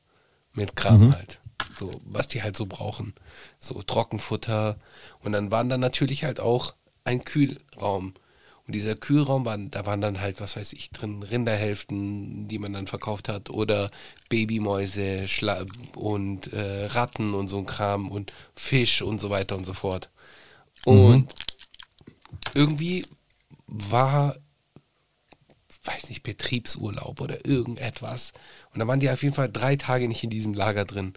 Mit 0.54 0.76
Kram 0.76 1.08
mhm. 1.08 1.16
halt. 1.16 1.40
So, 1.80 1.92
was 2.06 2.28
die 2.28 2.44
halt 2.44 2.58
so 2.58 2.66
brauchen. 2.66 3.14
So 3.60 3.82
Trockenfutter. 3.82 4.78
Und 5.20 5.32
dann 5.32 5.52
waren 5.52 5.70
dann 5.70 5.80
natürlich 5.80 6.24
halt 6.24 6.40
auch 6.40 6.74
ein 7.04 7.24
Kühlraum 7.24 8.14
und 8.72 8.76
dieser 8.76 8.96
Kühlraum, 8.96 9.44
war, 9.44 9.58
da 9.58 9.86
waren 9.86 10.00
dann 10.00 10.22
halt, 10.22 10.40
was 10.40 10.56
weiß 10.56 10.72
ich, 10.72 10.92
drin 10.92 11.24
Rinderhälften, 11.24 12.48
die 12.48 12.58
man 12.58 12.72
dann 12.72 12.88
verkauft 12.88 13.28
hat, 13.28 13.50
oder 13.50 13.92
Babymäuse 14.30 15.28
Schla 15.28 15.62
und 15.94 16.54
äh, 16.54 16.86
Ratten 16.86 17.34
und 17.34 17.50
so 17.50 17.58
ein 17.58 17.66
Kram 17.66 18.10
und 18.10 18.32
Fisch 18.56 19.02
und 19.02 19.20
so 19.20 19.30
weiter 19.30 19.58
und 19.58 19.66
so 19.66 19.74
fort. 19.74 20.10
Und 20.86 21.18
mhm. 21.18 21.28
irgendwie 22.54 23.06
war, 23.68 24.38
weiß 25.84 26.08
nicht, 26.08 26.24
Betriebsurlaub 26.24 27.20
oder 27.20 27.46
irgendetwas. 27.46 28.32
Und 28.74 28.80
da 28.80 28.88
waren 28.88 29.02
die 29.02 29.10
auf 29.10 29.22
jeden 29.22 29.36
Fall 29.36 29.52
drei 29.52 29.76
Tage 29.76 30.08
nicht 30.08 30.24
in 30.24 30.30
diesem 30.30 30.54
Lager 30.54 30.86
drin. 30.86 31.12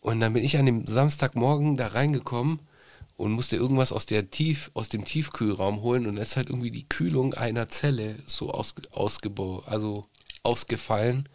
Und 0.00 0.20
dann 0.20 0.32
bin 0.32 0.42
ich 0.42 0.56
an 0.56 0.64
dem 0.64 0.86
Samstagmorgen 0.86 1.76
da 1.76 1.88
reingekommen 1.88 2.60
und 3.20 3.32
musste 3.32 3.56
irgendwas 3.56 3.92
aus, 3.92 4.06
der 4.06 4.30
Tief, 4.30 4.70
aus 4.72 4.88
dem 4.88 5.04
Tiefkühlraum 5.04 5.82
holen 5.82 6.06
und 6.06 6.16
es 6.16 6.30
ist 6.30 6.36
halt 6.36 6.48
irgendwie 6.48 6.70
die 6.70 6.88
Kühlung 6.88 7.34
einer 7.34 7.68
Zelle 7.68 8.16
so 8.26 8.50
aus, 8.50 8.74
also 9.66 10.06
ausgefallen. 10.42 11.28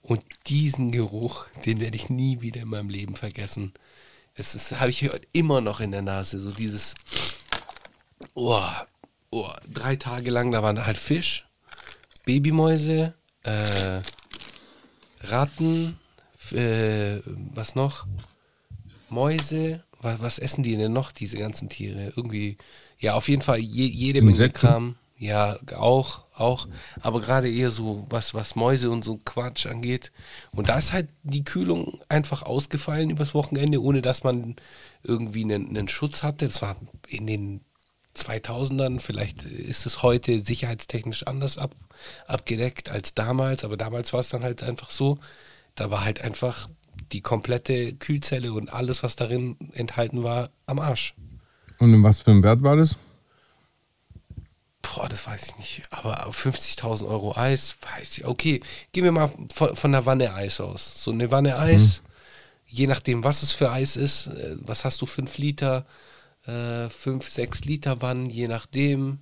Und 0.00 0.22
diesen 0.46 0.92
Geruch, 0.92 1.46
den 1.66 1.80
werde 1.80 1.96
ich 1.96 2.08
nie 2.08 2.40
wieder 2.40 2.62
in 2.62 2.68
meinem 2.68 2.88
Leben 2.88 3.16
vergessen. 3.16 3.74
Das 4.36 4.72
habe 4.78 4.90
ich 4.90 5.10
immer 5.32 5.60
noch 5.60 5.80
in 5.80 5.90
der 5.90 6.02
Nase, 6.02 6.38
so 6.38 6.52
dieses, 6.52 6.94
oh, 8.34 8.62
oh, 9.30 9.50
drei 9.66 9.96
Tage 9.96 10.30
lang, 10.30 10.52
da 10.52 10.62
waren 10.62 10.86
halt 10.86 10.98
Fisch, 10.98 11.48
Babymäuse, 12.26 13.14
äh, 13.42 14.00
Ratten, 15.22 15.98
äh, 16.52 17.18
was 17.26 17.74
noch? 17.74 18.06
Mäuse 19.10 19.82
was, 20.00 20.20
was, 20.20 20.38
essen 20.38 20.62
die 20.62 20.76
denn 20.76 20.92
noch, 20.92 21.12
diese 21.12 21.36
ganzen 21.36 21.68
Tiere? 21.68 22.12
Irgendwie, 22.16 22.56
ja, 22.98 23.14
auf 23.14 23.28
jeden 23.28 23.42
Fall 23.42 23.58
je, 23.58 23.86
jede 23.86 24.22
Menge. 24.22 24.50
Kram. 24.50 24.96
Ja, 25.20 25.58
auch, 25.76 26.24
auch. 26.36 26.68
Aber 27.00 27.20
gerade 27.20 27.50
eher 27.50 27.72
so, 27.72 28.06
was, 28.08 28.34
was 28.34 28.54
Mäuse 28.54 28.88
und 28.88 29.04
so 29.04 29.18
Quatsch 29.24 29.66
angeht. 29.66 30.12
Und 30.52 30.68
da 30.68 30.78
ist 30.78 30.92
halt 30.92 31.08
die 31.24 31.42
Kühlung 31.42 32.00
einfach 32.08 32.42
ausgefallen 32.42 33.10
übers 33.10 33.34
Wochenende, 33.34 33.82
ohne 33.82 34.00
dass 34.00 34.22
man 34.22 34.54
irgendwie 35.02 35.42
einen, 35.42 35.68
einen 35.70 35.88
Schutz 35.88 36.22
hatte. 36.22 36.46
Das 36.46 36.62
war 36.62 36.76
in 37.08 37.26
den 37.26 37.60
2000ern, 38.18 39.00
vielleicht 39.00 39.44
ist 39.44 39.86
es 39.86 40.02
heute 40.02 40.40
sicherheitstechnisch 40.40 41.26
anders 41.26 41.58
ab, 41.58 41.74
abgedeckt 42.26 42.90
als 42.90 43.14
damals, 43.14 43.64
aber 43.64 43.76
damals 43.76 44.12
war 44.12 44.20
es 44.20 44.28
dann 44.28 44.42
halt 44.42 44.62
einfach 44.62 44.90
so, 44.90 45.18
da 45.74 45.90
war 45.90 46.04
halt 46.04 46.20
einfach 46.20 46.68
die 47.12 47.20
komplette 47.20 47.94
Kühlzelle 47.94 48.52
und 48.52 48.72
alles, 48.72 49.02
was 49.02 49.16
darin 49.16 49.56
enthalten 49.72 50.22
war, 50.22 50.50
am 50.66 50.78
Arsch. 50.78 51.14
Und 51.78 51.94
in 51.94 52.02
was 52.02 52.20
für 52.20 52.30
einem 52.30 52.42
Wert 52.42 52.62
war 52.62 52.76
das? 52.76 52.96
Boah, 54.82 55.08
das 55.08 55.26
weiß 55.26 55.48
ich 55.48 55.56
nicht. 55.58 55.82
Aber 55.90 56.28
50.000 56.30 57.06
Euro 57.06 57.36
Eis, 57.36 57.76
weiß 57.80 58.18
ich. 58.18 58.24
Okay, 58.24 58.60
gehen 58.92 59.04
wir 59.04 59.12
mal 59.12 59.30
von, 59.52 59.74
von 59.74 59.92
der 59.92 60.06
Wanne 60.06 60.34
Eis 60.34 60.60
aus. 60.60 61.02
So 61.02 61.10
eine 61.10 61.30
Wanne 61.30 61.58
Eis, 61.58 62.02
mhm. 62.02 62.08
je 62.66 62.86
nachdem, 62.86 63.24
was 63.24 63.42
es 63.42 63.52
für 63.52 63.70
Eis 63.70 63.96
ist. 63.96 64.28
Äh, 64.28 64.56
was 64.60 64.84
hast 64.84 65.00
du? 65.02 65.06
5 65.06 65.38
Liter, 65.38 65.86
5, 66.44 66.48
äh, 67.06 67.30
6 67.30 67.64
Liter 67.64 68.00
Wannen, 68.02 68.30
je 68.30 68.48
nachdem. 68.48 69.18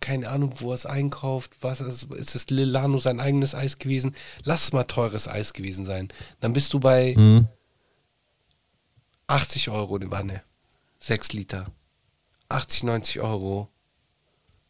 Keine 0.00 0.28
Ahnung, 0.30 0.54
wo 0.60 0.70
er 0.70 0.74
es 0.74 0.86
einkauft. 0.86 1.56
Was 1.60 1.80
ist, 1.80 2.04
ist 2.04 2.34
es 2.34 2.50
Lilano 2.50 2.98
sein 2.98 3.20
eigenes 3.20 3.54
Eis 3.54 3.78
gewesen? 3.78 4.14
Lass 4.44 4.72
mal 4.72 4.84
teures 4.84 5.28
Eis 5.28 5.52
gewesen 5.52 5.84
sein. 5.84 6.08
Dann 6.40 6.52
bist 6.52 6.72
du 6.72 6.80
bei 6.80 7.14
mhm. 7.16 7.48
80 9.26 9.70
Euro 9.70 9.98
die 9.98 10.10
Wanne. 10.10 10.42
6 10.98 11.32
Liter. 11.32 11.66
80, 12.48 12.84
90 12.84 13.20
Euro 13.20 13.68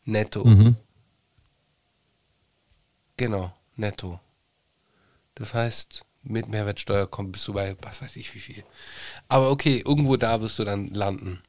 netto. 0.04 0.44
Mhm. 0.44 0.76
Genau, 3.16 3.52
netto. 3.76 4.20
Das 5.34 5.54
heißt, 5.54 6.04
mit 6.22 6.48
Mehrwertsteuer 6.48 7.06
kommt 7.06 7.32
bist 7.32 7.48
du 7.48 7.54
bei 7.54 7.76
was 7.82 8.02
weiß 8.02 8.16
ich 8.16 8.34
wie 8.34 8.40
viel. 8.40 8.64
Aber 9.28 9.50
okay, 9.50 9.82
irgendwo 9.84 10.16
da 10.16 10.40
wirst 10.40 10.58
du 10.58 10.64
dann 10.64 10.88
landen. 10.88 11.42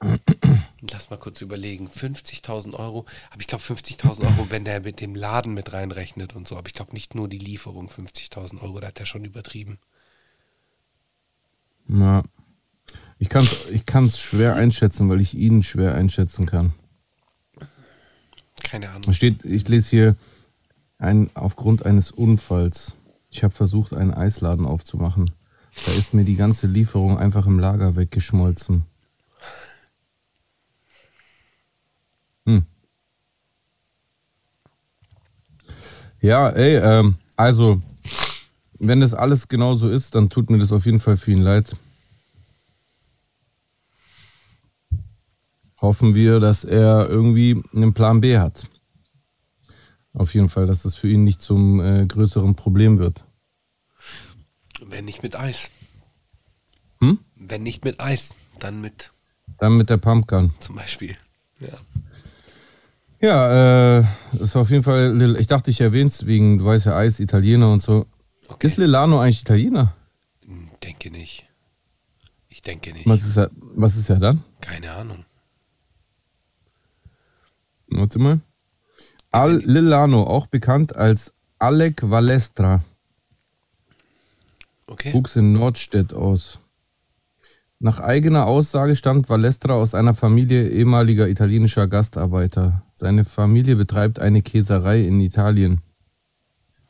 Lass 0.90 1.10
mal 1.10 1.16
kurz 1.16 1.40
überlegen. 1.40 1.88
50.000 1.88 2.74
Euro. 2.74 3.06
Aber 3.30 3.40
ich 3.40 3.46
glaube 3.46 3.64
50.000 3.64 4.20
Euro, 4.20 4.50
wenn 4.50 4.64
der 4.64 4.80
mit 4.80 5.00
dem 5.00 5.14
Laden 5.14 5.54
mit 5.54 5.72
reinrechnet 5.72 6.34
und 6.34 6.46
so. 6.46 6.56
Aber 6.56 6.66
ich 6.66 6.74
glaube 6.74 6.92
nicht 6.92 7.14
nur 7.14 7.28
die 7.28 7.38
Lieferung 7.38 7.88
50.000 7.88 8.60
Euro. 8.62 8.80
Da 8.80 8.88
hat 8.88 9.00
er 9.00 9.06
schon 9.06 9.24
übertrieben. 9.24 9.78
Na, 11.86 12.22
ich 13.18 13.28
kann 13.28 13.44
es 13.44 13.70
ich 13.70 13.86
kann's 13.86 14.18
schwer 14.18 14.56
einschätzen, 14.56 15.08
weil 15.08 15.20
ich 15.20 15.34
ihn 15.34 15.62
schwer 15.62 15.94
einschätzen 15.94 16.46
kann. 16.46 16.74
Keine 18.62 18.90
Ahnung. 18.90 19.12
Steht, 19.12 19.44
ich 19.44 19.68
lese 19.68 19.90
hier, 19.90 20.16
ein, 20.98 21.30
aufgrund 21.34 21.84
eines 21.84 22.10
Unfalls. 22.10 22.94
Ich 23.30 23.44
habe 23.44 23.54
versucht, 23.54 23.92
einen 23.92 24.14
Eisladen 24.14 24.66
aufzumachen. 24.66 25.30
Da 25.84 25.92
ist 25.92 26.14
mir 26.14 26.24
die 26.24 26.36
ganze 26.36 26.66
Lieferung 26.66 27.18
einfach 27.18 27.46
im 27.46 27.58
Lager 27.58 27.96
weggeschmolzen. 27.96 28.84
Hm. 32.46 32.64
Ja, 36.26 36.48
ey, 36.48 36.74
ähm, 36.78 37.18
also, 37.36 37.80
wenn 38.80 39.00
das 39.00 39.14
alles 39.14 39.46
genauso 39.46 39.88
ist, 39.88 40.16
dann 40.16 40.28
tut 40.28 40.50
mir 40.50 40.58
das 40.58 40.72
auf 40.72 40.84
jeden 40.84 40.98
Fall 40.98 41.16
für 41.16 41.30
ihn 41.30 41.40
leid. 41.40 41.76
Hoffen 45.80 46.16
wir, 46.16 46.40
dass 46.40 46.64
er 46.64 47.08
irgendwie 47.08 47.62
einen 47.72 47.94
Plan 47.94 48.20
B 48.20 48.38
hat. 48.38 48.68
Auf 50.14 50.34
jeden 50.34 50.48
Fall, 50.48 50.66
dass 50.66 50.82
das 50.82 50.96
für 50.96 51.08
ihn 51.08 51.22
nicht 51.22 51.42
zum 51.42 51.78
äh, 51.78 52.04
größeren 52.04 52.56
Problem 52.56 52.98
wird. 52.98 53.24
Wenn 54.84 55.04
nicht 55.04 55.22
mit 55.22 55.36
Eis. 55.36 55.70
Hm? 56.98 57.20
Wenn 57.36 57.62
nicht 57.62 57.84
mit 57.84 58.00
Eis, 58.00 58.34
dann 58.58 58.80
mit. 58.80 59.12
Dann 59.58 59.76
mit 59.76 59.90
der 59.90 59.98
Pumpgun. 59.98 60.54
Zum 60.58 60.74
Beispiel. 60.74 61.16
Ja. 61.60 61.78
Ja, 63.20 63.98
äh, 63.98 64.04
das 64.32 64.54
war 64.54 64.62
auf 64.62 64.70
jeden 64.70 64.82
Fall, 64.82 65.36
ich 65.38 65.46
dachte, 65.46 65.70
ich 65.70 65.80
erwähne 65.80 66.08
es 66.08 66.26
wegen, 66.26 66.58
du 66.58 66.66
weißt 66.66 66.86
ja, 66.86 66.96
Eis, 66.96 67.18
Italiener 67.20 67.72
und 67.72 67.82
so. 67.82 68.06
Okay. 68.48 68.66
Ist 68.66 68.76
Lilano 68.76 69.20
eigentlich 69.20 69.40
Italiener? 69.40 69.94
Hm, 70.44 70.68
denke 70.82 71.10
nicht. 71.10 71.46
Ich 72.48 72.62
denke 72.62 72.92
nicht. 72.92 73.06
Was 73.06 73.24
ist 73.24 73.36
er, 73.36 73.50
was 73.76 73.96
ist 73.96 74.10
er 74.10 74.16
dann? 74.16 74.44
Keine 74.60 74.92
Ahnung. 74.92 75.24
Warte 77.88 78.18
mal. 78.18 78.40
Al 79.30 79.58
Lilano, 79.64 80.24
auch 80.24 80.46
bekannt 80.46 80.96
als 80.96 81.32
Alec 81.58 82.08
Valestra. 82.08 82.82
Okay. 84.86 85.12
Wuchs 85.12 85.36
in 85.36 85.52
Nordstedt 85.52 86.14
aus. 86.14 86.60
Nach 87.78 88.00
eigener 88.00 88.46
Aussage 88.46 88.96
stammt 88.96 89.28
Valestra 89.28 89.74
aus 89.74 89.94
einer 89.94 90.14
Familie 90.14 90.70
ehemaliger 90.70 91.28
italienischer 91.28 91.86
Gastarbeiter. 91.88 92.82
Seine 92.94 93.26
Familie 93.26 93.76
betreibt 93.76 94.18
eine 94.18 94.40
Käserei 94.40 95.02
in 95.02 95.20
Italien. 95.20 95.82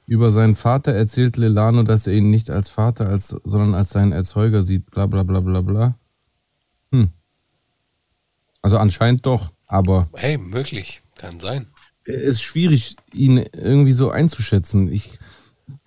Über 0.06 0.30
seinen 0.30 0.54
Vater 0.54 0.92
erzählt 0.92 1.36
Lelano, 1.36 1.82
dass 1.82 2.06
er 2.06 2.12
ihn 2.12 2.30
nicht 2.30 2.50
als 2.50 2.70
Vater, 2.70 3.08
als, 3.08 3.34
sondern 3.42 3.74
als 3.74 3.90
seinen 3.90 4.12
Erzeuger 4.12 4.62
sieht. 4.62 4.88
Bla 4.92 5.06
bla 5.06 5.24
bla 5.24 5.40
bla 5.40 5.60
bla. 5.62 5.98
Hm. 6.92 7.10
Also 8.62 8.78
anscheinend 8.78 9.26
doch, 9.26 9.52
aber. 9.66 10.08
Hey, 10.14 10.38
möglich. 10.38 11.02
Kann 11.16 11.40
sein. 11.40 11.66
Es 12.04 12.14
ist 12.14 12.42
schwierig, 12.42 12.94
ihn 13.12 13.38
irgendwie 13.38 13.92
so 13.92 14.10
einzuschätzen. 14.10 14.92
Ich, 14.92 15.18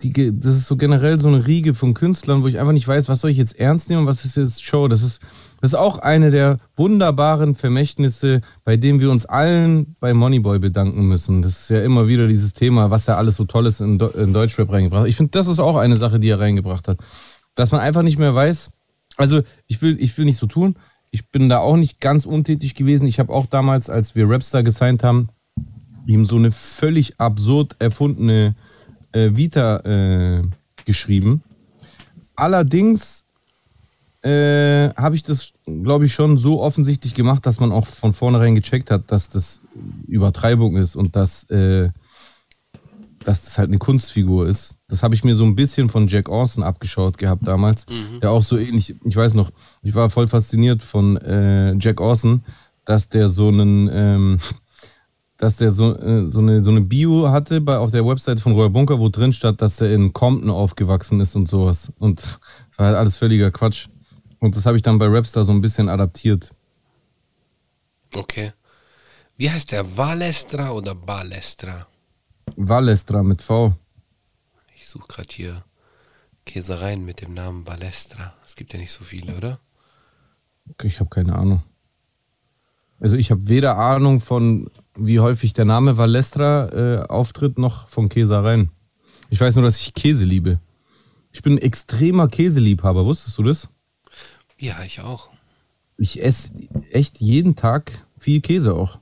die, 0.02 0.38
das 0.38 0.56
ist 0.56 0.66
so 0.66 0.76
generell 0.76 1.18
so 1.18 1.28
eine 1.28 1.46
Riege 1.46 1.74
von 1.74 1.94
Künstlern, 1.94 2.42
wo 2.42 2.48
ich 2.48 2.58
einfach 2.58 2.72
nicht 2.72 2.86
weiß, 2.86 3.08
was 3.08 3.20
soll 3.20 3.30
ich 3.30 3.38
jetzt 3.38 3.58
ernst 3.58 3.88
nehmen 3.88 4.02
und 4.02 4.06
was 4.06 4.24
ist 4.24 4.36
jetzt 4.36 4.62
Show. 4.62 4.88
Das 4.88 5.02
ist, 5.02 5.22
das 5.60 5.72
ist 5.72 5.78
auch 5.78 5.98
eine 5.98 6.30
der 6.30 6.58
wunderbaren 6.74 7.54
Vermächtnisse, 7.54 8.42
bei 8.64 8.76
dem 8.76 9.00
wir 9.00 9.10
uns 9.10 9.24
allen 9.24 9.96
bei 9.98 10.12
Moneyboy 10.12 10.58
bedanken 10.58 11.08
müssen. 11.08 11.40
Das 11.40 11.62
ist 11.62 11.70
ja 11.70 11.82
immer 11.82 12.08
wieder 12.08 12.28
dieses 12.28 12.52
Thema, 12.52 12.90
was 12.90 13.08
er 13.08 13.16
alles 13.16 13.36
so 13.36 13.44
Tolles 13.44 13.80
in, 13.80 13.98
in 13.98 14.32
Deutschrap 14.34 14.70
reingebracht 14.70 15.02
hat. 15.02 15.08
Ich 15.08 15.16
finde, 15.16 15.30
das 15.30 15.46
ist 15.46 15.60
auch 15.60 15.76
eine 15.76 15.96
Sache, 15.96 16.20
die 16.20 16.28
er 16.28 16.40
reingebracht 16.40 16.86
hat. 16.86 16.98
Dass 17.54 17.72
man 17.72 17.80
einfach 17.80 18.02
nicht 18.02 18.18
mehr 18.18 18.34
weiß, 18.34 18.70
also 19.16 19.42
ich 19.66 19.80
will, 19.82 19.96
ich 20.00 20.16
will 20.16 20.26
nicht 20.26 20.38
so 20.38 20.46
tun, 20.46 20.76
ich 21.10 21.30
bin 21.30 21.48
da 21.48 21.58
auch 21.58 21.76
nicht 21.76 22.00
ganz 22.00 22.26
untätig 22.26 22.74
gewesen. 22.74 23.06
Ich 23.06 23.18
habe 23.18 23.32
auch 23.32 23.46
damals, 23.46 23.90
als 23.90 24.14
wir 24.14 24.28
Rapstar 24.28 24.62
gesigned 24.62 25.02
haben, 25.02 25.30
ihm 26.06 26.24
so 26.24 26.36
eine 26.36 26.52
völlig 26.52 27.18
absurd 27.18 27.76
erfundene 27.78 28.54
äh, 29.12 29.30
Vita 29.32 29.78
äh, 29.78 30.42
geschrieben. 30.84 31.42
Allerdings 32.36 33.24
äh, 34.22 34.92
habe 34.94 35.14
ich 35.14 35.22
das, 35.22 35.52
glaube 35.64 36.06
ich, 36.06 36.12
schon 36.12 36.36
so 36.36 36.60
offensichtlich 36.60 37.14
gemacht, 37.14 37.46
dass 37.46 37.60
man 37.60 37.72
auch 37.72 37.86
von 37.86 38.12
vornherein 38.12 38.54
gecheckt 38.54 38.90
hat, 38.90 39.10
dass 39.10 39.30
das 39.30 39.62
Übertreibung 40.06 40.76
ist 40.76 40.94
und 40.94 41.16
dass, 41.16 41.44
äh, 41.50 41.90
dass 43.24 43.42
das 43.42 43.58
halt 43.58 43.68
eine 43.68 43.78
Kunstfigur 43.78 44.46
ist. 44.46 44.76
Das 44.88 45.02
habe 45.02 45.14
ich 45.14 45.24
mir 45.24 45.34
so 45.34 45.44
ein 45.44 45.54
bisschen 45.54 45.88
von 45.88 46.06
Jack 46.06 46.28
Orson 46.28 46.62
abgeschaut 46.62 47.16
gehabt 47.16 47.46
damals, 47.46 47.86
mhm. 47.88 48.20
der 48.20 48.30
auch 48.30 48.42
so 48.42 48.58
ähnlich, 48.58 48.94
ich 49.04 49.16
weiß 49.16 49.34
noch, 49.34 49.50
ich 49.82 49.94
war 49.94 50.10
voll 50.10 50.28
fasziniert 50.28 50.82
von 50.82 51.16
äh, 51.16 51.74
Jack 51.78 52.00
Orson, 52.00 52.42
dass 52.84 53.08
der 53.08 53.28
so 53.30 53.48
einen, 53.48 53.88
ähm, 53.92 54.38
dass 55.40 55.56
der 55.56 55.72
so, 55.72 55.96
äh, 55.96 56.30
so, 56.30 56.40
eine, 56.40 56.62
so 56.62 56.70
eine 56.70 56.82
Bio 56.82 57.30
hatte 57.30 57.62
bei, 57.62 57.78
auf 57.78 57.90
der 57.90 58.04
Website 58.04 58.40
von 58.40 58.52
Royal 58.52 58.68
Bunker, 58.68 59.00
wo 59.00 59.08
drin 59.08 59.32
stand, 59.32 59.62
dass 59.62 59.80
er 59.80 59.90
in 59.90 60.12
Compton 60.12 60.50
aufgewachsen 60.50 61.18
ist 61.20 61.34
und 61.34 61.48
sowas. 61.48 61.90
Und 61.98 62.20
das 62.20 62.38
war 62.76 62.88
halt 62.88 62.96
alles 62.96 63.16
völliger 63.16 63.50
Quatsch. 63.50 63.88
Und 64.38 64.54
das 64.54 64.66
habe 64.66 64.76
ich 64.76 64.82
dann 64.82 64.98
bei 64.98 65.06
Rapstar 65.06 65.46
so 65.46 65.52
ein 65.52 65.62
bisschen 65.62 65.88
adaptiert. 65.88 66.50
Okay. 68.14 68.52
Wie 69.38 69.50
heißt 69.50 69.72
der? 69.72 69.96
Valestra 69.96 70.72
oder 70.72 70.94
Balestra? 70.94 71.86
Valestra 72.56 73.22
mit 73.22 73.40
V. 73.40 73.74
Ich 74.76 74.88
suche 74.88 75.08
gerade 75.08 75.28
hier 75.32 75.64
Käsereien 76.44 77.02
mit 77.02 77.22
dem 77.22 77.32
Namen 77.32 77.64
Balestra. 77.64 78.34
Es 78.44 78.56
gibt 78.56 78.74
ja 78.74 78.78
nicht 78.78 78.92
so 78.92 79.04
viele, 79.04 79.34
oder? 79.38 79.58
Ich 80.82 81.00
habe 81.00 81.08
keine 81.08 81.34
Ahnung. 81.34 81.62
Also 83.00 83.16
ich 83.16 83.30
habe 83.30 83.48
weder 83.48 83.76
Ahnung 83.76 84.20
von, 84.20 84.70
wie 84.94 85.20
häufig 85.20 85.54
der 85.54 85.64
Name 85.64 85.96
Valestra 85.96 86.68
äh, 86.68 87.06
auftritt, 87.06 87.58
noch 87.58 87.88
von 87.88 88.10
Käsereien. 88.10 88.70
Ich 89.30 89.40
weiß 89.40 89.56
nur, 89.56 89.64
dass 89.64 89.80
ich 89.80 89.94
Käse 89.94 90.24
liebe. 90.24 90.60
Ich 91.32 91.42
bin 91.42 91.54
ein 91.54 91.62
extremer 91.62 92.28
Käseliebhaber, 92.28 93.06
wusstest 93.06 93.38
du 93.38 93.42
das? 93.42 93.70
Ja, 94.58 94.82
ich 94.84 95.00
auch. 95.00 95.30
Ich 95.96 96.22
esse 96.22 96.52
echt 96.90 97.20
jeden 97.20 97.56
Tag 97.56 98.06
viel 98.18 98.40
Käse 98.40 98.74
auch. 98.74 98.98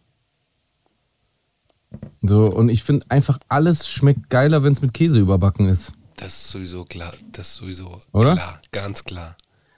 So, 2.23 2.47
und 2.47 2.69
ich 2.69 2.85
finde 2.85 3.07
einfach, 3.09 3.39
alles 3.49 3.89
schmeckt 3.89 4.31
geiler, 4.31 4.63
wenn 4.63 4.73
es 4.73 4.83
mit 4.83 4.95
Käse 4.95 5.19
überbacken 5.19 5.67
ist. 5.67 5.93
Das 6.17 6.35
ist 6.35 6.51
sowieso 6.51 6.85
klar. 6.85 7.15
Das 7.33 7.49
ist 7.49 7.55
sowieso 7.57 8.03
Oder? 8.13 8.35
klar. 8.35 8.61
Ganz 8.73 9.05
klar. 9.05 9.37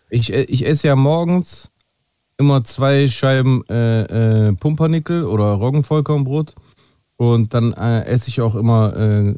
Ich, 0.09 0.33
äh, 0.33 0.43
ich 0.43 0.67
esse 0.67 0.89
ja 0.89 0.97
morgens 0.97 1.71
immer 2.41 2.65
zwei 2.65 3.07
Scheiben 3.07 3.63
äh, 3.69 4.49
äh, 4.49 4.53
Pumpernickel 4.55 5.25
oder 5.25 5.45
Roggenvollkornbrot. 5.53 6.55
Und 7.17 7.53
dann 7.53 7.75
äh, 7.75 8.05
esse 8.07 8.31
ich 8.31 8.41
auch 8.41 8.55
immer 8.55 8.97
äh, 8.97 9.37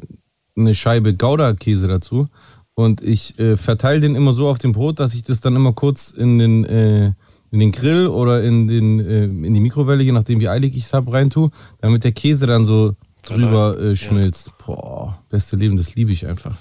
eine 0.55 0.73
Scheibe 0.73 1.13
Gouda-Käse 1.13 1.87
dazu. 1.87 2.29
Und 2.75 3.01
ich 3.01 3.37
äh, 3.37 3.57
verteile 3.57 3.99
den 3.99 4.15
immer 4.15 4.31
so 4.31 4.47
auf 4.47 4.57
dem 4.57 4.71
Brot, 4.71 4.99
dass 4.99 5.13
ich 5.13 5.23
das 5.23 5.41
dann 5.41 5.55
immer 5.55 5.73
kurz 5.73 6.11
in 6.11 6.39
den, 6.39 6.63
äh, 6.63 7.11
in 7.51 7.59
den 7.59 7.71
Grill 7.73 8.07
oder 8.07 8.41
in, 8.41 8.67
den, 8.67 8.99
in 8.99 9.53
die 9.53 9.59
Mikrowelle, 9.59 10.01
je 10.01 10.13
nachdem 10.13 10.39
wie 10.39 10.49
eilig 10.49 10.75
ich 10.75 10.85
es 10.85 10.93
habe, 10.93 11.11
reintue, 11.11 11.51
damit 11.81 12.03
der 12.05 12.13
Käse 12.13 12.47
dann 12.47 12.65
so 12.65 12.95
drüber 13.21 13.95
schmilzt. 13.95 14.47
Ja. 14.47 14.53
Boah, 14.65 15.19
beste 15.29 15.55
Leben, 15.55 15.77
das 15.77 15.93
liebe 15.93 16.11
ich 16.11 16.25
einfach. 16.25 16.57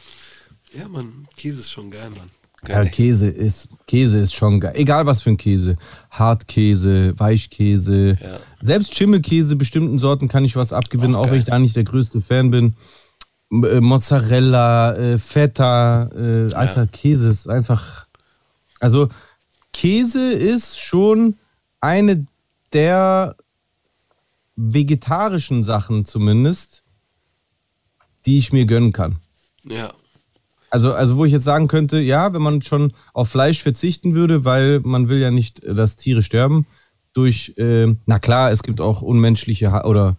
Ja, 0.77 0.89
Mann, 0.89 1.27
Käse 1.37 1.61
ist 1.61 1.71
schon 1.71 1.91
geil, 1.91 2.11
Mann. 2.11 2.31
Ja, 2.69 2.85
Käse 2.85 3.29
ist, 3.29 3.71
Käse 3.87 4.21
ist 4.21 4.35
schon 4.35 4.61
geil. 4.61 4.75
Egal 4.77 5.05
was 5.07 5.23
für 5.23 5.31
ein 5.31 5.37
Käse. 5.37 5.77
Hartkäse, 6.11 7.19
Weichkäse. 7.19 8.17
Ja. 8.21 8.39
Selbst 8.61 8.95
Schimmelkäse, 8.95 9.57
bestimmten 9.57 9.99
Sorten 9.99 10.29
kann 10.29 10.45
ich 10.45 10.55
was 10.55 10.73
abgewinnen, 10.73 11.17
auch, 11.17 11.27
auch 11.27 11.31
wenn 11.33 11.41
ich 11.41 11.47
da 11.47 11.59
nicht 11.59 11.75
der 11.75 11.85
größte 11.85 12.21
Fan 12.21 12.53
bin. 12.53 12.77
Äh, 13.51 13.81
Mozzarella, 13.81 14.95
äh, 14.95 15.19
Feta, 15.19 16.05
äh, 16.15 16.53
alter 16.55 16.83
ja. 16.83 16.87
Käse 16.87 17.31
ist 17.31 17.49
einfach. 17.49 18.07
Also, 18.79 19.09
Käse 19.73 20.33
ist 20.33 20.79
schon 20.81 21.37
eine 21.81 22.27
der 22.73 23.35
vegetarischen 24.57 25.65
Sachen 25.65 26.05
zumindest, 26.05 26.83
die 28.25 28.39
ich 28.39 28.53
mir 28.53 28.67
gönnen 28.67 28.93
kann. 28.93 29.17
Ja. 29.65 29.93
Also, 30.73 30.95
also 30.95 31.19
wo 31.19 31.27
ich 31.27 31.33
jetzt 31.33 31.45
sagen 31.45 31.69
könnte, 31.69 32.01
ja, 32.01 32.33
wenn 32.33 32.41
man 32.41 32.63
schon 32.63 32.95
auf 33.13 33.29
Fleisch 33.29 33.63
verzichten 33.63 34.15
würde, 34.15 34.47
weil 34.47 34.81
man 34.81 35.11
will 35.11 35.19
ja 35.19 35.31
nicht, 35.31 35.63
äh, 35.63 35.75
dass 35.75 35.97
Tiere 35.97 36.23
sterben, 36.23 36.67
durch, 37.13 37.53
äh, 37.59 37.95
na 38.07 38.19
klar, 38.19 38.51
es 38.51 38.63
gibt 38.63 38.81
auch 38.81 39.03
unmenschliche 39.03 39.69
oder 39.85 40.17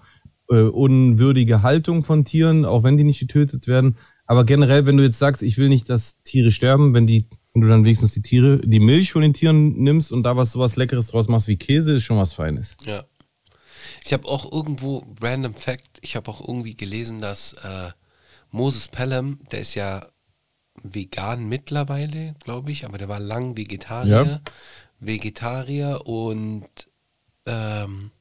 äh, 0.51 0.62
unwürdige 0.62 1.64
Haltung 1.64 2.04
von 2.04 2.24
Tieren, 2.24 2.66
auch 2.66 2.84
wenn 2.84 2.97
die 2.97 3.04
nicht 3.04 3.20
getötet 3.20 3.66
werden. 3.66 3.97
Aber 4.28 4.43
generell, 4.43 4.86
wenn 4.86 4.95
du 4.95 5.04
jetzt 5.04 5.18
sagst, 5.18 5.41
ich 5.41 5.58
will 5.58 5.70
nicht, 5.70 5.89
dass 5.89 6.22
Tiere 6.22 6.51
sterben, 6.51 6.93
wenn 6.93 7.08
die, 7.08 7.26
wenn 7.54 7.64
du 7.64 7.68
dann 7.68 7.84
wenigstens 7.84 8.14
die 8.14 8.22
Tiere, 8.22 8.60
die 8.60 8.80
Milch 8.80 9.12
von 9.12 9.24
den 9.24 9.34
Tieren 9.34 9.74
nimmst 9.82 10.12
und 10.12 10.22
da 10.22 10.38
was 10.38 10.51
sowas 10.51 10.76
Leckeres 10.76 11.08
draus 11.08 11.30
machst 11.30 11.47
wie 11.47 11.58
Käse, 11.58 11.93
ist 11.93 12.04
schon 12.04 12.20
was 12.20 12.34
Feines. 12.34 12.78
Ja. 12.86 13.04
Ich 14.06 14.14
habe 14.14 14.28
auch 14.28 14.51
irgendwo, 14.51 15.04
random 15.20 15.56
Fact, 15.56 15.97
ich 16.01 16.16
habe 16.16 16.30
auch 16.30 16.47
irgendwie 16.47 16.76
gelesen, 16.76 17.22
dass 17.22 17.54
äh, 17.54 17.89
Moses 18.51 18.88
Pelham, 18.88 19.39
der 19.51 19.62
ist 19.62 19.74
ja 19.74 20.06
vegan 20.82 21.45
mittlerweile, 21.45 22.36
glaube 22.43 22.71
ich, 22.71 22.86
aber 22.86 22.97
der 22.97 23.09
war 23.09 23.19
lang 23.19 23.57
Vegetarier. 23.57 24.24
Ja. 24.24 24.41
Vegetarier 24.99 26.05
und 26.05 26.67
ähm, 27.45 28.11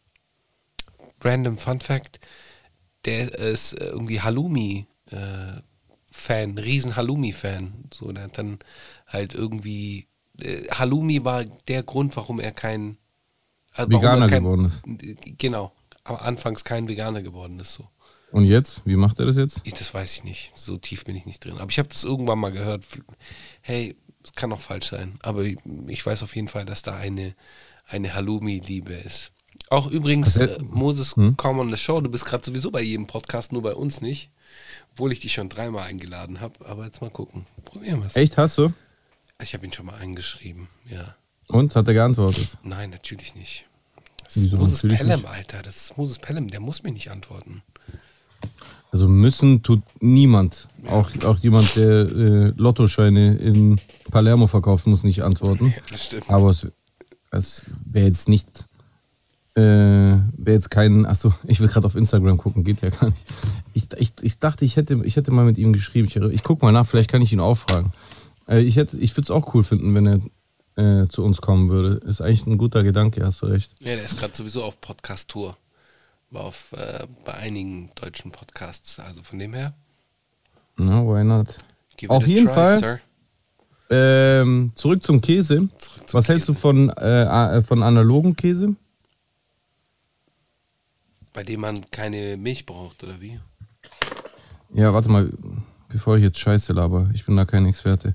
random 1.20 1.56
Fun 1.56 1.80
Fact, 1.80 2.20
der 3.04 3.32
ist 3.38 3.74
irgendwie 3.74 4.20
Halloumi 4.20 4.86
äh, 5.10 5.60
Fan, 6.10 6.58
riesen 6.58 6.96
Halloumi 6.96 7.32
Fan. 7.32 7.84
So, 7.92 8.12
der 8.12 8.24
hat 8.24 8.38
dann 8.38 8.58
halt 9.06 9.34
irgendwie 9.34 10.08
äh, 10.40 10.68
Halloumi 10.68 11.24
war 11.24 11.44
der 11.44 11.82
Grund, 11.82 12.16
warum 12.16 12.40
er 12.40 12.52
kein 12.52 12.98
äh, 13.76 13.86
Veganer 13.88 14.26
er 14.26 14.30
kein, 14.30 14.42
geworden 14.42 14.66
ist. 14.66 14.82
Genau, 15.38 15.72
aber 16.04 16.22
anfangs 16.22 16.64
kein 16.64 16.88
Veganer 16.88 17.22
geworden 17.22 17.60
ist 17.60 17.74
so. 17.74 17.88
Und 18.32 18.46
jetzt? 18.46 18.80
Wie 18.86 18.96
macht 18.96 19.18
er 19.18 19.26
das 19.26 19.36
jetzt? 19.36 19.60
Ich, 19.64 19.74
das 19.74 19.92
weiß 19.92 20.16
ich 20.16 20.24
nicht. 20.24 20.52
So 20.54 20.78
tief 20.78 21.04
bin 21.04 21.14
ich 21.14 21.26
nicht 21.26 21.44
drin. 21.44 21.58
Aber 21.58 21.70
ich 21.70 21.78
habe 21.78 21.90
das 21.90 22.02
irgendwann 22.02 22.38
mal 22.38 22.50
gehört. 22.50 22.82
Hey, 23.60 23.94
es 24.24 24.32
kann 24.32 24.52
auch 24.52 24.60
falsch 24.60 24.88
sein. 24.88 25.18
Aber 25.22 25.42
ich, 25.44 25.58
ich, 25.86 26.04
weiß 26.04 26.22
auf 26.22 26.34
jeden 26.34 26.48
Fall, 26.48 26.64
dass 26.64 26.80
da 26.80 26.96
eine, 26.96 27.34
eine 27.86 28.14
Halloumi-Liebe 28.14 28.94
ist. 28.94 29.32
Auch 29.68 29.86
übrigens, 29.86 30.36
äh, 30.38 30.58
Moses, 30.62 31.14
hm? 31.14 31.36
komm 31.36 31.58
on 31.58 31.70
the 31.70 31.76
show. 31.76 32.00
Du 32.00 32.10
bist 32.10 32.24
gerade 32.24 32.44
sowieso 32.44 32.70
bei 32.70 32.80
jedem 32.80 33.06
Podcast, 33.06 33.52
nur 33.52 33.62
bei 33.62 33.74
uns 33.74 34.00
nicht. 34.00 34.30
Obwohl 34.92 35.12
ich 35.12 35.20
dich 35.20 35.34
schon 35.34 35.50
dreimal 35.50 35.84
eingeladen 35.84 36.40
habe. 36.40 36.64
Aber 36.66 36.86
jetzt 36.86 37.02
mal 37.02 37.10
gucken. 37.10 37.46
Probieren 37.66 38.00
wir 38.00 38.06
es. 38.06 38.16
Echt, 38.16 38.38
hast 38.38 38.56
du? 38.56 38.72
Ich 39.42 39.52
habe 39.52 39.66
ihn 39.66 39.72
schon 39.72 39.86
mal 39.86 39.96
eingeschrieben, 39.96 40.68
ja. 40.88 41.16
Und? 41.48 41.76
Hat 41.76 41.86
er 41.88 41.94
geantwortet? 41.94 42.56
Nein, 42.62 42.90
natürlich 42.90 43.34
nicht. 43.34 43.66
Das 44.24 44.36
ist 44.36 44.44
Wieso 44.44 44.56
Moses 44.56 44.80
Pelham, 44.82 45.26
Alter. 45.26 45.60
Das 45.62 45.76
ist 45.76 45.98
Moses 45.98 46.18
Pelham. 46.18 46.48
Der 46.48 46.60
muss 46.60 46.82
mir 46.82 46.92
nicht 46.92 47.10
antworten. 47.10 47.62
Also 48.92 49.08
müssen 49.08 49.62
tut 49.62 49.82
niemand. 50.00 50.68
Auch, 50.86 51.10
auch 51.24 51.38
jemand, 51.38 51.76
der 51.76 51.88
äh, 51.88 52.52
Lottoscheine 52.56 53.36
in 53.36 53.80
Palermo 54.10 54.46
verkauft, 54.46 54.86
muss 54.86 55.02
nicht 55.02 55.22
antworten. 55.22 55.68
Ja, 55.68 55.82
das 55.90 56.04
stimmt. 56.04 56.28
Aber 56.28 56.50
es, 56.50 56.66
es 57.30 57.64
wäre 57.86 58.06
jetzt 58.06 58.28
nicht, 58.28 58.66
äh, 59.54 59.62
wäre 59.62 60.22
jetzt 60.46 60.70
kein, 60.70 61.06
achso, 61.06 61.32
ich 61.46 61.60
will 61.60 61.68
gerade 61.68 61.86
auf 61.86 61.94
Instagram 61.94 62.36
gucken, 62.36 62.64
geht 62.64 62.82
ja 62.82 62.90
gar 62.90 63.08
nicht. 63.08 63.24
Ich, 63.72 63.84
ich, 63.96 64.12
ich 64.20 64.38
dachte, 64.38 64.66
ich 64.66 64.76
hätte, 64.76 65.00
ich 65.04 65.16
hätte 65.16 65.30
mal 65.30 65.46
mit 65.46 65.56
ihm 65.56 65.72
geschrieben. 65.72 66.08
Ich, 66.08 66.16
ich 66.16 66.42
gucke 66.42 66.62
mal 66.62 66.72
nach, 66.72 66.86
vielleicht 66.86 67.10
kann 67.10 67.22
ich 67.22 67.32
ihn 67.32 67.40
auch 67.40 67.56
fragen. 67.56 67.92
Äh, 68.46 68.60
ich 68.60 68.76
ich 68.76 69.16
würde 69.16 69.22
es 69.22 69.30
auch 69.30 69.54
cool 69.54 69.64
finden, 69.64 69.94
wenn 69.94 70.06
er 70.76 71.02
äh, 71.02 71.08
zu 71.08 71.24
uns 71.24 71.40
kommen 71.40 71.70
würde. 71.70 72.06
Ist 72.06 72.20
eigentlich 72.20 72.46
ein 72.46 72.58
guter 72.58 72.82
Gedanke, 72.82 73.24
hast 73.24 73.40
du 73.40 73.46
recht. 73.46 73.72
Ja, 73.80 73.94
der 73.94 74.04
ist 74.04 74.18
gerade 74.18 74.36
sowieso 74.36 74.64
auf 74.64 74.80
Podcast-Tour 74.82 75.56
war 76.32 76.44
auf, 76.44 76.72
äh, 76.72 77.06
bei 77.24 77.34
einigen 77.34 77.90
deutschen 77.94 78.32
Podcasts. 78.32 78.98
Also 78.98 79.22
von 79.22 79.38
dem 79.38 79.54
her. 79.54 79.74
No, 80.76 81.14
why 81.14 81.22
not? 81.24 81.58
Auf 82.08 82.26
jeden 82.26 82.46
try, 82.46 82.54
Fall. 82.54 83.00
Ähm, 83.90 84.72
zurück 84.74 85.02
zum 85.02 85.20
Käse. 85.20 85.68
Zurück 85.78 86.08
zum 86.08 86.18
Was 86.18 86.24
Käse. 86.24 86.32
hältst 86.32 86.48
du 86.48 86.54
von, 86.54 86.88
äh, 86.90 87.58
äh, 87.58 87.62
von 87.62 87.82
analogen 87.82 88.34
Käse? 88.34 88.74
Bei 91.32 91.42
dem 91.42 91.60
man 91.60 91.90
keine 91.90 92.36
Milch 92.36 92.66
braucht, 92.66 93.04
oder 93.04 93.20
wie? 93.20 93.38
Ja, 94.74 94.92
warte 94.94 95.10
mal, 95.10 95.30
bevor 95.88 96.16
ich 96.16 96.22
jetzt 96.22 96.38
Scheiße 96.38 96.72
laber. 96.72 97.10
Ich 97.12 97.26
bin 97.26 97.36
da 97.36 97.44
kein 97.44 97.66
Experte. 97.66 98.14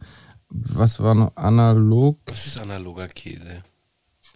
Was 0.50 1.00
war 1.00 1.14
noch 1.14 1.36
analog? 1.36 2.18
Was 2.26 2.48
ist 2.48 2.60
analoger 2.60 3.08
Käse? 3.08 3.64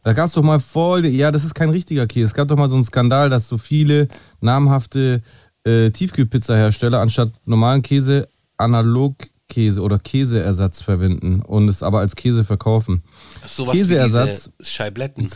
Da 0.03 0.13
gab 0.13 0.27
es 0.27 0.33
doch 0.33 0.43
mal 0.43 0.59
voll, 0.59 1.05
ja, 1.05 1.31
das 1.31 1.43
ist 1.43 1.53
kein 1.53 1.69
richtiger 1.69 2.07
Käse. 2.07 2.25
Es 2.25 2.33
gab 2.33 2.47
doch 2.47 2.57
mal 2.57 2.69
so 2.69 2.75
einen 2.75 2.83
Skandal, 2.83 3.29
dass 3.29 3.47
so 3.47 3.57
viele 3.57 4.07
namhafte 4.39 5.21
äh, 5.63 5.91
Tiefkühlpizza-Hersteller 5.91 6.99
anstatt 6.99 7.33
normalen 7.45 7.81
Käse 7.83 8.27
Analogkäse 8.57 9.81
oder 9.81 9.99
Käseersatz 9.99 10.81
verwenden 10.81 11.41
und 11.41 11.67
es 11.67 11.83
aber 11.83 11.99
als 11.99 12.15
Käse 12.15 12.45
verkaufen. 12.45 13.03
Ach, 13.43 13.47
sowas 13.47 13.73
Käseersatz 13.73 14.51
Scheibletten. 14.59 15.29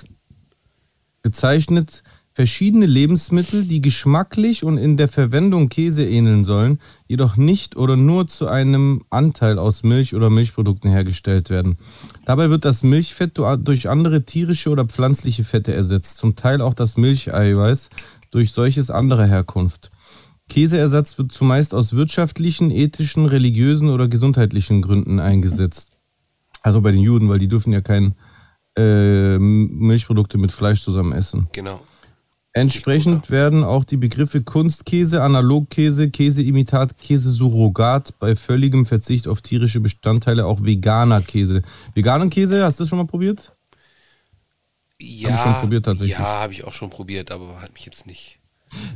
bezeichnet 1.22 2.04
verschiedene 2.36 2.86
Lebensmittel, 2.86 3.64
die 3.64 3.82
geschmacklich 3.82 4.66
und 4.66 4.78
in 4.78 4.98
der 4.98 5.08
Verwendung 5.08 5.70
Käse 5.70 6.06
ähneln 6.06 6.44
sollen, 6.44 6.80
jedoch 7.08 7.38
nicht 7.38 7.78
oder 7.78 7.96
nur 7.96 8.28
zu 8.28 8.48
einem 8.48 9.04
Anteil 9.10 9.58
aus 9.58 9.84
Milch 9.84 10.14
oder 10.14 10.30
Milchprodukten 10.30 10.92
hergestellt 10.92 11.50
werden. 11.50 11.78
Dabei 12.26 12.50
wird 12.50 12.66
das 12.66 12.84
Milchfett 12.84 13.38
durch 13.38 13.90
andere 13.90 14.26
tierische 14.26 14.70
oder 14.70 14.84
pflanzliche 14.84 15.46
Fette 15.46 15.74
ersetzt, 15.74 16.18
zum 16.18 16.36
Teil 16.36 16.62
auch 16.62 16.74
das 16.74 16.98
Milcheiweiß 16.98 17.90
durch 18.32 18.52
solches 18.52 18.90
anderer 18.90 19.26
Herkunft. 19.26 19.90
Käseersatz 20.50 21.18
wird 21.18 21.32
zumeist 21.32 21.74
aus 21.74 21.96
wirtschaftlichen, 21.96 22.70
ethischen, 22.70 23.28
religiösen 23.28 23.90
oder 23.90 24.10
gesundheitlichen 24.10 24.82
Gründen 24.82 25.22
eingesetzt. 25.22 25.94
Also 26.64 26.82
bei 26.82 26.92
den 26.92 27.02
Juden, 27.02 27.30
weil 27.30 27.40
die 27.40 27.48
dürfen 27.48 27.72
ja 27.72 27.80
kein 27.80 28.14
äh, 28.78 29.40
Milchprodukte 29.40 30.38
mit 30.38 30.52
Fleisch 30.52 30.82
zusammen 30.82 31.14
essen. 31.14 31.48
Genau. 31.54 31.80
Entsprechend 32.58 33.32
werden 33.32 33.66
auch 33.66 33.84
die 33.84 33.98
Begriffe 33.98 34.42
Kunstkäse, 34.42 35.22
Analogkäse, 35.22 36.10
Käseimitat, 36.10 36.98
Käsesurrogat 36.98 38.18
bei 38.18 38.38
völligem 38.38 38.86
Verzicht 38.86 39.28
auf 39.28 39.42
tierische 39.42 39.82
Bestandteile 39.82 40.46
auch 40.46 40.64
veganer 40.64 41.20
Käse. 41.22 41.64
Veganen 41.96 42.30
Käse, 42.30 42.64
hast 42.64 42.80
du 42.80 42.84
das 42.84 42.90
schon 42.90 43.00
mal 43.00 43.08
probiert? 43.08 43.54
Ja, 45.02 45.32
hab 45.32 45.36
ich 45.36 45.42
schon 45.42 45.54
probiert 45.56 45.84
tatsächlich. 45.84 46.18
Ja, 46.18 46.24
habe 46.24 46.54
ich 46.54 46.64
auch 46.64 46.72
schon 46.72 46.90
probiert, 46.90 47.30
aber 47.30 47.62
hat 47.62 47.74
mich 47.74 47.86
jetzt 47.86 48.08
nicht. 48.08 48.40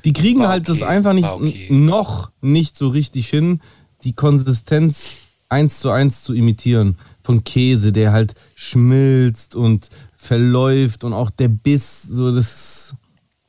Die 0.05 0.13
kriegen 0.13 0.39
War 0.39 0.47
halt 0.47 0.69
okay. 0.69 0.79
das 0.79 0.87
einfach 0.87 1.11
nicht 1.11 1.27
okay. 1.27 1.67
noch 1.69 2.31
nicht 2.39 2.77
so 2.77 2.87
richtig 2.87 3.27
hin, 3.27 3.59
die 4.05 4.13
Konsistenz 4.13 5.15
eins 5.49 5.79
zu 5.79 5.89
eins 5.89 6.23
zu 6.23 6.33
imitieren 6.33 6.97
von 7.23 7.43
Käse, 7.43 7.91
der 7.91 8.13
halt 8.13 8.35
schmilzt 8.55 9.53
und 9.53 9.89
verläuft 10.15 11.03
und 11.03 11.11
auch 11.11 11.29
der 11.29 11.49
Biss, 11.49 12.03
so 12.03 12.33
das 12.33 12.95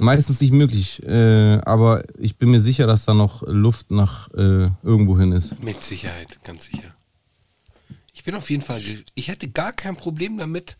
meistens 0.01 0.41
nicht 0.41 0.53
möglich. 0.53 1.03
Äh, 1.03 1.61
aber 1.65 2.05
ich 2.19 2.37
bin 2.37 2.51
mir 2.51 2.61
sicher, 2.61 2.87
dass 2.87 3.05
da 3.05 3.15
noch 3.15 3.43
Luft 3.47 3.91
nach 3.91 4.29
äh, 4.35 4.69
irgendwo 4.83 5.19
hin 5.19 5.33
ist. 5.33 5.63
Mit 5.63 5.83
Sicherheit, 5.83 6.43
ganz 6.45 6.65
sicher. 6.65 6.95
Ich 8.13 8.25
bin 8.25 8.35
auf 8.35 8.51
jeden 8.51 8.63
Fall, 8.63 8.81
ich 9.15 9.29
hätte 9.29 9.49
gar 9.49 9.73
kein 9.73 9.97
Problem 9.97 10.37
damit, 10.37 10.77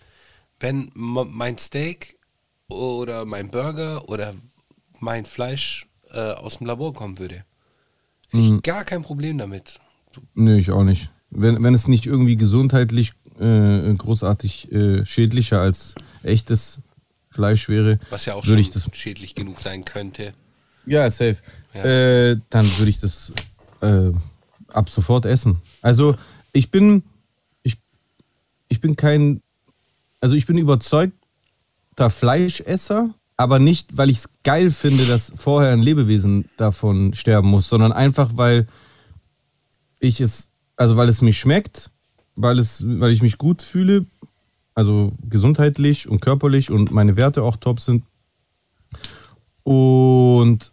wenn 0.59 0.91
mein 0.95 1.57
Steak 1.59 2.18
oder 2.68 3.25
mein 3.25 3.51
Burger 3.51 4.09
oder 4.09 4.35
mein 4.99 5.25
Fleisch 5.25 5.87
äh, 6.12 6.33
aus 6.33 6.59
dem 6.59 6.66
Labor 6.66 6.93
kommen 6.93 7.18
würde. 7.18 7.45
Hätte 8.29 8.45
ich 8.45 8.51
mhm. 8.51 8.62
gar 8.62 8.85
kein 8.85 9.03
Problem 9.03 9.39
damit. 9.39 9.81
Nö, 10.35 10.59
ich 10.59 10.71
auch 10.71 10.85
nicht. 10.85 11.11
Wenn, 11.31 11.62
wenn 11.62 11.75
es 11.75 11.89
nicht 11.89 12.07
irgendwie 12.07 12.37
gesundheitlich 12.37 13.12
äh, 13.39 13.95
großartig 13.95 14.71
äh, 14.71 15.07
schädlicher 15.07 15.61
als 15.61 15.95
echtes 16.23 16.81
Fleisch 17.41 17.70
wäre. 17.70 17.99
Was 18.11 18.26
ja 18.26 18.34
auch 18.34 18.45
schon 18.45 18.59
ich 18.59 18.70
das, 18.70 18.86
schädlich 18.93 19.34
genug 19.34 19.61
sein 19.61 19.86
könnte. 19.86 20.34
Ja, 20.84 21.11
safe. 21.11 21.38
Ja. 21.72 21.84
Äh, 21.84 22.36
dann 22.51 22.66
würde 22.76 22.91
ich 22.91 22.99
das 22.99 23.32
äh, 23.80 24.12
ab 24.68 24.91
sofort 24.91 25.24
essen. 25.24 25.62
Also 25.80 26.16
ich 26.53 26.70
bin, 26.70 27.03
ich, 27.62 27.78
ich 28.68 28.82
bin 28.82 28.95
kein, 28.95 29.41
also 30.20 30.34
ich 30.34 30.47
bin 30.47 30.59
überzeugter 30.59 32.11
Fleischesser, 32.11 33.14
aber 33.38 33.59
nicht, 33.59 33.97
weil 33.97 34.11
ich 34.11 34.18
es 34.18 34.28
geil 34.45 34.70
finde, 34.70 35.07
dass 35.07 35.32
vorher 35.34 35.72
ein 35.72 35.80
Lebewesen 35.80 36.51
davon 36.59 37.14
sterben 37.14 37.49
muss, 37.49 37.70
sondern 37.70 37.93
einfach, 37.93 38.32
weil 38.34 38.68
ich 39.99 40.20
es, 40.20 40.51
also 40.76 40.99
weil 40.99 41.09
es 41.09 41.22
mich 41.22 41.38
schmeckt, 41.38 41.91
weil 42.36 42.59
es, 42.59 42.84
weil 42.86 43.12
ich 43.12 43.22
mich 43.22 43.38
gut 43.38 43.62
fühle 43.62 44.05
also 44.75 45.12
gesundheitlich 45.29 46.09
und 46.09 46.21
körperlich 46.21 46.71
und 46.71 46.91
meine 46.91 47.16
Werte 47.16 47.43
auch 47.43 47.57
top 47.57 47.81
sind. 47.81 48.05
Und 49.62 50.73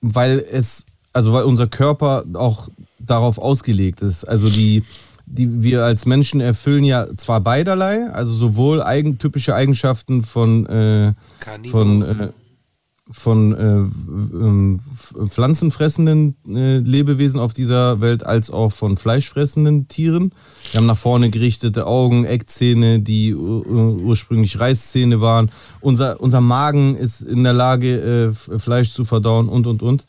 weil 0.00 0.44
es, 0.50 0.84
also 1.12 1.32
weil 1.32 1.44
unser 1.44 1.66
Körper 1.66 2.24
auch 2.34 2.68
darauf 2.98 3.38
ausgelegt 3.38 4.02
ist. 4.02 4.24
Also 4.24 4.48
die, 4.48 4.84
die 5.26 5.62
wir 5.62 5.84
als 5.84 6.06
Menschen 6.06 6.40
erfüllen 6.40 6.84
ja 6.84 7.06
zwar 7.16 7.40
beiderlei, 7.40 8.08
also 8.10 8.32
sowohl 8.32 8.82
eigen, 8.82 9.18
typische 9.18 9.54
Eigenschaften 9.54 10.22
von, 10.22 10.66
äh, 10.66 11.14
von, 11.70 12.02
äh, 12.02 12.28
von 13.12 14.80
äh, 15.20 15.28
pflanzenfressenden 15.28 16.36
äh, 16.48 16.78
Lebewesen 16.78 17.38
auf 17.40 17.52
dieser 17.52 18.00
Welt 18.00 18.24
als 18.24 18.50
auch 18.50 18.72
von 18.72 18.96
fleischfressenden 18.96 19.88
Tieren. 19.88 20.32
Wir 20.70 20.78
haben 20.78 20.86
nach 20.86 20.98
vorne 20.98 21.30
gerichtete 21.30 21.86
Augen, 21.86 22.24
Eckzähne, 22.24 23.00
die 23.00 23.34
ursprünglich 23.34 24.58
Reißzähne 24.58 25.20
waren. 25.20 25.50
Unser, 25.80 26.20
unser 26.20 26.40
Magen 26.40 26.96
ist 26.96 27.20
in 27.20 27.44
der 27.44 27.52
Lage, 27.52 28.32
äh, 28.50 28.58
Fleisch 28.58 28.92
zu 28.92 29.04
verdauen 29.04 29.48
und, 29.48 29.66
und, 29.66 29.82
und 29.82 30.06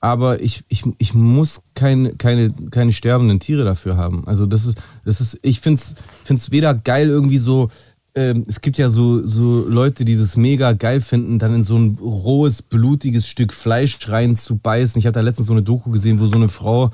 aber 0.00 0.40
ich, 0.40 0.64
ich, 0.68 0.84
ich 0.98 1.14
muss 1.14 1.62
kein, 1.74 2.16
keine, 2.18 2.52
keine 2.70 2.92
sterbenden 2.92 3.40
Tiere 3.40 3.64
dafür 3.64 3.96
haben. 3.96 4.26
Also 4.26 4.46
das 4.46 4.66
ist, 4.66 4.80
das 5.04 5.20
ist 5.20 5.38
ich 5.42 5.60
finde 5.60 5.80
es 6.28 6.50
weder 6.52 6.74
geil 6.74 7.08
irgendwie 7.08 7.38
so, 7.38 7.70
ähm, 8.14 8.44
es 8.48 8.60
gibt 8.60 8.78
ja 8.78 8.88
so, 8.88 9.26
so 9.26 9.66
Leute, 9.68 10.04
die 10.04 10.16
das 10.16 10.36
mega 10.36 10.72
geil 10.72 11.00
finden, 11.00 11.38
dann 11.38 11.54
in 11.54 11.62
so 11.62 11.76
ein 11.76 11.98
rohes, 12.00 12.62
blutiges 12.62 13.28
Stück 13.28 13.52
Fleisch 13.52 13.96
rein 14.08 14.36
zu 14.36 14.56
beißen. 14.56 14.98
Ich 14.98 15.06
hatte 15.06 15.18
da 15.18 15.20
letztens 15.20 15.46
so 15.46 15.52
eine 15.52 15.62
Doku 15.62 15.90
gesehen, 15.90 16.18
wo 16.20 16.26
so 16.26 16.36
eine 16.36 16.48
Frau 16.48 16.90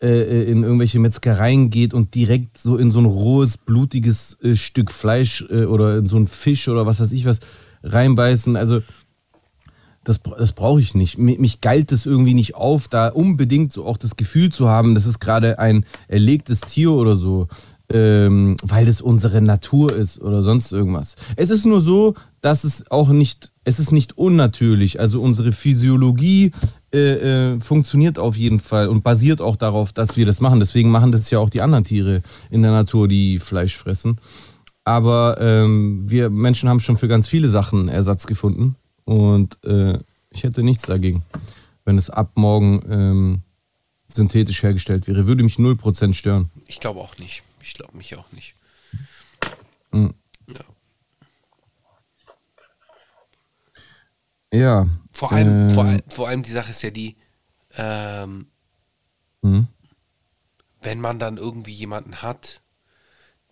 äh, 0.00 0.06
äh, 0.06 0.50
in 0.50 0.62
irgendwelche 0.62 1.00
Metzgereien 1.00 1.70
geht 1.70 1.92
und 1.92 2.14
direkt 2.14 2.56
so 2.56 2.76
in 2.76 2.88
so 2.88 3.00
ein 3.00 3.04
rohes, 3.04 3.56
blutiges 3.56 4.38
äh, 4.42 4.54
Stück 4.54 4.92
Fleisch 4.92 5.44
äh, 5.50 5.64
oder 5.64 5.98
in 5.98 6.06
so 6.06 6.16
ein 6.16 6.28
Fisch 6.28 6.68
oder 6.68 6.86
was 6.86 7.00
weiß 7.00 7.10
ich 7.10 7.24
was 7.24 7.40
reinbeißen. 7.82 8.54
Also 8.54 8.80
das, 10.04 10.22
das 10.22 10.52
brauche 10.52 10.80
ich 10.80 10.94
nicht. 10.94 11.18
Mich, 11.18 11.40
mich 11.40 11.60
geilt 11.60 11.90
es 11.90 12.06
irgendwie 12.06 12.34
nicht 12.34 12.54
auf, 12.54 12.86
da 12.86 13.08
unbedingt 13.08 13.72
so 13.72 13.84
auch 13.84 13.96
das 13.96 14.14
Gefühl 14.14 14.50
zu 14.50 14.68
haben, 14.68 14.94
das 14.94 15.04
ist 15.04 15.18
gerade 15.18 15.58
ein 15.58 15.84
erlegtes 16.06 16.60
Tier 16.60 16.92
oder 16.92 17.16
so, 17.16 17.48
ähm, 17.90 18.56
weil 18.62 18.86
das 18.86 19.00
unsere 19.00 19.40
Natur 19.40 19.94
ist 19.94 20.20
oder 20.20 20.42
sonst 20.42 20.72
irgendwas. 20.72 21.16
Es 21.36 21.50
ist 21.50 21.64
nur 21.64 21.80
so, 21.80 22.14
dass 22.40 22.64
es 22.64 22.90
auch 22.90 23.08
nicht, 23.08 23.52
es 23.64 23.78
ist 23.78 23.92
nicht 23.92 24.18
unnatürlich. 24.18 25.00
Also 25.00 25.22
unsere 25.22 25.52
Physiologie 25.52 26.52
äh, 26.92 27.54
äh, 27.54 27.60
funktioniert 27.60 28.18
auf 28.18 28.36
jeden 28.36 28.60
Fall 28.60 28.88
und 28.88 29.02
basiert 29.02 29.40
auch 29.40 29.56
darauf, 29.56 29.92
dass 29.92 30.16
wir 30.16 30.26
das 30.26 30.40
machen. 30.40 30.60
Deswegen 30.60 30.90
machen 30.90 31.12
das 31.12 31.30
ja 31.30 31.38
auch 31.38 31.50
die 31.50 31.62
anderen 31.62 31.84
Tiere 31.84 32.22
in 32.50 32.62
der 32.62 32.72
Natur, 32.72 33.08
die 33.08 33.38
Fleisch 33.38 33.76
fressen. 33.76 34.18
Aber 34.84 35.38
ähm, 35.40 36.04
wir 36.08 36.30
Menschen 36.30 36.68
haben 36.68 36.80
schon 36.80 36.96
für 36.96 37.08
ganz 37.08 37.28
viele 37.28 37.48
Sachen 37.48 37.88
Ersatz 37.88 38.26
gefunden. 38.26 38.76
Und 39.04 39.62
äh, 39.64 39.98
ich 40.30 40.44
hätte 40.44 40.62
nichts 40.62 40.84
dagegen, 40.84 41.24
wenn 41.84 41.98
es 41.98 42.10
ab 42.10 42.32
morgen 42.34 42.82
ähm, 42.88 43.42
synthetisch 44.06 44.62
hergestellt 44.62 45.06
wäre. 45.06 45.26
Würde 45.26 45.42
mich 45.42 45.56
0% 45.56 46.14
stören. 46.14 46.50
Ich 46.66 46.80
glaube 46.80 47.00
auch 47.00 47.16
nicht. 47.18 47.42
Ich 47.68 47.74
glaube 47.74 47.96
mich 47.96 48.16
auch 48.16 48.32
nicht. 48.32 48.54
Mhm. 49.92 50.14
Ja. 50.46 50.64
Ja. 54.50 54.86
Vor 55.12 55.32
allem, 55.32 55.68
äh, 55.68 55.74
vor, 55.74 55.96
vor, 56.08 56.28
allem 56.28 56.42
die 56.42 56.50
Sache 56.50 56.70
ist 56.70 56.82
ja 56.82 56.90
die, 56.90 57.16
ähm, 57.76 58.46
mhm. 59.42 59.68
wenn 60.80 61.00
man 61.00 61.18
dann 61.18 61.36
irgendwie 61.36 61.72
jemanden 61.72 62.22
hat, 62.22 62.62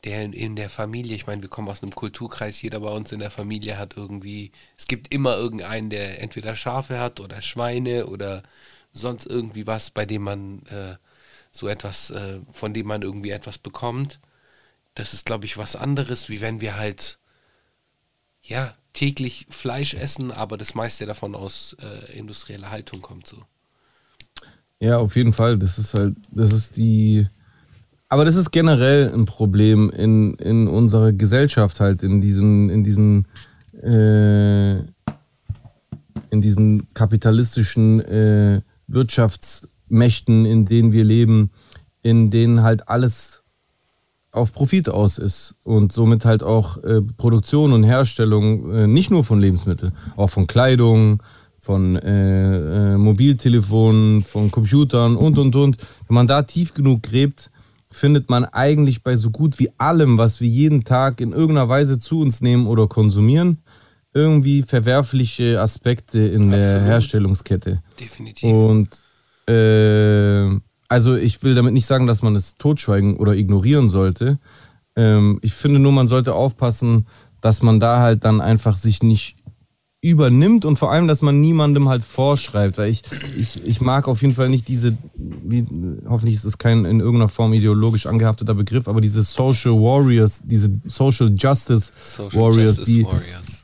der 0.04 0.24
in, 0.24 0.32
in, 0.32 0.56
der 0.56 0.70
Familie, 0.70 1.14
ich 1.14 1.26
meine, 1.26 1.42
wir 1.42 1.50
kommen 1.50 1.68
aus 1.68 1.82
einem 1.82 1.94
Kulturkreis, 1.94 2.62
jeder 2.62 2.80
bei 2.80 2.90
uns 2.90 3.12
in 3.12 3.18
der 3.18 3.30
Familie 3.30 3.76
hat 3.76 3.98
irgendwie, 3.98 4.50
es 4.78 4.86
gibt 4.86 5.12
immer 5.12 5.36
irgendeinen, 5.36 5.90
der 5.90 6.22
entweder 6.22 6.56
Schafe 6.56 6.98
hat 6.98 7.20
oder 7.20 7.42
Schweine 7.42 8.06
oder 8.06 8.42
sonst 8.94 9.26
irgendwie 9.26 9.66
was, 9.66 9.90
bei 9.90 10.06
dem 10.06 10.22
man 10.22 10.64
äh, 10.66 10.96
so 11.56 11.68
etwas, 11.68 12.10
äh, 12.10 12.40
von 12.52 12.74
dem 12.74 12.86
man 12.86 13.02
irgendwie 13.02 13.30
etwas 13.30 13.58
bekommt. 13.58 14.20
Das 14.94 15.12
ist, 15.12 15.26
glaube 15.26 15.44
ich, 15.44 15.58
was 15.58 15.76
anderes, 15.76 16.28
wie 16.28 16.40
wenn 16.40 16.60
wir 16.60 16.76
halt, 16.76 17.18
ja, 18.42 18.74
täglich 18.92 19.46
Fleisch 19.50 19.94
essen, 19.94 20.32
aber 20.32 20.56
das 20.56 20.74
meiste 20.74 21.04
davon 21.04 21.34
aus 21.34 21.76
äh, 21.80 22.18
industrieller 22.18 22.70
Haltung 22.70 23.02
kommt 23.02 23.26
so. 23.26 23.44
Ja, 24.80 24.98
auf 24.98 25.16
jeden 25.16 25.32
Fall. 25.32 25.58
Das 25.58 25.78
ist 25.78 25.94
halt, 25.94 26.16
das 26.30 26.52
ist 26.52 26.76
die, 26.76 27.26
aber 28.08 28.24
das 28.24 28.36
ist 28.36 28.50
generell 28.52 29.12
ein 29.12 29.24
Problem 29.24 29.90
in, 29.90 30.34
in 30.34 30.68
unserer 30.68 31.12
Gesellschaft 31.12 31.80
halt, 31.80 32.02
in 32.02 32.20
diesen, 32.20 32.70
in 32.70 32.84
diesen, 32.84 33.26
äh, 33.82 34.76
in 36.30 36.40
diesen 36.40 36.92
kapitalistischen 36.94 38.00
äh, 38.00 38.62
Wirtschaftsmächten, 39.86 40.44
in 40.44 40.66
denen 40.66 40.92
wir 40.92 41.04
leben, 41.04 41.50
in 42.02 42.30
denen 42.30 42.62
halt 42.62 42.88
alles 42.88 43.42
auf 44.32 44.52
Profit 44.52 44.88
aus 44.88 45.18
ist 45.18 45.54
und 45.64 45.92
somit 45.92 46.24
halt 46.24 46.42
auch 46.42 46.82
äh, 46.84 47.00
Produktion 47.00 47.72
und 47.72 47.84
Herstellung 47.84 48.70
äh, 48.70 48.86
nicht 48.86 49.10
nur 49.10 49.24
von 49.24 49.40
Lebensmitteln, 49.40 49.92
auch 50.16 50.28
von 50.28 50.46
Kleidung, 50.46 51.22
von 51.58 51.96
äh, 51.96 52.94
äh 52.94 52.98
Mobiltelefonen, 52.98 54.22
von 54.22 54.50
Computern 54.50 55.16
und 55.16 55.38
und 55.38 55.56
und. 55.56 55.78
Wenn 56.06 56.14
man 56.14 56.26
da 56.26 56.42
tief 56.42 56.74
genug 56.74 57.02
gräbt, 57.02 57.50
findet 57.90 58.28
man 58.28 58.44
eigentlich 58.44 59.02
bei 59.02 59.16
so 59.16 59.30
gut 59.30 59.58
wie 59.58 59.70
allem, 59.78 60.18
was 60.18 60.40
wir 60.40 60.48
jeden 60.48 60.84
Tag 60.84 61.20
in 61.22 61.32
irgendeiner 61.32 61.70
Weise 61.70 61.98
zu 61.98 62.20
uns 62.20 62.42
nehmen 62.42 62.66
oder 62.66 62.88
konsumieren, 62.88 63.62
irgendwie 64.12 64.62
verwerfliche 64.62 65.60
Aspekte 65.60 66.18
in 66.18 66.42
Absolut. 66.42 66.52
der 66.52 66.80
Herstellungskette. 66.82 67.82
Definitiv. 67.98 68.52
Und 68.52 69.05
äh, 69.48 70.58
also 70.88 71.16
ich 71.16 71.42
will 71.42 71.54
damit 71.54 71.72
nicht 71.72 71.86
sagen, 71.86 72.06
dass 72.06 72.22
man 72.22 72.36
es 72.36 72.56
totschweigen 72.56 73.16
oder 73.16 73.34
ignorieren 73.34 73.88
sollte. 73.88 74.38
Ähm, 74.94 75.38
ich 75.42 75.52
finde 75.52 75.78
nur, 75.78 75.92
man 75.92 76.06
sollte 76.06 76.34
aufpassen, 76.34 77.06
dass 77.40 77.62
man 77.62 77.80
da 77.80 78.00
halt 78.00 78.24
dann 78.24 78.40
einfach 78.40 78.76
sich 78.76 79.02
nicht 79.02 79.36
übernimmt 80.00 80.64
und 80.64 80.76
vor 80.76 80.92
allem, 80.92 81.08
dass 81.08 81.22
man 81.22 81.40
niemandem 81.40 81.88
halt 81.88 82.04
vorschreibt. 82.04 82.78
Weil 82.78 82.90
ich, 82.90 83.02
ich, 83.36 83.66
ich 83.66 83.80
mag 83.80 84.06
auf 84.06 84.22
jeden 84.22 84.34
Fall 84.34 84.48
nicht 84.48 84.68
diese, 84.68 84.96
wie, 85.14 85.66
hoffentlich 86.08 86.36
ist 86.36 86.44
es 86.44 86.58
kein 86.58 86.84
in 86.84 87.00
irgendeiner 87.00 87.28
Form 87.28 87.52
ideologisch 87.52 88.06
angehafteter 88.06 88.54
Begriff, 88.54 88.88
aber 88.88 89.00
diese 89.00 89.22
Social 89.22 89.72
Warriors, 89.72 90.40
diese 90.44 90.70
Social 90.86 91.34
Justice 91.36 91.92
Social 92.02 92.40
Warriors, 92.40 92.76
Justice 92.78 92.84
die, 92.84 93.04
Warriors. 93.04 93.55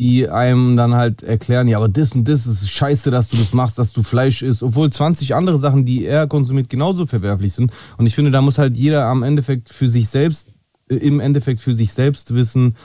Die 0.00 0.30
einem 0.30 0.78
dann 0.78 0.94
halt 0.94 1.22
erklären, 1.22 1.68
ja, 1.68 1.76
aber 1.76 1.90
das 1.90 2.12
und 2.12 2.26
das 2.26 2.46
ist 2.46 2.70
scheiße, 2.70 3.10
dass 3.10 3.28
du 3.28 3.36
das 3.36 3.52
machst, 3.52 3.78
dass 3.78 3.92
du 3.92 4.02
Fleisch 4.02 4.40
isst, 4.40 4.62
obwohl 4.62 4.88
20 4.88 5.34
andere 5.34 5.58
Sachen, 5.58 5.84
die 5.84 6.06
er 6.06 6.26
konsumiert, 6.26 6.70
genauso 6.70 7.04
verwerflich 7.04 7.52
sind. 7.52 7.70
Und 7.98 8.06
ich 8.06 8.14
finde, 8.14 8.30
da 8.30 8.40
muss 8.40 8.56
halt 8.56 8.74
jeder 8.74 9.04
am 9.04 9.22
Endeffekt 9.22 9.68
für 9.68 9.88
sich 9.88 10.08
selbst, 10.08 10.48
äh, 10.88 10.96
im 10.96 11.20
Endeffekt 11.20 11.60
für 11.60 11.74
sich 11.74 11.92
selbst 11.92 12.34
wissen, 12.34 12.76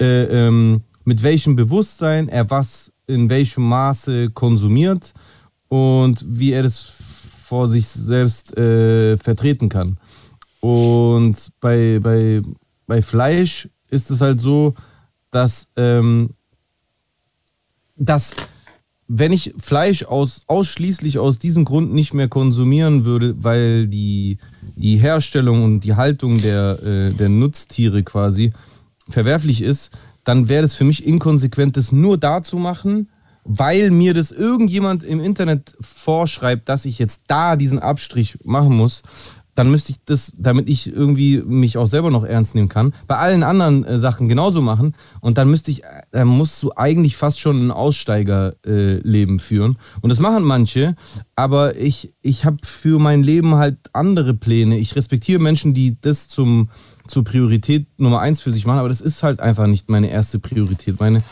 äh, 0.00 0.22
ähm, 0.22 0.80
mit 1.04 1.22
welchem 1.22 1.56
Bewusstsein 1.56 2.30
er 2.30 2.48
was 2.48 2.90
in 3.06 3.28
welchem 3.28 3.64
Maße 3.68 4.30
konsumiert 4.30 5.12
und 5.68 6.24
wie 6.26 6.52
er 6.52 6.62
das 6.62 6.80
vor 6.80 7.68
sich 7.68 7.86
selbst 7.86 8.56
äh, 8.56 9.18
vertreten 9.18 9.68
kann. 9.68 9.98
Und 10.60 11.50
bei, 11.60 11.98
bei, 12.02 12.40
bei 12.86 13.02
Fleisch 13.02 13.68
ist 13.90 14.10
es 14.10 14.22
halt 14.22 14.40
so, 14.40 14.74
dass, 15.30 15.68
ähm, 15.76 16.30
dass 17.96 18.34
wenn 19.14 19.32
ich 19.32 19.52
Fleisch 19.58 20.04
aus, 20.04 20.44
ausschließlich 20.46 21.18
aus 21.18 21.38
diesem 21.38 21.64
Grund 21.64 21.92
nicht 21.92 22.14
mehr 22.14 22.28
konsumieren 22.28 23.04
würde, 23.04 23.34
weil 23.42 23.86
die, 23.86 24.38
die 24.76 24.96
Herstellung 24.96 25.64
und 25.64 25.80
die 25.80 25.96
Haltung 25.96 26.40
der, 26.40 26.82
äh, 26.82 27.10
der 27.12 27.28
Nutztiere 27.28 28.04
quasi 28.04 28.52
verwerflich 29.10 29.60
ist, 29.60 29.90
dann 30.24 30.48
wäre 30.48 30.64
es 30.64 30.74
für 30.74 30.84
mich 30.84 31.04
inkonsequent, 31.06 31.76
das 31.76 31.92
nur 31.92 32.16
da 32.16 32.42
zu 32.42 32.56
machen, 32.56 33.10
weil 33.44 33.90
mir 33.90 34.14
das 34.14 34.30
irgendjemand 34.30 35.02
im 35.02 35.20
Internet 35.20 35.74
vorschreibt, 35.80 36.68
dass 36.68 36.84
ich 36.84 36.98
jetzt 36.98 37.22
da 37.26 37.56
diesen 37.56 37.80
Abstrich 37.80 38.38
machen 38.44 38.76
muss. 38.76 39.02
Dann 39.54 39.70
müsste 39.70 39.92
ich 39.92 39.98
das, 40.04 40.32
damit 40.36 40.68
ich 40.68 40.90
irgendwie 40.90 41.42
mich 41.42 41.76
auch 41.76 41.86
selber 41.86 42.10
noch 42.10 42.24
ernst 42.24 42.54
nehmen 42.54 42.68
kann, 42.68 42.94
bei 43.06 43.16
allen 43.16 43.42
anderen 43.42 43.84
äh, 43.84 43.98
Sachen 43.98 44.28
genauso 44.28 44.62
machen. 44.62 44.94
Und 45.20 45.36
dann 45.38 45.50
müsste 45.50 45.70
ich, 45.70 45.82
äh, 46.12 46.24
musst 46.24 46.62
du 46.62 46.72
eigentlich 46.74 47.16
fast 47.16 47.38
schon 47.38 47.66
ein 47.66 47.70
Aussteigerleben 47.70 49.36
äh, 49.36 49.42
führen. 49.42 49.76
Und 50.00 50.10
das 50.10 50.20
machen 50.20 50.44
manche, 50.44 50.96
aber 51.36 51.76
ich, 51.76 52.14
ich 52.22 52.44
habe 52.44 52.58
für 52.62 52.98
mein 52.98 53.22
Leben 53.22 53.56
halt 53.56 53.76
andere 53.92 54.34
Pläne. 54.34 54.78
Ich 54.78 54.96
respektiere 54.96 55.40
Menschen, 55.40 55.74
die 55.74 55.96
das 56.00 56.28
zum, 56.28 56.70
zur 57.06 57.24
Priorität 57.24 57.86
Nummer 57.98 58.20
eins 58.20 58.40
für 58.40 58.50
sich 58.50 58.64
machen, 58.66 58.78
aber 58.78 58.88
das 58.88 59.00
ist 59.00 59.22
halt 59.22 59.40
einfach 59.40 59.66
nicht 59.66 59.90
meine 59.90 60.10
erste 60.10 60.38
Priorität. 60.38 60.98
Meine 60.98 61.22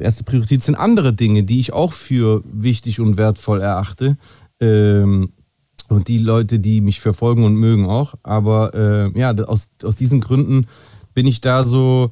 erste 0.00 0.24
Priorität 0.24 0.62
sind 0.62 0.74
andere 0.74 1.12
Dinge, 1.12 1.44
die 1.44 1.60
ich 1.60 1.72
auch 1.72 1.92
für 1.92 2.42
wichtig 2.44 3.00
und 3.00 3.16
wertvoll 3.16 3.60
erachte. 3.60 4.16
Ähm, 4.60 5.32
und 5.90 6.08
die 6.08 6.18
Leute, 6.18 6.60
die 6.60 6.80
mich 6.80 7.00
verfolgen 7.00 7.44
und 7.44 7.54
mögen 7.54 7.86
auch. 7.86 8.14
Aber 8.22 8.74
äh, 8.74 9.18
ja, 9.18 9.34
aus, 9.34 9.68
aus 9.82 9.96
diesen 9.96 10.20
Gründen 10.20 10.66
bin 11.14 11.26
ich 11.26 11.40
da 11.40 11.64
so 11.64 12.10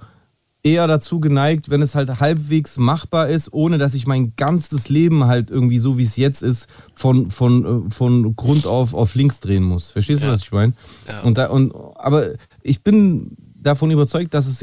eher 0.64 0.88
dazu 0.88 1.20
geneigt, 1.20 1.70
wenn 1.70 1.80
es 1.80 1.94
halt 1.94 2.18
halbwegs 2.18 2.78
machbar 2.78 3.28
ist, 3.28 3.52
ohne 3.52 3.78
dass 3.78 3.94
ich 3.94 4.06
mein 4.06 4.34
ganzes 4.34 4.88
Leben 4.88 5.26
halt 5.26 5.50
irgendwie 5.50 5.78
so 5.78 5.96
wie 5.96 6.02
es 6.02 6.16
jetzt 6.16 6.42
ist, 6.42 6.68
von, 6.94 7.30
von, 7.30 7.86
äh, 7.86 7.90
von 7.90 8.34
Grund 8.34 8.66
auf 8.66 8.94
auf 8.94 9.14
links 9.14 9.38
drehen 9.38 9.62
muss. 9.62 9.92
Verstehst 9.92 10.24
du, 10.24 10.28
was 10.28 10.42
ich 10.42 10.50
meine? 10.50 10.72
Ja. 11.06 11.22
Und 11.22 11.38
da, 11.38 11.46
und, 11.46 11.72
aber 11.94 12.32
ich 12.62 12.82
bin 12.82 13.36
davon 13.54 13.92
überzeugt, 13.92 14.34
dass 14.34 14.48
es 14.48 14.60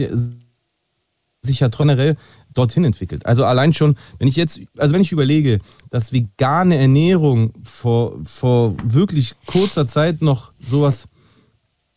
sich 1.46 1.60
ja 1.60 1.70
generell 1.70 2.18
dorthin 2.54 2.86
entwickelt. 2.86 3.26
Also 3.26 3.46
allein 3.46 3.74
schon, 3.74 3.96
wenn 4.18 4.28
ich 4.28 4.36
jetzt, 4.36 4.62
also 4.78 4.94
wenn 4.94 5.02
ich 5.02 5.12
überlege, 5.12 5.60
dass 5.90 6.14
vegane 6.14 6.78
Ernährung 6.78 7.54
vor, 7.64 8.18
vor 8.26 8.76
wirklich 8.84 9.36
kurzer 9.46 9.88
Zeit 9.88 10.22
noch 10.22 10.54
sowas 10.60 11.08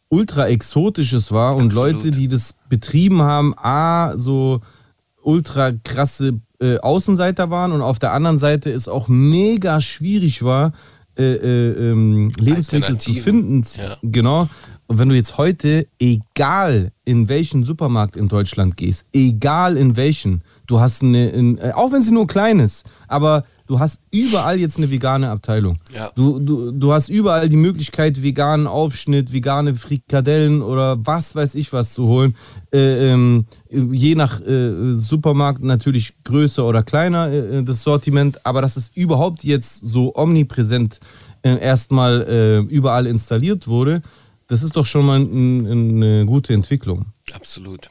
ultra 0.09 0.49
exotisches 0.49 1.33
war 1.33 1.57
und 1.57 1.69
Absolut. 1.69 1.95
Leute, 1.95 2.11
die 2.11 2.29
das 2.29 2.57
betrieben 2.69 3.23
haben, 3.23 3.55
a 3.57 4.17
so 4.17 4.61
ultra 5.23 5.73
krasse 5.73 6.41
äh, 6.61 6.79
Außenseiter 6.79 7.51
waren 7.51 7.73
und 7.73 7.83
auf 7.83 7.99
der 7.99 8.13
anderen 8.13 8.39
Seite 8.39 8.71
es 8.71 8.89
auch 8.89 9.09
mega 9.09 9.81
schwierig 9.81 10.43
war, 10.43 10.73
äh, 11.17 11.35
äh, 11.35 11.91
ähm, 11.91 12.33
Lebensmittel 12.39 12.99
zu 12.99 13.13
finden. 13.15 13.63
Ja. 13.77 13.97
Genau. 14.03 14.49
Und 14.89 14.99
wenn 14.99 15.11
du 15.11 15.15
jetzt 15.15 15.37
heute, 15.37 15.87
egal 15.99 16.93
in 17.05 17.29
welchen 17.29 17.63
Supermarkt 17.63 18.17
in 18.17 18.29
Deutschland 18.29 18.79
gehst, 18.79 19.05
egal 19.13 19.77
in 19.77 19.97
welchen, 19.97 20.43
du 20.67 20.81
hast 20.81 21.03
eine, 21.03 21.29
in, 21.29 21.59
äh, 21.59 21.73
auch 21.75 21.93
wenn 21.93 22.01
sie 22.01 22.15
nur 22.15 22.27
klein 22.27 22.59
ist, 22.59 22.87
aber 23.07 23.45
du 23.67 23.79
hast 23.79 24.01
überall 24.11 24.59
jetzt 24.59 24.79
eine 24.79 24.91
vegane 24.91 25.29
Abteilung. 25.29 25.79
Ja. 25.95 26.11
Du, 26.15 26.39
du, 26.39 26.73
du 26.73 26.91
hast 26.91 27.11
überall 27.11 27.51
die 27.51 27.59
Möglichkeit, 27.59 28.23
veganen 28.23 28.67
Aufschnitt, 28.67 29.31
vegane 29.31 29.75
Frikadellen 29.75 30.63
oder 30.63 30.97
was 31.05 31.37
weiß 31.37 31.55
ich 31.57 31.71
was 31.75 31.93
zu 31.93 32.07
holen. 32.07 32.35
Äh, 32.73 33.13
ähm, 33.13 33.45
je 33.71 34.15
nach 34.15 34.41
äh, 34.41 34.95
Supermarkt 34.95 35.63
natürlich 35.63 36.15
größer 36.25 36.65
oder 36.65 36.83
kleiner 36.83 37.31
äh, 37.31 37.63
das 37.63 37.83
Sortiment, 37.83 38.47
aber 38.47 38.63
dass 38.63 38.79
es 38.79 38.91
überhaupt 38.95 39.45
jetzt 39.45 39.85
so 39.85 40.15
omnipräsent 40.17 40.99
äh, 41.43 41.59
erstmal 41.59 42.23
äh, 42.23 42.59
überall 42.61 43.07
installiert 43.07 43.69
wurde, 43.69 44.01
das 44.49 44.63
ist 44.63 44.77
doch 44.77 44.87
schon 44.87 45.07
mal 45.07 45.21
ein, 45.21 45.67
eine 45.67 46.27
gute 46.27 46.53
Entwicklung. 46.53 47.07
Absolut. 47.33 47.91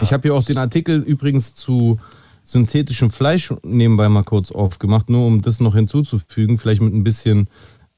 Ich 0.00 0.12
habe 0.12 0.28
hier 0.28 0.34
auch 0.34 0.44
den 0.44 0.58
Artikel 0.58 1.00
übrigens 1.00 1.54
zu 1.56 1.98
synthetischem 2.44 3.10
Fleisch 3.10 3.52
nebenbei 3.62 4.08
mal 4.08 4.22
kurz 4.22 4.52
aufgemacht, 4.52 5.10
nur 5.10 5.26
um 5.26 5.42
das 5.42 5.60
noch 5.60 5.74
hinzuzufügen, 5.74 6.58
vielleicht 6.58 6.80
mit 6.80 6.94
ein 6.94 7.04
bisschen 7.04 7.48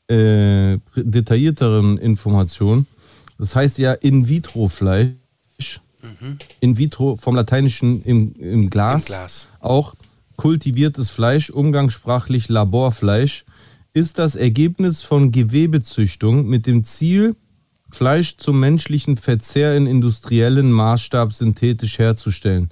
äh, 0.09 0.79
detaillierteren 0.97 1.99
Informationen. 1.99 2.87
Das 3.39 3.55
heißt 3.55 3.79
ja 3.79 3.93
In-vitro-Fleisch. 3.93 5.81
Mhm. 6.03 6.39
In 6.61 6.79
vitro 6.79 7.17
vom 7.17 7.37
Lateinischen 7.37 8.03
im, 8.05 8.35
im, 8.37 8.71
Glas, 8.71 9.03
Im 9.03 9.07
Glas. 9.07 9.49
Auch 9.61 9.95
kultiviertes 10.37 11.11
Fleisch, 11.11 11.51
umgangssprachlich 11.51 12.49
Laborfleisch, 12.49 13.45
ist 13.93 14.19
das 14.19 14.35
Ergebnis 14.37 15.03
von 15.03 15.33
Gewebezüchtung 15.33 16.47
mit 16.47 16.67
dem 16.67 16.85
Ziel, 16.85 17.37
Fleisch 17.93 18.37
zum 18.37 18.61
menschlichen 18.61 19.17
Verzehr 19.17 19.77
in 19.77 19.87
industriellen 19.87 20.73
Maßstab 20.73 21.33
synthetisch 21.33 21.99
herzustellen. 21.99 22.71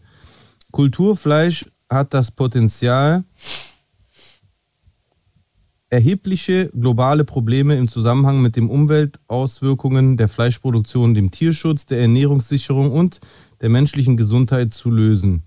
Kulturfleisch 0.70 1.64
hat 1.90 2.14
das 2.14 2.30
Potenzial, 2.30 3.24
erhebliche 5.90 6.68
globale 6.68 7.24
Probleme 7.24 7.76
im 7.76 7.88
Zusammenhang 7.88 8.42
mit 8.42 8.56
den 8.56 8.68
Umweltauswirkungen 8.68 10.16
der 10.16 10.28
Fleischproduktion, 10.28 11.14
dem 11.14 11.30
Tierschutz, 11.30 11.86
der 11.86 12.00
Ernährungssicherung 12.00 12.92
und 12.92 13.20
der 13.60 13.70
menschlichen 13.70 14.16
Gesundheit 14.16 14.74
zu 14.74 14.90
lösen. 14.90 15.42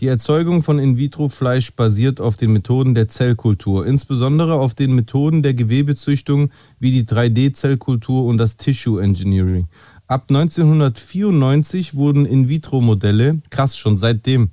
Die 0.00 0.08
Erzeugung 0.08 0.62
von 0.62 0.78
In-vitro-Fleisch 0.78 1.72
basiert 1.72 2.20
auf 2.20 2.36
den 2.36 2.52
Methoden 2.52 2.94
der 2.94 3.08
Zellkultur, 3.08 3.86
insbesondere 3.86 4.54
auf 4.54 4.74
den 4.74 4.94
Methoden 4.94 5.42
der 5.42 5.54
Gewebezüchtung 5.54 6.50
wie 6.78 6.90
die 6.90 7.04
3D-Zellkultur 7.04 8.26
und 8.26 8.36
das 8.36 8.58
Tissue 8.58 9.02
Engineering. 9.02 9.68
Ab 10.06 10.26
1994 10.28 11.94
wurden 11.94 12.26
In-vitro-Modelle, 12.26 13.40
krass 13.48 13.78
schon 13.78 13.96
seitdem, 13.96 14.50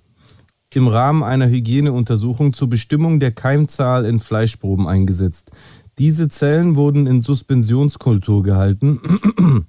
im 0.74 0.88
Rahmen 0.88 1.24
einer 1.24 1.50
Hygieneuntersuchung 1.50 2.54
zur 2.54 2.70
Bestimmung 2.70 3.20
der 3.20 3.32
Keimzahl 3.32 4.06
in 4.06 4.20
Fleischproben 4.20 4.88
eingesetzt. 4.88 5.52
Diese 6.00 6.30
Zellen 6.30 6.76
wurden 6.78 7.06
in 7.06 7.22
Suspensionskultur 7.22 8.44
gehalten. 8.44 9.68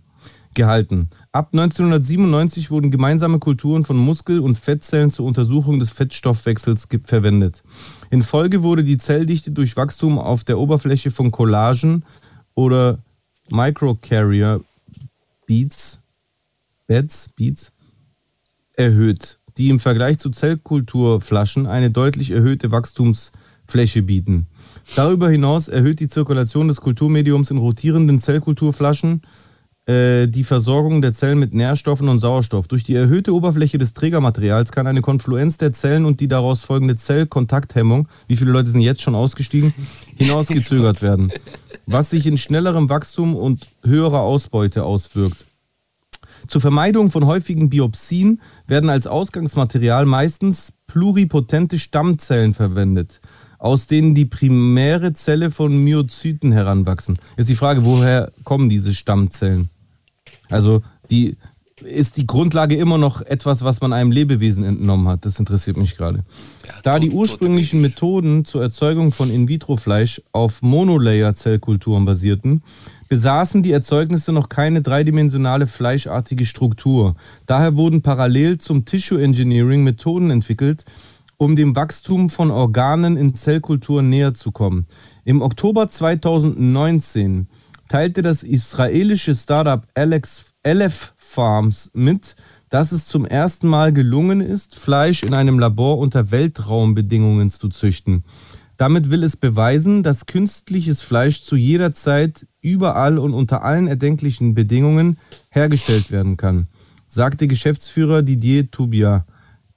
Gehalten. 0.55 1.09
Ab 1.33 1.49
1997 1.53 2.71
wurden 2.71 2.91
gemeinsame 2.91 3.39
Kulturen 3.39 3.85
von 3.85 3.97
Muskel- 3.97 4.41
und 4.41 4.59
Fettzellen 4.59 5.11
zur 5.11 5.27
Untersuchung 5.27 5.79
des 5.79 5.91
Fettstoffwechsels 5.91 6.89
verwendet. 7.05 7.63
In 8.11 8.23
Folge 8.23 8.63
wurde 8.63 8.85
die 8.85 8.99
Zelldichte 8.99 9.51
durch 9.51 9.77
Wachstum 9.77 10.19
auf 10.19 10.45
der 10.45 10.59
Oberfläche 10.59 11.11
von 11.11 11.31
Collagen 11.31 12.05
oder 12.55 12.99
Microcarrier 13.51 14.61
Beats, 15.47 15.99
Beds, 16.87 17.29
Beats 17.37 17.73
erhöht, 18.75 19.39
die 19.57 19.69
im 19.69 19.79
Vergleich 19.79 20.19
zu 20.19 20.31
Zellkulturflaschen 20.31 21.67
eine 21.67 21.91
deutlich 21.91 22.31
erhöhte 22.31 22.71
Wachstumsfläche 22.71 24.03
bieten. 24.03 24.47
Darüber 24.97 25.29
hinaus 25.29 25.69
erhöht 25.69 26.01
die 26.01 26.09
Zirkulation 26.09 26.69
des 26.69 26.81
Kulturmediums 26.81 27.51
in 27.51 27.59
rotierenden 27.59 28.21
Zellkulturflaschen 28.21 29.23
die 29.87 30.45
Versorgung 30.45 31.03
der 31.03 31.13
Zellen 31.13 31.39
mit 31.39 31.53
Nährstoffen 31.53 32.09
und 32.09 32.19
Sauerstoff. 32.19 32.69
Durch 32.69 32.85
die 32.85 32.95
erhöhte 32.95 33.35
Oberfläche 33.35 33.77
des 33.77 33.93
Trägermaterials 33.93 34.73
kann 34.73 34.87
eine 34.87 35.03
Konfluenz 35.03 35.59
der 35.59 35.75
Zellen 35.75 36.07
und 36.07 36.21
die 36.21 36.29
daraus 36.29 36.63
folgende 36.63 36.97
Zellkontakthemmung, 36.97 38.09
wie 38.27 38.37
viele 38.37 38.51
Leute 38.51 38.71
sind 38.71 38.81
jetzt 38.81 39.03
schon 39.03 39.15
ausgestiegen, 39.15 39.75
hinausgezögert 40.17 41.03
werden, 41.03 41.33
was 41.87 42.09
sich 42.09 42.27
in 42.27 42.39
schnellerem 42.39 42.89
Wachstum 42.89 43.37
und 43.37 43.69
höherer 43.83 44.21
Ausbeute 44.21 44.85
auswirkt. 44.85 45.45
Zur 46.49 46.61
Vermeidung 46.61 47.11
von 47.11 47.27
häufigen 47.27 47.69
Biopsien 47.69 48.41
werden 48.67 48.89
als 48.89 49.07
Ausgangsmaterial 49.07 50.07
meistens 50.07 50.73
pluripotente 50.87 51.79
Stammzellen 51.79 52.55
verwendet 52.55 53.21
aus 53.65 53.87
denen 53.87 54.15
die 54.15 54.27
primäre 54.27 55.15
Zelle 55.15 55.51
von 55.51 55.83
Myozyten 55.83 56.53
heranwachsen. 56.53 57.19
Ist 57.39 57.49
die 57.49 57.57
Frage, 57.57 57.87
woher 57.87 58.31
kommen 58.45 58.69
diese 58.69 58.93
Stammzellen? 58.93 59.71
Also 60.49 60.83
die 61.11 61.37
ist 61.83 62.17
die 62.17 62.27
Grundlage 62.27 62.77
immer 62.77 62.99
noch 62.99 63.21
etwas, 63.21 63.65
was 63.65 63.81
man 63.81 63.93
einem 63.93 64.11
Lebewesen 64.11 64.65
entnommen 64.65 65.09
hat. 65.09 65.27
Das 65.27 65.39
interessiert 65.39 65.77
mich 65.77 65.97
gerade. 65.97 66.25
Ja, 66.67 66.75
da 66.83 66.99
die 66.99 67.11
ursprünglichen 67.11 67.81
Methoden 67.81 68.45
zur 68.45 68.63
Erzeugung 68.63 69.13
von 69.13 69.31
In-vitro-Fleisch 69.31 70.23
auf 70.33 70.63
Monolayer-Zellkulturen 70.63 72.05
basierten, 72.05 72.63
besaßen 73.09 73.63
die 73.63 73.73
Erzeugnisse 73.73 74.33
noch 74.33 74.49
keine 74.49 74.83
dreidimensionale 74.83 75.67
fleischartige 75.67 76.45
Struktur. 76.45 77.17
Daher 77.47 77.77
wurden 77.77 78.03
parallel 78.03 78.59
zum 78.59 78.85
Tissue 78.85 79.23
Engineering 79.23 79.85
Methoden 79.85 80.31
entwickelt, 80.31 80.85
um 81.37 81.57
dem 81.57 81.77
Wachstum 81.77 82.31
von 82.31 82.51
Organen 82.51 83.17
in 83.17 83.35
Zellkulturen 83.35 84.09
näher 84.09 84.35
zu 84.35 84.53
kommen. 84.53 84.87
Im 85.25 85.43
Oktober 85.43 85.89
2019 85.89 87.49
teilte 87.89 88.23
das 88.23 88.43
israelische 88.43 89.35
Startup 89.35 89.87
Aleph 89.95 91.15
Farms 91.17 91.91
mit, 91.95 92.37
dass 92.69 92.93
es 92.93 93.07
zum 93.07 93.25
ersten 93.25 93.69
Mal 93.69 93.93
gelungen 93.93 94.41
ist, 94.41 94.77
Fleisch 94.77 95.23
in 95.23 95.35
einem 95.35 95.59
Labor 95.59 95.99
unter 95.99 96.31
Weltraumbedingungen 96.31 97.51
zu 97.51 97.69
züchten. 97.69 98.25
Damit 98.77 99.11
will 99.11 99.23
es 99.23 99.37
beweisen, 99.37 100.03
dass 100.03 100.27
künstliches 100.27 101.01
Fleisch 101.03 101.43
zu 101.43 101.55
jeder 101.57 101.93
Zeit, 101.93 102.47
überall 102.61 103.19
und 103.19 103.33
unter 103.33 103.63
allen 103.63 103.87
erdenklichen 103.87 104.55
Bedingungen 104.55 105.19
hergestellt 105.51 106.11
werden 106.11 106.37
kann, 106.37 106.67
sagte 107.07 107.47
Geschäftsführer 107.47 108.23
Didier 108.23 108.71
Toubia. 108.71 109.27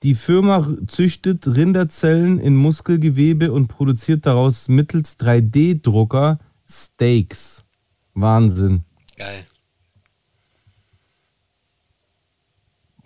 Die 0.04 0.16
Firma 0.16 0.68
züchtet 0.88 1.48
Rinderzellen 1.48 2.40
in 2.40 2.56
Muskelgewebe 2.56 3.52
und 3.52 3.68
produziert 3.68 4.26
daraus 4.26 4.68
mittels 4.68 5.20
3D-Drucker 5.20 6.40
Steaks. 6.68 7.64
Wahnsinn. 8.20 8.84
Geil. 9.16 9.46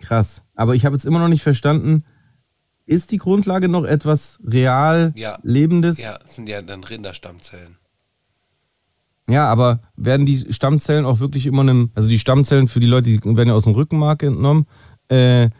Krass. 0.00 0.42
Aber 0.54 0.74
ich 0.74 0.84
habe 0.84 0.96
jetzt 0.96 1.04
immer 1.04 1.18
noch 1.18 1.28
nicht 1.28 1.42
verstanden, 1.42 2.04
ist 2.86 3.12
die 3.12 3.18
Grundlage 3.18 3.68
noch 3.68 3.84
etwas 3.84 4.40
real 4.44 5.12
ja. 5.14 5.38
Lebendes? 5.42 5.98
Ja, 5.98 6.18
sind 6.26 6.48
ja 6.48 6.62
dann 6.62 6.82
Rinderstammzellen. 6.82 7.76
Ja, 9.28 9.46
aber 9.46 9.80
werden 9.96 10.26
die 10.26 10.52
Stammzellen 10.52 11.04
auch 11.04 11.20
wirklich 11.20 11.46
immer 11.46 11.62
einem, 11.62 11.92
also 11.94 12.08
die 12.08 12.18
Stammzellen 12.18 12.66
für 12.66 12.80
die 12.80 12.88
Leute, 12.88 13.10
die 13.10 13.22
werden 13.22 13.48
ja 13.48 13.54
aus 13.54 13.64
dem 13.64 13.74
Rückenmark 13.74 14.24
entnommen, 14.24 14.66
äh, 15.08 15.50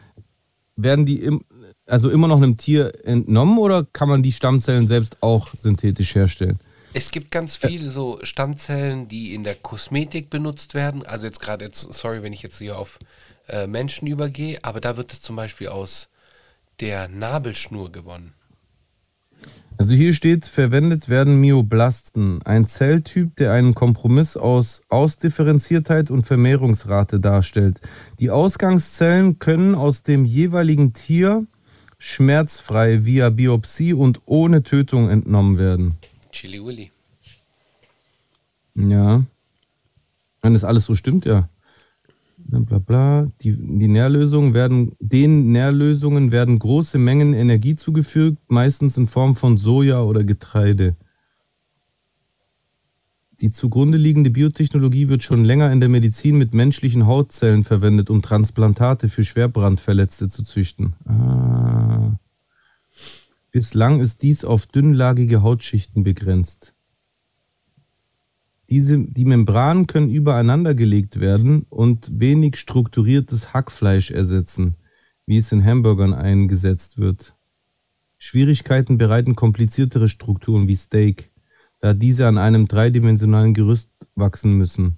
werden 0.75 1.05
die 1.05 1.21
im, 1.21 1.45
also 1.85 2.09
immer 2.09 2.27
noch 2.27 2.37
einem 2.37 2.57
Tier 2.57 3.05
entnommen 3.05 3.57
oder 3.57 3.85
kann 3.85 4.09
man 4.09 4.23
die 4.23 4.31
Stammzellen 4.31 4.87
selbst 4.87 5.23
auch 5.23 5.53
synthetisch 5.57 6.15
herstellen? 6.15 6.59
Es 6.95 7.09
gibt 7.09 7.31
ganz 7.31 7.55
viele 7.55 7.89
so 7.89 8.19
Stammzellen, 8.21 9.07
die 9.07 9.33
in 9.33 9.43
der 9.43 9.55
Kosmetik 9.55 10.29
benutzt 10.29 10.75
werden. 10.75 11.03
Also 11.03 11.25
jetzt 11.25 11.39
gerade 11.39 11.65
jetzt, 11.65 11.91
sorry, 11.91 12.21
wenn 12.21 12.33
ich 12.33 12.43
jetzt 12.43 12.59
hier 12.59 12.77
auf 12.77 12.99
äh, 13.47 13.65
Menschen 13.65 14.07
übergehe, 14.07 14.59
aber 14.61 14.79
da 14.79 14.95
wird 14.95 15.11
es 15.11 15.21
zum 15.21 15.35
Beispiel 15.35 15.69
aus 15.69 16.09
der 16.79 17.07
Nabelschnur 17.07 17.91
gewonnen. 17.91 18.33
Also 19.77 19.95
hier 19.95 20.13
steht, 20.13 20.45
verwendet 20.45 21.09
werden 21.09 21.41
Myoblasten, 21.41 22.43
ein 22.43 22.67
Zelltyp, 22.67 23.35
der 23.37 23.53
einen 23.53 23.73
Kompromiss 23.73 24.37
aus 24.37 24.83
Ausdifferenziertheit 24.87 26.11
und 26.11 26.27
Vermehrungsrate 26.27 27.19
darstellt. 27.19 27.81
Die 28.19 28.29
Ausgangszellen 28.29 29.39
können 29.39 29.73
aus 29.73 30.03
dem 30.03 30.25
jeweiligen 30.25 30.93
Tier 30.93 31.47
schmerzfrei 31.97 33.05
via 33.05 33.29
Biopsie 33.29 33.93
und 33.93 34.21
ohne 34.25 34.61
Tötung 34.61 35.09
entnommen 35.09 35.57
werden. 35.57 35.97
Chili 36.33 36.63
Willy. 36.63 36.91
Ja. 38.75 39.23
Wenn 40.41 40.53
das 40.53 40.63
alles 40.63 40.85
so 40.85 40.95
stimmt, 40.95 41.25
ja. 41.25 41.47
Bla 42.37 42.79
bla. 42.79 43.31
Die, 43.41 43.55
die 43.55 43.87
Nährlösungen 43.87 44.53
werden, 44.53 44.95
den 44.99 45.51
Nährlösungen 45.51 46.31
werden 46.31 46.59
große 46.59 46.97
Mengen 46.97 47.33
Energie 47.33 47.75
zugefügt, 47.75 48.39
meistens 48.49 48.97
in 48.97 49.07
Form 49.07 49.35
von 49.35 49.57
Soja 49.57 50.01
oder 50.01 50.23
Getreide. 50.23 50.97
Die 53.39 53.51
zugrunde 53.51 53.97
liegende 53.97 54.29
Biotechnologie 54.29 55.07
wird 55.07 55.23
schon 55.23 55.45
länger 55.45 55.71
in 55.71 55.79
der 55.79 55.89
Medizin 55.89 56.37
mit 56.37 56.53
menschlichen 56.53 57.05
Hautzellen 57.05 57.63
verwendet, 57.63 58.09
um 58.09 58.21
Transplantate 58.21 59.07
für 59.07 59.23
Schwerbrandverletzte 59.23 60.29
zu 60.29 60.43
züchten. 60.43 60.93
Ah. 61.05 62.17
Bislang 63.53 63.99
ist 63.99 64.23
dies 64.23 64.45
auf 64.45 64.65
dünnlagige 64.65 65.43
Hautschichten 65.43 66.03
begrenzt. 66.03 66.73
Diese, 68.71 68.97
die 68.97 69.25
Membranen 69.25 69.85
können 69.85 70.09
übereinander 70.09 70.73
gelegt 70.73 71.19
werden 71.19 71.67
und 71.69 72.19
wenig 72.19 72.55
strukturiertes 72.55 73.53
Hackfleisch 73.53 74.09
ersetzen, 74.09 74.75
wie 75.27 75.37
es 75.37 75.51
in 75.51 75.63
Hamburgern 75.63 76.15
eingesetzt 76.15 76.97
wird. 76.97 77.35
Schwierigkeiten 78.17 78.97
bereiten 78.97 79.35
kompliziertere 79.35 80.09
Strukturen 80.09 80.67
wie 80.67 80.75
Steak, 80.75 81.31
da 81.79 81.93
diese 81.93 82.27
an 82.27 82.39
einem 82.39 82.67
dreidimensionalen 82.67 83.53
Gerüst 83.53 83.91
wachsen 84.15 84.57
müssen. 84.57 84.97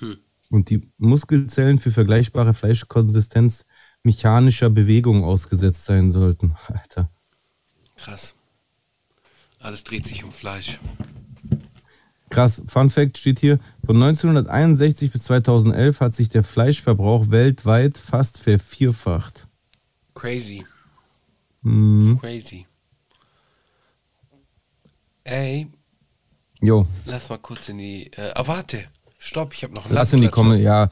Hm. 0.00 0.18
Und 0.50 0.68
die 0.68 0.92
Muskelzellen 0.98 1.78
für 1.78 1.92
vergleichbare 1.92 2.52
Fleischkonsistenz 2.52 3.64
mechanischer 4.02 4.68
Bewegung 4.68 5.24
ausgesetzt 5.24 5.86
sein 5.86 6.10
sollten. 6.10 6.54
Alter. 6.66 7.10
Krass. 7.98 8.34
Alles 9.60 9.84
dreht 9.84 10.06
sich 10.06 10.24
um 10.24 10.32
Fleisch. 10.32 10.78
Krass, 12.30 12.62
Fun 12.66 12.90
Fact 12.90 13.18
steht 13.18 13.40
hier, 13.40 13.58
von 13.84 13.96
1961 13.96 15.10
bis 15.10 15.22
2011 15.24 16.00
hat 16.00 16.14
sich 16.14 16.28
der 16.28 16.44
Fleischverbrauch 16.44 17.30
weltweit 17.30 17.98
fast 17.98 18.38
vervierfacht. 18.38 19.48
Crazy. 20.14 20.64
Mhm. 21.62 22.18
Crazy. 22.20 22.66
Ey. 25.24 25.68
Jo. 26.60 26.86
Lass 27.06 27.28
mal 27.28 27.38
kurz 27.38 27.68
in 27.68 27.78
die. 27.78 28.10
Äh, 28.12 28.32
oh, 28.38 28.46
warte. 28.46 28.84
Stopp, 29.18 29.54
ich 29.54 29.62
habe 29.64 29.74
noch 29.74 29.84
einen 29.86 29.94
Lass 29.94 30.12
in 30.12 30.20
die 30.20 30.28
Kommentare. 30.28 30.62
Ja. 30.62 30.88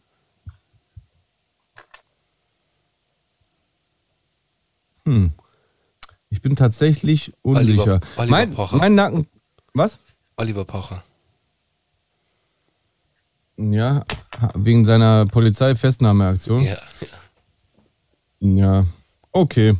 Hm. 5.04 5.34
Ich 6.30 6.40
bin 6.40 6.56
tatsächlich 6.56 7.34
unsicher. 7.42 7.82
Oliver, 7.82 8.00
Oliver 8.16 8.30
mein, 8.30 8.54
Pocher. 8.54 8.78
mein 8.78 8.94
Nacken. 8.94 9.26
Was? 9.74 9.98
Oliver 10.36 10.64
Pocher. 10.64 11.04
Ja, 13.56 14.04
wegen 14.54 14.84
seiner 14.84 15.26
Polizeifestnahmeaktion. 15.26 16.62
Ja, 16.62 16.78
ja. 17.00 17.08
Ja, 18.40 18.86
okay. 19.32 19.74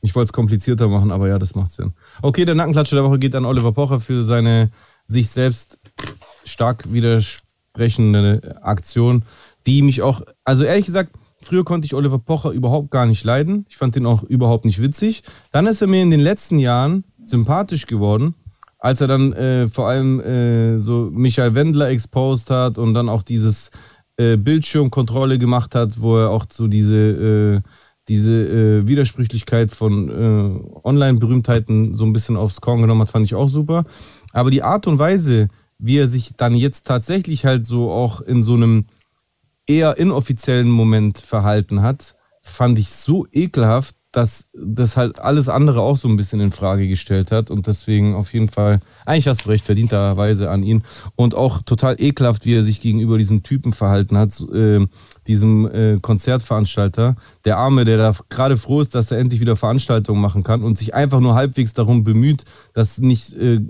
Ich 0.00 0.14
wollte 0.14 0.28
es 0.28 0.32
komplizierter 0.32 0.88
machen, 0.88 1.12
aber 1.12 1.28
ja, 1.28 1.38
das 1.38 1.54
macht 1.54 1.70
Sinn. 1.70 1.94
Okay, 2.22 2.44
der 2.44 2.54
Nackenklatscher 2.54 2.96
der 2.96 3.04
Woche 3.04 3.18
geht 3.18 3.34
an 3.34 3.44
Oliver 3.44 3.72
Pocher 3.72 4.00
für 4.00 4.22
seine 4.22 4.70
sich 5.06 5.30
selbst 5.30 5.78
stark 6.44 6.92
widersprechende 6.92 8.58
Aktion, 8.62 9.24
die 9.66 9.82
mich 9.82 10.02
auch, 10.02 10.22
also 10.44 10.64
ehrlich 10.64 10.86
gesagt, 10.86 11.12
früher 11.40 11.64
konnte 11.64 11.86
ich 11.86 11.94
Oliver 11.94 12.18
Pocher 12.18 12.50
überhaupt 12.50 12.90
gar 12.90 13.06
nicht 13.06 13.24
leiden. 13.24 13.64
Ich 13.68 13.76
fand 13.76 13.96
den 13.96 14.06
auch 14.06 14.22
überhaupt 14.22 14.64
nicht 14.64 14.82
witzig. 14.82 15.22
Dann 15.52 15.66
ist 15.66 15.80
er 15.80 15.88
mir 15.88 16.02
in 16.02 16.10
den 16.10 16.20
letzten 16.20 16.58
Jahren 16.58 17.04
sympathisch 17.24 17.86
geworden, 17.86 18.34
als 18.84 19.00
er 19.00 19.06
dann 19.06 19.32
äh, 19.32 19.66
vor 19.66 19.88
allem 19.88 20.20
äh, 20.20 20.78
so 20.78 21.08
Michael 21.10 21.54
Wendler 21.54 21.88
exposed 21.88 22.50
hat 22.50 22.76
und 22.76 22.92
dann 22.92 23.08
auch 23.08 23.22
dieses 23.22 23.70
äh, 24.18 24.36
Bildschirmkontrolle 24.36 25.38
gemacht 25.38 25.74
hat, 25.74 26.02
wo 26.02 26.18
er 26.18 26.28
auch 26.28 26.44
so 26.52 26.68
diese 26.68 26.94
äh, 26.94 27.60
diese 28.08 28.32
äh, 28.32 28.86
Widersprüchlichkeit 28.86 29.70
von 29.70 30.10
äh, 30.10 30.86
Online-Berühmtheiten 30.86 31.94
so 31.94 32.04
ein 32.04 32.12
bisschen 32.12 32.36
aufs 32.36 32.60
Korn 32.60 32.82
genommen 32.82 33.00
hat, 33.00 33.10
fand 33.10 33.24
ich 33.24 33.34
auch 33.34 33.48
super. 33.48 33.84
Aber 34.34 34.50
die 34.50 34.62
Art 34.62 34.86
und 34.86 34.98
Weise, 34.98 35.48
wie 35.78 35.96
er 35.96 36.06
sich 36.06 36.34
dann 36.36 36.54
jetzt 36.54 36.86
tatsächlich 36.86 37.46
halt 37.46 37.66
so 37.66 37.90
auch 37.90 38.20
in 38.20 38.42
so 38.42 38.52
einem 38.52 38.84
eher 39.66 39.96
inoffiziellen 39.96 40.68
Moment 40.68 41.16
verhalten 41.16 41.80
hat, 41.80 42.16
fand 42.42 42.78
ich 42.78 42.90
so 42.90 43.26
ekelhaft, 43.32 43.96
dass 44.14 44.46
das 44.52 44.96
halt 44.96 45.18
alles 45.18 45.48
andere 45.48 45.80
auch 45.80 45.96
so 45.96 46.06
ein 46.06 46.16
bisschen 46.16 46.38
in 46.38 46.52
Frage 46.52 46.86
gestellt 46.86 47.32
hat 47.32 47.50
und 47.50 47.66
deswegen 47.66 48.14
auf 48.14 48.32
jeden 48.32 48.48
Fall, 48.48 48.78
eigentlich 49.04 49.26
hast 49.26 49.44
du 49.44 49.48
recht, 49.48 49.66
verdienterweise 49.66 50.50
an 50.50 50.62
ihn 50.62 50.84
und 51.16 51.34
auch 51.34 51.62
total 51.62 52.00
ekelhaft, 52.00 52.46
wie 52.46 52.54
er 52.54 52.62
sich 52.62 52.80
gegenüber 52.80 53.18
diesem 53.18 53.42
Typen 53.42 53.72
verhalten 53.72 54.16
hat, 54.16 54.40
äh, 54.52 54.86
diesem 55.26 55.66
äh, 55.66 55.98
Konzertveranstalter, 56.00 57.16
der 57.44 57.56
Arme, 57.58 57.84
der 57.84 57.98
da 57.98 58.14
gerade 58.28 58.56
froh 58.56 58.80
ist, 58.80 58.94
dass 58.94 59.10
er 59.10 59.18
endlich 59.18 59.40
wieder 59.40 59.56
Veranstaltungen 59.56 60.20
machen 60.20 60.44
kann 60.44 60.62
und 60.62 60.78
sich 60.78 60.94
einfach 60.94 61.18
nur 61.18 61.34
halbwegs 61.34 61.74
darum 61.74 62.04
bemüht, 62.04 62.44
dass 62.72 62.98
nicht 62.98 63.32
äh, 63.32 63.60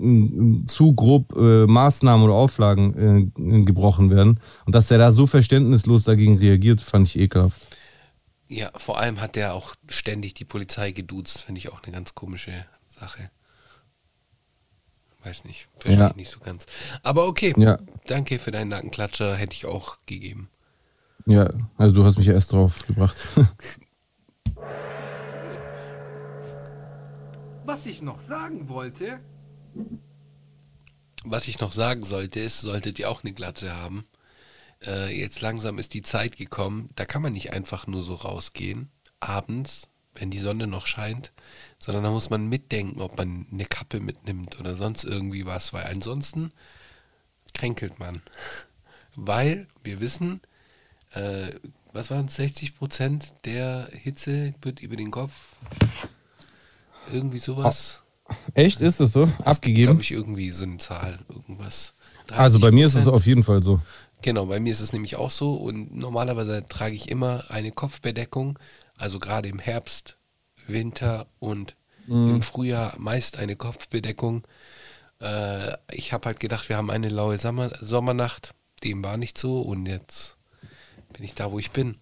zu 0.67 0.93
grob 0.93 1.35
äh, 1.35 1.65
Maßnahmen 1.65 2.23
oder 2.23 2.35
Auflagen 2.35 3.31
äh, 3.35 3.61
gebrochen 3.63 4.11
werden 4.11 4.39
und 4.67 4.75
dass 4.75 4.91
er 4.91 4.99
da 4.99 5.11
so 5.11 5.25
verständnislos 5.25 6.03
dagegen 6.03 6.37
reagiert, 6.37 6.81
fand 6.81 7.07
ich 7.07 7.17
ekelhaft. 7.17 7.67
Ja, 8.47 8.71
vor 8.77 8.99
allem 8.99 9.21
hat 9.21 9.35
der 9.35 9.53
auch 9.53 9.73
ständig 9.87 10.35
die 10.35 10.45
Polizei 10.45 10.91
geduzt, 10.91 11.41
finde 11.43 11.59
ich 11.59 11.71
auch 11.71 11.81
eine 11.83 11.91
ganz 11.91 12.13
komische 12.13 12.65
Sache. 12.87 13.31
Weiß 15.23 15.45
nicht, 15.45 15.67
verstehe 15.79 16.03
ja. 16.03 16.09
ich 16.11 16.15
nicht 16.15 16.29
so 16.29 16.39
ganz. 16.39 16.67
Aber 17.01 17.27
okay, 17.27 17.55
ja. 17.57 17.79
danke 18.05 18.37
für 18.37 18.51
deinen 18.51 18.67
Nackenklatscher, 18.67 19.35
hätte 19.35 19.55
ich 19.55 19.65
auch 19.65 19.97
gegeben. 20.05 20.49
Ja, 21.25 21.49
also 21.77 21.95
du 21.95 22.05
hast 22.05 22.17
mich 22.17 22.27
ja 22.27 22.33
erst 22.33 22.53
drauf 22.53 22.85
gebracht. 22.85 23.25
Was 27.65 27.87
ich 27.87 28.03
noch 28.03 28.19
sagen 28.19 28.69
wollte. 28.69 29.19
Was 31.23 31.47
ich 31.47 31.59
noch 31.59 31.71
sagen 31.71 32.03
sollte, 32.03 32.39
ist, 32.39 32.61
solltet 32.61 32.99
ihr 32.99 33.09
auch 33.09 33.23
eine 33.23 33.33
Glatze 33.33 33.75
haben, 33.75 34.05
äh, 34.85 35.17
jetzt 35.17 35.41
langsam 35.41 35.79
ist 35.79 35.93
die 35.93 36.01
Zeit 36.01 36.37
gekommen, 36.37 36.89
da 36.95 37.05
kann 37.05 37.21
man 37.21 37.33
nicht 37.33 37.53
einfach 37.53 37.87
nur 37.87 38.01
so 38.01 38.15
rausgehen, 38.15 38.89
abends, 39.19 39.89
wenn 40.15 40.31
die 40.31 40.39
Sonne 40.39 40.67
noch 40.67 40.85
scheint, 40.85 41.31
sondern 41.77 42.03
da 42.03 42.11
muss 42.11 42.29
man 42.29 42.47
mitdenken, 42.47 43.01
ob 43.01 43.17
man 43.17 43.47
eine 43.51 43.65
Kappe 43.65 43.99
mitnimmt 43.99 44.59
oder 44.59 44.75
sonst 44.75 45.03
irgendwie 45.03 45.45
was, 45.45 45.73
weil 45.73 45.85
ansonsten 45.85 46.51
kränkelt 47.53 47.99
man. 47.99 48.21
Weil 49.15 49.67
wir 49.83 49.99
wissen, 49.99 50.41
äh, 51.11 51.51
was 51.93 52.11
waren 52.11 52.25
es, 52.25 52.35
60 52.35 52.75
Prozent 52.75 53.33
der 53.45 53.89
Hitze 53.91 54.53
wird 54.61 54.81
über 54.81 54.95
den 54.95 55.11
Kopf. 55.11 55.33
Irgendwie 57.11 57.39
sowas. 57.39 58.01
Echt? 58.53 58.81
Ist 58.81 58.99
das 58.99 59.13
so? 59.13 59.25
Das 59.25 59.57
Abgegeben? 59.57 59.85
glaube 59.85 60.01
ich, 60.01 60.11
irgendwie 60.11 60.51
so 60.51 60.65
eine 60.65 60.77
Zahl. 60.77 61.19
Irgendwas. 61.29 61.93
Also 62.31 62.59
bei 62.59 62.71
mir 62.71 62.87
ist 62.87 62.95
es 62.95 63.07
auf 63.07 63.25
jeden 63.27 63.43
Fall 63.43 63.61
so. 63.61 63.79
Genau, 64.21 64.45
bei 64.47 64.59
mir 64.59 64.71
ist 64.71 64.81
es 64.81 64.93
nämlich 64.93 65.17
auch 65.17 65.31
so 65.31 65.55
und 65.55 65.95
normalerweise 65.95 66.63
trage 66.67 66.95
ich 66.95 67.09
immer 67.09 67.45
eine 67.49 67.71
Kopfbedeckung, 67.71 68.57
also 68.97 69.19
gerade 69.19 69.49
im 69.49 69.59
Herbst, 69.59 70.17
Winter 70.67 71.27
und 71.39 71.75
mhm. 72.07 72.35
im 72.35 72.41
Frühjahr 72.41 72.93
meist 72.97 73.37
eine 73.37 73.55
Kopfbedeckung. 73.55 74.43
Äh, 75.21 75.73
ich 75.91 76.13
habe 76.13 76.25
halt 76.25 76.39
gedacht, 76.39 76.69
wir 76.69 76.77
haben 76.77 76.89
eine 76.89 77.09
laue 77.09 77.37
Sommer 77.37 77.71
Sommernacht, 77.81 78.53
dem 78.83 79.03
war 79.03 79.17
nicht 79.17 79.37
so 79.37 79.61
und 79.61 79.85
jetzt 79.85 80.37
bin 81.13 81.23
ich 81.23 81.35
da, 81.35 81.51
wo 81.51 81.59
ich 81.59 81.71
bin. 81.71 81.95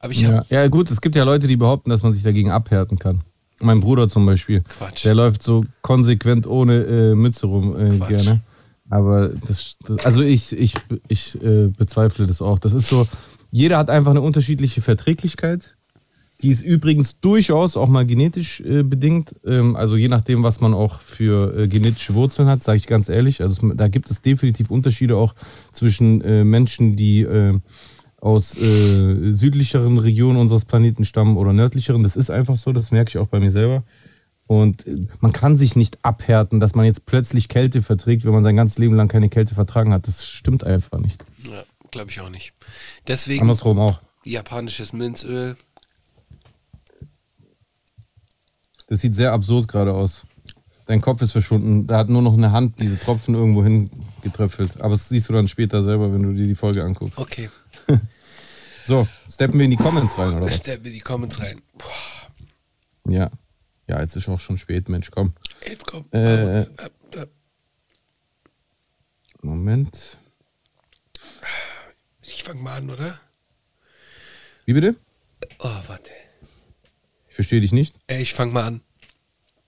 Aber 0.00 0.12
ich 0.12 0.22
ja. 0.22 0.44
ja, 0.48 0.66
gut, 0.68 0.90
es 0.90 1.00
gibt 1.00 1.14
ja 1.14 1.24
Leute, 1.24 1.46
die 1.46 1.56
behaupten, 1.56 1.90
dass 1.90 2.02
man 2.02 2.12
sich 2.12 2.22
dagegen 2.22 2.50
abhärten 2.50 2.98
kann. 2.98 3.22
Mein 3.62 3.80
Bruder 3.80 4.08
zum 4.08 4.24
Beispiel. 4.24 4.62
Quatsch. 4.62 5.04
Der 5.04 5.14
läuft 5.14 5.42
so 5.42 5.64
konsequent 5.82 6.46
ohne 6.46 6.82
äh, 6.84 7.14
Mütze 7.14 7.46
rum 7.46 7.76
äh, 7.76 7.98
gerne. 8.06 8.40
Aber 8.90 9.28
das, 9.46 9.76
das, 9.86 10.04
also 10.04 10.22
ich, 10.22 10.52
ich, 10.52 10.74
ich 11.08 11.40
äh, 11.42 11.68
bezweifle 11.68 12.26
das 12.26 12.42
auch. 12.42 12.58
Das 12.58 12.74
ist 12.74 12.88
so, 12.88 13.06
jeder 13.50 13.78
hat 13.78 13.88
einfach 13.88 14.10
eine 14.10 14.20
unterschiedliche 14.20 14.82
Verträglichkeit. 14.82 15.76
Die 16.42 16.48
ist 16.48 16.62
übrigens 16.62 17.20
durchaus 17.20 17.76
auch 17.76 17.88
mal 17.88 18.06
genetisch 18.06 18.60
äh, 18.60 18.82
bedingt. 18.82 19.34
Ähm, 19.44 19.76
also 19.76 19.96
je 19.96 20.08
nachdem, 20.08 20.42
was 20.42 20.60
man 20.60 20.74
auch 20.74 21.00
für 21.00 21.56
äh, 21.56 21.68
genetische 21.68 22.14
Wurzeln 22.14 22.48
hat, 22.48 22.64
sage 22.64 22.78
ich 22.78 22.86
ganz 22.86 23.08
ehrlich. 23.08 23.42
Also 23.42 23.68
es, 23.68 23.76
da 23.76 23.88
gibt 23.88 24.10
es 24.10 24.22
definitiv 24.22 24.70
Unterschiede 24.70 25.16
auch 25.16 25.34
zwischen 25.72 26.22
äh, 26.22 26.42
Menschen, 26.44 26.96
die 26.96 27.22
äh, 27.22 27.58
aus 28.20 28.56
äh, 28.56 29.34
südlicheren 29.34 29.98
Regionen 29.98 30.38
unseres 30.38 30.64
Planeten 30.64 31.04
stammen 31.04 31.36
oder 31.36 31.52
nördlicheren. 31.52 32.02
Das 32.02 32.16
ist 32.16 32.30
einfach 32.30 32.56
so, 32.56 32.72
das 32.72 32.90
merke 32.90 33.10
ich 33.10 33.18
auch 33.18 33.28
bei 33.28 33.38
mir 33.38 33.50
selber. 33.50 33.84
Und 34.50 34.84
man 35.22 35.32
kann 35.32 35.56
sich 35.56 35.76
nicht 35.76 36.04
abhärten, 36.04 36.58
dass 36.58 36.74
man 36.74 36.84
jetzt 36.84 37.06
plötzlich 37.06 37.46
Kälte 37.46 37.82
verträgt, 37.82 38.24
wenn 38.24 38.32
man 38.32 38.42
sein 38.42 38.56
ganzes 38.56 38.78
Leben 38.78 38.96
lang 38.96 39.06
keine 39.06 39.28
Kälte 39.28 39.54
vertragen 39.54 39.92
hat. 39.92 40.08
Das 40.08 40.26
stimmt 40.26 40.64
einfach 40.64 40.98
nicht. 40.98 41.24
Ja, 41.48 41.62
glaube 41.92 42.10
ich 42.10 42.20
auch 42.20 42.30
nicht. 42.30 42.52
Deswegen. 43.06 43.42
Andersrum 43.42 43.78
auch. 43.78 44.00
Japanisches 44.24 44.92
Minzöl. 44.92 45.56
Das 48.88 49.02
sieht 49.02 49.14
sehr 49.14 49.30
absurd 49.30 49.68
gerade 49.68 49.94
aus. 49.94 50.26
Dein 50.86 51.00
Kopf 51.00 51.22
ist 51.22 51.30
verschwunden. 51.30 51.86
Da 51.86 51.98
hat 51.98 52.08
nur 52.08 52.20
noch 52.20 52.36
eine 52.36 52.50
Hand 52.50 52.80
diese 52.80 52.98
Tropfen 52.98 53.36
irgendwo 53.36 53.62
hingetröpfelt. 53.62 54.80
Aber 54.80 54.94
das 54.94 55.08
siehst 55.08 55.28
du 55.28 55.32
dann 55.32 55.46
später 55.46 55.84
selber, 55.84 56.12
wenn 56.12 56.24
du 56.24 56.32
dir 56.32 56.48
die 56.48 56.56
Folge 56.56 56.82
anguckst. 56.82 57.18
Okay. 57.18 57.50
so, 58.84 59.06
steppen 59.28 59.60
wir 59.60 59.66
in 59.66 59.70
die 59.70 59.76
Comments 59.76 60.18
rein, 60.18 60.34
oder 60.34 60.46
was? 60.46 60.56
Steppen 60.56 60.86
wir 60.86 60.90
in 60.90 60.96
die 60.96 61.04
Comments 61.04 61.38
rein. 61.38 61.62
Boah. 61.78 63.12
Ja. 63.12 63.30
Ja, 63.90 64.00
jetzt 64.00 64.14
ist 64.14 64.28
auch 64.28 64.38
schon 64.38 64.56
spät, 64.56 64.88
Mensch, 64.88 65.10
komm. 65.10 65.34
Jetzt 65.66 65.84
komm. 65.84 66.04
Äh, 66.12 66.64
Moment. 69.42 70.16
Ich 72.22 72.44
fang 72.44 72.62
mal 72.62 72.76
an, 72.76 72.88
oder? 72.88 73.18
Wie 74.64 74.74
bitte? 74.74 74.94
Oh, 75.58 75.76
warte. 75.88 76.12
Ich 77.30 77.34
verstehe 77.34 77.60
dich 77.60 77.72
nicht. 77.72 77.96
Äh, 78.06 78.22
ich 78.22 78.32
fang 78.32 78.52
mal 78.52 78.62
an. 78.62 78.82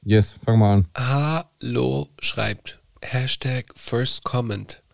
Yes, 0.04 0.38
fang 0.44 0.60
mal 0.60 0.72
an. 0.72 0.88
Hallo 0.96 2.08
schreibt 2.20 2.80
Hashtag 3.02 3.72
First 3.74 4.22
Comment. 4.22 4.84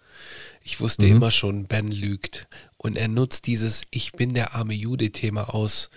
Ich 0.62 0.80
wusste 0.80 1.04
mhm. 1.04 1.16
immer 1.16 1.30
schon, 1.30 1.66
Ben 1.66 1.88
lügt. 1.88 2.48
Und 2.78 2.96
er 2.96 3.08
nutzt 3.08 3.46
dieses 3.46 3.82
Ich 3.90 4.12
bin 4.12 4.32
der 4.32 4.54
arme 4.54 4.72
Jude-Thema 4.72 5.52
aus, 5.52 5.90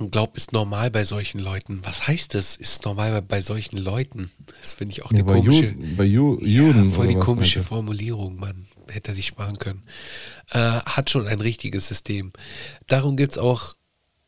und 0.00 0.10
glaubt, 0.12 0.36
ist 0.36 0.52
normal 0.52 0.90
bei 0.90 1.04
solchen 1.04 1.38
Leuten. 1.38 1.80
Was 1.84 2.06
heißt 2.06 2.34
das? 2.34 2.56
Ist 2.56 2.84
normal 2.84 3.22
bei 3.22 3.40
solchen 3.40 3.78
Leuten? 3.78 4.30
Das 4.60 4.72
finde 4.72 4.92
ich 4.92 5.04
auch 5.04 5.10
eine 5.10 5.20
ja, 5.20 5.24
bei 5.24 5.38
komische. 5.40 5.66
Ju 5.66 5.96
bei 5.96 6.04
Ju 6.04 6.38
Juden. 6.40 6.90
Ja, 6.90 6.94
voll 6.94 7.08
die 7.08 7.14
komische 7.14 7.62
Formulierung, 7.62 8.36
man. 8.36 8.66
Hätte 8.90 9.10
er 9.10 9.14
sich 9.14 9.26
sparen 9.26 9.58
können. 9.58 9.82
Äh, 10.50 10.58
hat 10.58 11.10
schon 11.10 11.26
ein 11.26 11.40
richtiges 11.40 11.88
System. 11.88 12.32
Darum 12.86 13.16
gibt 13.16 13.32
es 13.32 13.38
auch 13.38 13.74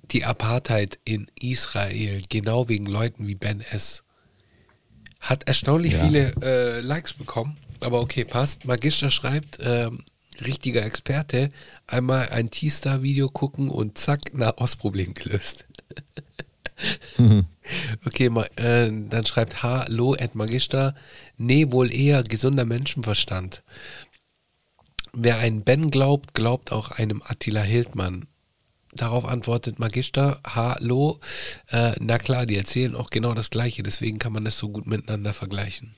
die 0.03 0.25
Apartheid 0.25 0.99
in 1.05 1.31
Israel, 1.41 2.23
genau 2.29 2.69
wegen 2.69 2.87
Leuten 2.87 3.27
wie 3.27 3.35
Ben 3.35 3.61
S. 3.61 4.05
Hat 5.21 5.45
erstaunlich 5.45 5.95
ja. 5.95 6.05
viele 6.05 6.35
äh, 6.43 6.81
Likes 6.81 7.13
bekommen, 7.13 7.57
aber 7.83 8.01
okay, 8.01 8.25
passt. 8.25 8.65
Magister 8.65 9.11
schreibt, 9.11 9.59
ähm, 9.63 10.05
richtiger 10.45 10.85
Experte, 10.85 11.51
einmal 11.87 12.29
ein 12.31 12.51
T-Star-Video 12.51 13.29
gucken 13.29 13.69
und 13.69 13.99
zack, 13.99 14.35
Nahostproblem 14.35 15.15
gelöst. 15.15 15.67
mhm. 17.19 17.47
Okay, 18.05 18.31
äh, 18.57 18.91
dann 19.09 19.27
schreibt 19.27 19.63
Hallo 19.63 20.15
at 20.19 20.35
Magister, 20.35 20.95
nee, 21.37 21.71
wohl 21.71 21.93
eher 21.95 22.25
gesunder 22.25 22.65
Menschenverstand. 22.65 23.63
Wer 25.13 25.39
einen 25.39 25.63
Ben 25.63 25.91
glaubt, 25.91 26.35
glaubt 26.35 26.73
auch 26.73 26.91
einem 26.91 27.23
Attila 27.25 27.63
Hildmann. 27.63 28.29
Darauf 28.93 29.25
antwortet 29.25 29.79
Magister, 29.79 30.41
hallo, 30.45 31.21
äh, 31.69 31.93
na 32.01 32.19
klar, 32.19 32.45
die 32.45 32.57
erzählen 32.57 32.97
auch 32.97 33.11
genau 33.11 33.35
das 33.35 33.51
Gleiche, 33.51 33.85
deswegen 33.85 34.19
kann 34.19 34.33
man 34.33 34.45
das 34.45 34.59
so 34.59 34.69
gut 34.69 34.87
miteinander 34.87 35.33
vergleichen. 35.33 35.95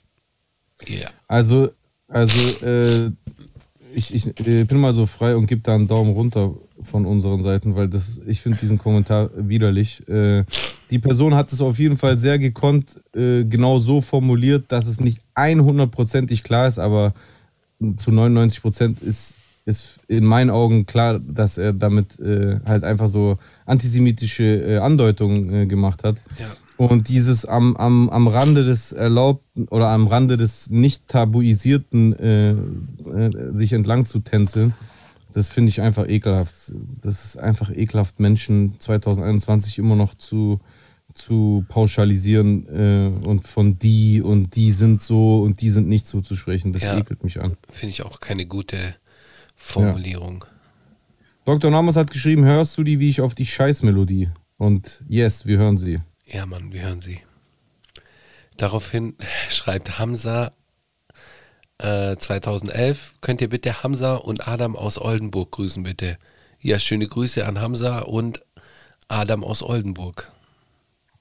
Ja. 0.87 0.95
Yeah. 0.95 1.11
Also, 1.27 1.73
also 2.09 2.67
äh, 2.67 3.13
ich, 3.95 4.15
ich, 4.15 4.35
bin 4.35 4.81
mal 4.81 4.93
so 4.93 5.07
frei 5.07 5.37
und 5.37 5.47
gebe 5.47 5.63
da 5.63 5.75
einen 5.75 5.89
Daumen 5.89 6.13
runter 6.13 6.55
von 6.83 7.07
unseren 7.07 7.43
Seiten, 7.43 7.77
weil 7.77 7.89
das, 7.89 8.21
ich 8.27 8.41
finde 8.41 8.59
diesen 8.59 8.79
Kommentar 8.79 9.31
widerlich. 9.37 10.07
Äh, 10.09 10.45
die 10.91 10.99
Person 10.99 11.35
hat 11.35 11.53
es 11.53 11.61
auf 11.61 11.79
jeden 11.79 11.97
Fall 11.97 12.19
sehr 12.19 12.39
gekonnt, 12.39 13.01
äh, 13.15 13.45
genau 13.45 13.79
so 13.79 14.01
formuliert, 14.01 14.65
dass 14.69 14.87
es 14.87 15.01
nicht 15.01 15.21
100%ig 15.35 16.43
klar 16.43 16.67
ist, 16.67 16.79
aber 16.79 17.15
zu 17.97 18.11
99% 18.11 19.03
ist, 19.03 19.37
ist 19.65 20.01
in 20.09 20.25
meinen 20.25 20.51
Augen 20.51 20.87
klar, 20.87 21.19
dass 21.19 21.59
er 21.59 21.73
damit 21.73 22.19
äh, 22.19 22.61
halt 22.65 22.85
einfach 22.85 23.09
so 23.09 23.39
antisemitische 23.67 24.45
äh, 24.45 24.79
Andeutungen 24.79 25.55
äh, 25.55 25.67
gemacht 25.67 26.05
hat. 26.05 26.17
Ja. 26.39 26.47
Und 26.77 27.09
dieses 27.09 27.45
am, 27.45 27.77
am, 27.77 28.09
am 28.11 28.29
Rande 28.29 28.65
des 28.65 28.93
Erlaubten 28.93 29.69
oder 29.69 29.89
am 29.89 30.07
Rande 30.07 30.37
des 30.37 30.71
nicht 30.71 31.09
tabuisierten 31.09 32.13
äh, 32.19 32.51
äh, 32.53 33.55
sich 33.55 33.73
entlang 33.73 34.07
zu 34.07 34.21
tänzeln, 34.21 34.75
das 35.33 35.51
finde 35.51 35.71
ich 35.71 35.81
einfach 35.81 36.09
ekelhaft. 36.09 36.73
Das 37.01 37.25
ist 37.25 37.37
einfach 37.39 37.71
ekelhaft, 37.71 38.21
Menschen 38.21 38.79
2021 38.79 39.79
immer 39.79 39.97
noch 39.97 40.15
zu, 40.15 40.61
zu 41.15 41.65
pauschalisieren 41.69 42.67
äh, 42.69 43.27
und 43.27 43.49
von 43.49 43.79
die 43.79 44.21
und 44.23 44.57
die 44.57 44.73
sind 44.73 45.03
so 45.03 45.43
und 45.43 45.61
die 45.61 45.71
sind 45.71 45.89
nicht 45.89 46.07
so 46.07 46.21
zu 46.21 46.37
sprechen. 46.37 46.73
Das 46.73 46.83
ja, 46.83 46.99
ekelt 46.99 47.25
mich 47.25 47.41
an. 47.41 47.57
Finde 47.71 47.93
ich 47.93 48.03
auch 48.03 48.21
keine 48.21 48.47
gute 48.47 48.95
Formulierung. 49.57 50.45
Ja. 50.47 50.53
Dr. 51.45 51.71
Namas 51.71 51.97
hat 51.97 52.11
geschrieben, 52.11 52.45
hörst 52.45 52.77
du 52.79 52.83
die 52.83 53.01
wie 53.01 53.09
ich 53.09 53.21
auf 53.21 53.35
die 53.35 53.47
Scheißmelodie? 53.47 54.31
Und 54.59 55.03
yes, 55.09 55.45
wir 55.45 55.59
hören 55.59 55.79
sie. 55.79 55.99
Ja, 56.33 56.47
Mann, 56.47 56.73
wir 56.73 56.83
hören 56.83 57.03
sie. 57.03 57.21
Daraufhin 58.57 59.17
schreibt 59.51 59.99
Hamza 59.99 60.53
äh, 61.79 62.17
2011, 62.17 63.15
könnt 63.21 63.41
ihr 63.43 63.49
bitte 63.49 63.83
Hamza 63.83 64.15
und 64.17 64.49
Adam 64.49 64.75
aus 64.75 64.99
Oldenburg 64.99 65.51
grüßen, 65.53 65.83
bitte. 65.83 66.19
Ja, 66.61 66.79
schöne 66.79 67.07
Grüße 67.07 67.45
an 67.47 67.61
Hamza 67.61 67.99
und 68.01 68.43
Adam 69.09 69.45
aus 69.45 69.63
Oldenburg. 69.63 70.31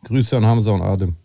Grüße 0.06 0.38
an 0.38 0.46
Hamza 0.46 0.72
und 0.72 0.82
Adam. 0.82 1.16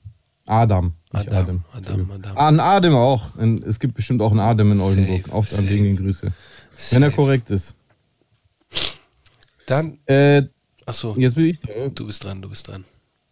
Adam. 0.46 0.94
Adam, 1.10 1.34
Adam. 1.34 1.64
Adam, 1.72 2.10
Adam. 2.10 2.36
An 2.38 2.60
Adam 2.60 2.94
auch. 2.94 3.36
Es 3.66 3.78
gibt 3.78 3.94
bestimmt 3.94 4.22
auch 4.22 4.30
einen 4.30 4.40
Adam 4.40 4.72
in 4.72 4.80
Oldenburg. 4.80 5.26
Safe, 5.26 5.34
auch 5.34 5.58
an 5.58 5.68
wegen 5.68 5.96
Grüße. 5.96 6.32
Safe. 6.70 6.94
Wenn 6.94 7.02
er 7.02 7.10
korrekt 7.10 7.50
ist. 7.50 7.76
Dann. 9.66 9.98
Äh, 10.06 10.44
Achso. 10.84 11.14
Jetzt 11.18 11.34
bin 11.34 11.46
ich. 11.46 11.60
Du 11.94 12.06
bist 12.06 12.22
dran, 12.22 12.40
du 12.40 12.48
bist 12.48 12.68
dran. 12.68 12.84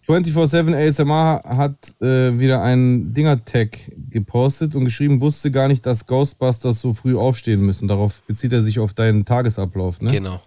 24-7 0.06 0.74
ASMR 0.74 1.42
hat 1.56 1.94
äh, 2.02 2.38
wieder 2.38 2.62
einen 2.62 3.14
Dinger-Tag 3.14 3.90
gepostet 4.10 4.74
und 4.74 4.84
geschrieben, 4.84 5.22
wusste 5.22 5.50
gar 5.50 5.68
nicht, 5.68 5.86
dass 5.86 6.06
Ghostbusters 6.06 6.80
so 6.80 6.92
früh 6.92 7.16
aufstehen 7.16 7.60
müssen. 7.62 7.88
Darauf 7.88 8.22
bezieht 8.24 8.52
er 8.52 8.62
sich 8.62 8.78
auf 8.78 8.92
deinen 8.92 9.24
Tagesablauf, 9.24 10.02
ne? 10.02 10.10
Genau. 10.10 10.42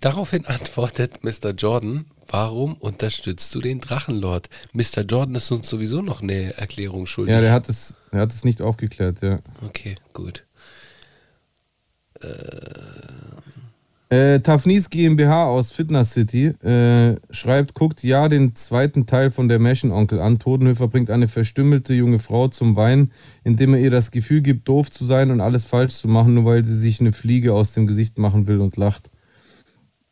Daraufhin 0.00 0.46
antwortet 0.46 1.22
Mr. 1.22 1.50
Jordan, 1.50 2.06
warum 2.28 2.74
unterstützt 2.76 3.54
du 3.54 3.60
den 3.60 3.80
Drachenlord? 3.80 4.48
Mr. 4.72 5.02
Jordan 5.02 5.34
ist 5.34 5.50
uns 5.50 5.68
sowieso 5.68 6.00
noch 6.00 6.22
eine 6.22 6.56
Erklärung 6.56 7.04
schuldig. 7.04 7.34
Ja, 7.34 7.42
der 7.42 7.52
hat 7.52 7.68
es, 7.68 7.96
der 8.10 8.20
hat 8.20 8.32
es 8.32 8.44
nicht 8.44 8.62
aufgeklärt, 8.62 9.20
ja. 9.20 9.40
Okay, 9.62 9.96
gut. 10.14 10.46
Äh, 12.20 12.26
äh, 14.10 14.40
Tafnis 14.40 14.90
GmbH 14.90 15.46
aus 15.46 15.70
Fitness 15.70 16.12
City 16.12 16.46
äh, 16.64 17.14
schreibt, 17.30 17.74
guckt 17.74 18.02
ja 18.02 18.28
den 18.28 18.56
zweiten 18.56 19.06
Teil 19.06 19.30
von 19.30 19.48
der 19.48 19.60
Märchenonkel 19.60 20.20
an. 20.20 20.40
Todenhöfer 20.40 20.88
bringt 20.88 21.10
eine 21.10 21.28
verstümmelte 21.28 21.94
junge 21.94 22.18
Frau 22.18 22.48
zum 22.48 22.74
Weinen, 22.74 23.12
indem 23.44 23.74
er 23.74 23.80
ihr 23.80 23.92
das 23.92 24.10
Gefühl 24.10 24.40
gibt, 24.40 24.66
doof 24.66 24.90
zu 24.90 25.04
sein 25.04 25.30
und 25.30 25.40
alles 25.40 25.64
falsch 25.64 25.94
zu 25.94 26.08
machen, 26.08 26.34
nur 26.34 26.44
weil 26.44 26.64
sie 26.64 26.76
sich 26.76 27.00
eine 27.00 27.12
Fliege 27.12 27.54
aus 27.54 27.72
dem 27.72 27.86
Gesicht 27.86 28.18
machen 28.18 28.48
will 28.48 28.60
und 28.60 28.76
lacht. 28.76 29.10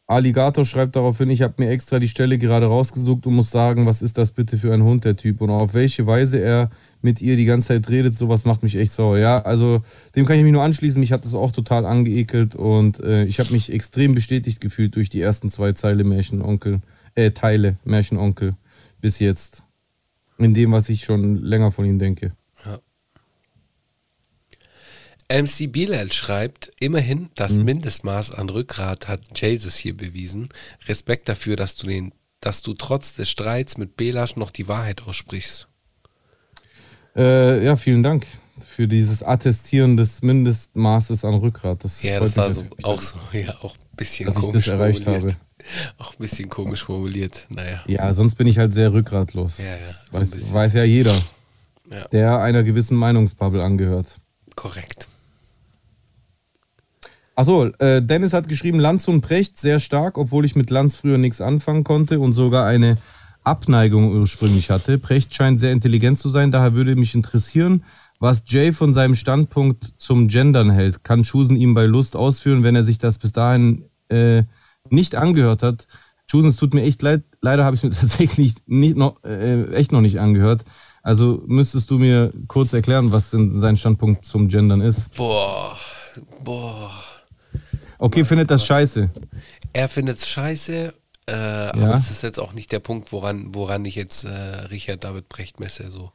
Alligator 0.07 0.65
schreibt 0.65 0.95
daraufhin, 0.97 1.29
ich 1.29 1.43
habe 1.43 1.55
mir 1.59 1.71
extra 1.71 1.99
die 1.99 2.09
Stelle 2.09 2.39
gerade 2.39 2.67
rausgesucht 2.67 3.27
und 3.27 3.35
muss 3.35 3.51
sagen, 3.51 3.85
was 3.85 4.01
ist 4.01 4.17
das 4.17 4.33
bitte 4.33 4.59
für 4.59 4.73
ein 4.73 4.83
Hund, 4.85 5.05
der 5.05 5.17
Typ? 5.17 5.43
Und 5.43 5.51
auf 5.51 5.75
welche 5.75 6.07
Weise 6.07 6.39
er 6.39 6.71
mit 7.01 7.23
ihr 7.23 7.37
die 7.37 7.45
ganze 7.45 7.69
Zeit 7.69 7.89
redet, 7.89 8.15
sowas 8.15 8.45
macht 8.45 8.63
mich 8.63 8.75
echt 8.77 8.93
sauer. 8.93 9.19
Ja, 9.19 9.43
also 9.43 9.83
dem 10.17 10.27
kann 10.27 10.37
ich 10.37 10.43
mich 10.43 10.53
nur 10.53 10.63
anschließen. 10.63 11.01
Mich 11.01 11.13
hat 11.13 11.25
das 11.25 11.35
auch 11.35 11.53
total 11.53 11.87
angeekelt 11.87 12.57
und 12.57 13.01
äh, 13.01 13.25
ich 13.25 13.39
habe 13.39 13.53
mich 13.53 13.73
extrem 13.73 14.15
bestätigt 14.15 14.61
gefühlt 14.61 14.97
durch 14.97 15.09
die 15.09 15.21
ersten 15.21 15.51
zwei 15.51 15.73
Zeile 15.73 16.05
Märchenonkel, 16.05 16.81
äh, 17.15 17.31
Teile 17.31 17.77
Märchenonkel 17.85 18.55
bis 19.01 19.19
jetzt. 19.19 19.65
In 20.39 20.55
dem, 20.55 20.71
was 20.71 20.89
ich 20.89 21.05
schon 21.05 21.37
länger 21.37 21.73
von 21.73 21.85
ihm 21.85 21.99
denke. 21.99 22.33
Ja. 22.65 22.81
MC 25.43 25.71
Bilal 25.71 26.13
schreibt, 26.13 26.71
immerhin 26.79 27.29
das 27.35 27.59
mhm. 27.59 27.65
Mindestmaß 27.65 28.31
an 28.31 28.49
Rückgrat 28.49 29.09
hat 29.09 29.41
Jesus 29.41 29.77
hier 29.77 29.97
bewiesen. 29.97 30.49
Respekt 30.87 31.29
dafür, 31.29 31.57
dass 31.57 31.75
du 31.77 31.87
den, 31.87 32.13
dass 32.41 32.63
du 32.63 32.73
trotz 32.75 33.15
des 33.17 33.29
Streits 33.29 33.77
mit 33.79 33.97
Belasch 33.97 34.37
noch 34.37 34.53
die 34.53 34.69
Wahrheit 34.69 35.03
aussprichst. 35.03 35.69
Äh, 37.19 37.65
ja, 37.65 37.77
vielen 37.77 38.05
Dank 38.05 38.27
für 38.65 38.87
dieses 38.87 39.25
Attestieren 39.25 39.97
des 39.97 40.23
Mindestmaßes 40.23 41.25
an 41.25 41.35
Rückgrat. 41.35 41.83
Das 41.83 42.03
ja, 42.05 42.21
das 42.21 42.37
war 42.37 42.51
so, 42.53 42.63
auch 42.85 43.03
so, 43.03 43.17
ja, 43.33 43.57
auch 43.61 43.75
ein 43.75 43.97
bisschen 43.97 44.27
dass 44.27 44.37
komisch 44.37 44.49
ich 44.49 44.65
das 44.65 44.69
erreicht 44.69 45.05
formuliert. 45.05 45.33
habe. 45.33 45.49
Auch 45.99 46.13
ein 46.13 46.19
bisschen 46.19 46.49
komisch 46.49 46.85
formuliert, 46.85 47.47
naja. 47.51 47.83
Ja, 47.87 48.11
sonst 48.15 48.37
bin 48.37 48.47
ich 48.47 48.57
halt 48.57 48.73
sehr 48.73 48.93
rückgratlos. 48.95 49.59
Ja, 49.59 49.77
ja. 49.77 49.85
So 49.85 50.19
weiß, 50.19 50.55
weiß, 50.55 50.75
ja 50.75 50.85
jeder, 50.85 51.15
ja. 51.91 52.09
der 52.09 52.41
einer 52.41 52.63
gewissen 52.63 52.97
Meinungsbubble 52.97 53.63
angehört. 53.63 54.19
Korrekt. 54.55 55.09
Achso, 57.35 57.67
äh, 57.81 58.01
Dennis 58.01 58.33
hat 58.33 58.49
geschrieben, 58.49 58.81
Lanz 58.81 59.09
und 59.09 59.21
Precht 59.21 59.61
sehr 59.61 59.79
stark, 59.79 60.17
obwohl 60.17 60.47
ich 60.47 60.57
mit 60.57 60.71
Lanz 60.71 60.97
früher 60.97 61.19
nichts 61.19 61.43
anfangen 61.43 61.85
konnte 61.85 62.19
und 62.19 62.33
sogar 62.33 62.67
eine 62.67 62.97
Abneigung 63.49 64.13
ursprünglich 64.13 64.71
hatte. 64.71 64.99
Precht 64.99 65.35
scheint 65.35 65.59
sehr 65.59 65.73
intelligent 65.73 66.19
zu 66.19 66.29
sein, 66.29 66.51
daher 66.51 66.75
würde 66.75 66.97
mich 66.97 67.15
interessieren, 67.15 67.85
was 68.21 68.45
Jay 68.47 68.73
von 68.73 68.93
seinem 68.93 69.15
Standpunkt 69.15 69.85
zum 69.99 70.29
Gendern 70.29 70.71
hält. 70.71 71.05
Kann 71.05 71.23
Chusen 71.23 71.57
ihm 71.57 71.75
bei 71.75 71.85
Lust 71.85 72.17
ausführen, 72.17 72.63
wenn 72.63 72.77
er 72.77 72.83
sich 72.83 72.99
das 72.99 73.19
bis 73.19 73.33
dahin 73.33 73.85
äh, 74.09 74.43
nicht 74.91 75.15
angehört 75.15 75.63
hat? 75.63 75.87
Chusen, 76.31 76.51
es 76.51 76.57
tut 76.57 76.75
mir 76.75 76.83
echt 76.83 77.01
leid, 77.01 77.23
leider 77.41 77.65
habe 77.65 77.75
ich 77.75 77.83
mir 77.83 77.91
tatsächlich 77.91 78.55
nicht 78.67 78.97
noch, 78.97 79.23
äh, 79.25 79.73
echt 79.73 79.93
noch 79.93 80.03
nicht 80.03 80.21
angehört. 80.21 80.65
Also 81.03 81.43
müsstest 81.47 81.91
du 81.91 81.99
mir 81.99 82.33
kurz 82.49 82.73
erklären, 82.73 83.13
was 83.13 83.31
denn 83.31 83.59
sein 83.59 83.77
Standpunkt 83.77 84.27
zum 84.27 84.49
Gendern 84.49 84.83
ist. 84.83 85.15
Boah, 85.15 85.79
boah. 86.45 86.91
Okay, 87.99 88.25
findet 88.25 88.51
das 88.51 88.65
scheiße. 88.67 89.11
Er 89.73 89.89
findet 89.89 90.19
es 90.19 90.29
scheiße, 90.29 90.93
äh, 91.29 91.67
ja. 91.67 91.75
aber 91.75 91.89
das 91.89 92.11
ist 92.11 92.23
jetzt 92.23 92.41
auch 92.41 92.53
nicht 92.53 92.73
der 92.73 92.81
Punkt, 92.81 93.13
woran, 93.13 93.55
woran 93.55 93.85
ich 93.85 93.95
jetzt 93.95 94.25
äh, 94.25 94.29
Richard 94.71 95.05
David 95.05 95.29
Brecht 95.29 95.61
messe. 95.61 95.91
So. 95.91 96.13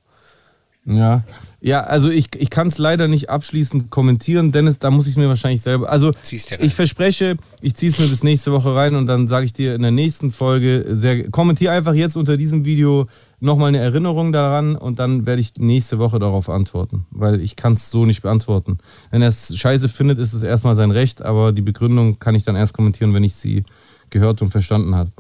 Ja, 0.86 1.24
ja, 1.62 1.82
also 1.82 2.10
ich, 2.10 2.28
ich 2.36 2.50
kann 2.50 2.68
es 2.68 2.78
leider 2.78 3.08
nicht 3.08 3.30
abschließend 3.30 3.90
kommentieren, 3.90 4.52
Dennis, 4.52 4.80
da 4.80 4.92
muss 4.92 5.08
ich 5.08 5.16
mir 5.16 5.30
wahrscheinlich 5.30 5.62
selber. 5.62 5.90
Also 5.90 6.12
ich 6.30 6.74
verspreche, 6.74 7.38
ich 7.62 7.76
ziehe 7.76 7.90
es 7.90 8.00
mir 8.00 8.08
bis 8.08 8.22
nächste 8.22 8.52
Woche 8.52 8.76
rein 8.76 8.96
und 8.96 9.06
dann 9.06 9.28
sage 9.28 9.46
ich 9.46 9.54
dir 9.54 9.76
in 9.76 9.82
der 9.82 9.92
nächsten 9.92 10.34
Folge 10.34 10.88
sehr. 10.92 11.30
Kommentiere 11.32 11.72
einfach 11.72 11.94
jetzt 11.94 12.18
unter 12.18 12.36
diesem 12.36 12.66
Video 12.66 13.08
nochmal 13.40 13.70
eine 13.70 13.78
Erinnerung 13.78 14.34
daran 14.34 14.76
und 14.76 15.00
dann 15.00 15.26
werde 15.26 15.40
ich 15.40 15.54
nächste 15.58 16.00
Woche 16.00 16.20
darauf 16.20 16.50
antworten, 16.50 17.06
weil 17.12 17.40
ich 17.40 17.56
kann 17.56 17.74
es 17.74 17.90
so 17.90 18.06
nicht 18.06 18.22
beantworten. 18.22 18.80
Wenn 19.10 19.22
er 19.22 19.30
es 19.30 19.58
scheiße 19.58 19.88
findet, 19.88 20.20
ist 20.20 20.34
es 20.34 20.44
erstmal 20.44 20.76
sein 20.76 20.92
Recht, 20.92 21.22
aber 21.22 21.54
die 21.54 21.62
Begründung 21.62 22.20
kann 22.20 22.36
ich 22.36 22.44
dann 22.44 22.58
erst 22.58 22.74
kommentieren, 22.74 23.14
wenn 23.14 23.24
ich 23.24 23.36
sie 23.36 23.64
gehört 24.14 24.42
und 24.42 24.52
verstanden 24.52 24.96
habe. 24.96 25.12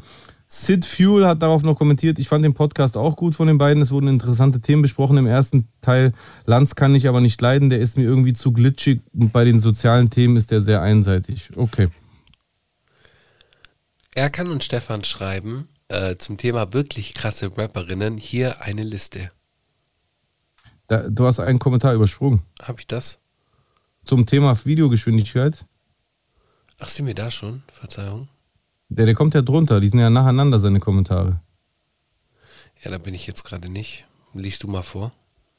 Sid 0.47 0.85
Fuel 0.85 1.25
hat 1.27 1.41
darauf 1.41 1.63
noch 1.63 1.75
kommentiert, 1.75 2.19
ich 2.19 2.27
fand 2.27 2.45
den 2.45 2.53
Podcast 2.53 2.95
auch 2.95 3.15
gut 3.15 3.33
von 3.33 3.47
den 3.47 3.57
beiden. 3.57 3.81
Es 3.81 3.89
wurden 3.89 4.07
interessante 4.07 4.61
Themen 4.61 4.83
besprochen 4.83 5.17
im 5.17 5.25
ersten 5.25 5.67
Teil. 5.81 6.13
Lanz 6.45 6.75
kann 6.75 6.93
ich 6.93 7.07
aber 7.07 7.21
nicht 7.21 7.41
leiden, 7.41 7.71
der 7.71 7.79
ist 7.79 7.97
mir 7.97 8.03
irgendwie 8.03 8.33
zu 8.33 8.53
glitschig 8.53 9.01
und 9.13 9.33
bei 9.33 9.45
den 9.45 9.59
sozialen 9.59 10.11
Themen 10.11 10.37
ist 10.37 10.51
der 10.51 10.61
sehr 10.61 10.83
einseitig. 10.83 11.49
Okay. 11.55 11.89
Erkan 14.13 14.51
und 14.51 14.63
Stefan 14.63 15.03
schreiben 15.03 15.69
äh, 15.87 16.17
zum 16.17 16.37
Thema 16.37 16.71
wirklich 16.71 17.15
krasse 17.15 17.57
Rapperinnen 17.57 18.17
hier 18.17 18.61
eine 18.61 18.83
Liste. 18.83 19.31
Da, 20.87 21.09
du 21.09 21.25
hast 21.25 21.39
einen 21.39 21.57
Kommentar 21.57 21.95
übersprungen. 21.95 22.43
Habe 22.61 22.79
ich 22.79 22.85
das? 22.85 23.19
Zum 24.05 24.27
Thema 24.27 24.55
Videogeschwindigkeit. 24.65 25.65
Ach, 26.77 26.89
sind 26.89 27.07
wir 27.07 27.15
da 27.15 27.31
schon? 27.31 27.63
Verzeihung. 27.71 28.27
Der, 28.95 29.05
der 29.07 29.15
kommt 29.15 29.33
ja 29.33 29.41
drunter, 29.41 29.79
die 29.79 29.87
sind 29.87 29.99
ja 29.99 30.11
nacheinander, 30.11 30.59
seine 30.59 30.79
Kommentare. 30.79 31.39
Ja, 32.83 32.91
da 32.91 32.99
bin 32.99 33.15
ich 33.15 33.25
jetzt 33.25 33.43
gerade 33.43 33.67
nicht. 33.67 34.05
Liest 34.35 34.61
du 34.61 34.67
mal 34.67 34.83
vor. 34.83 35.11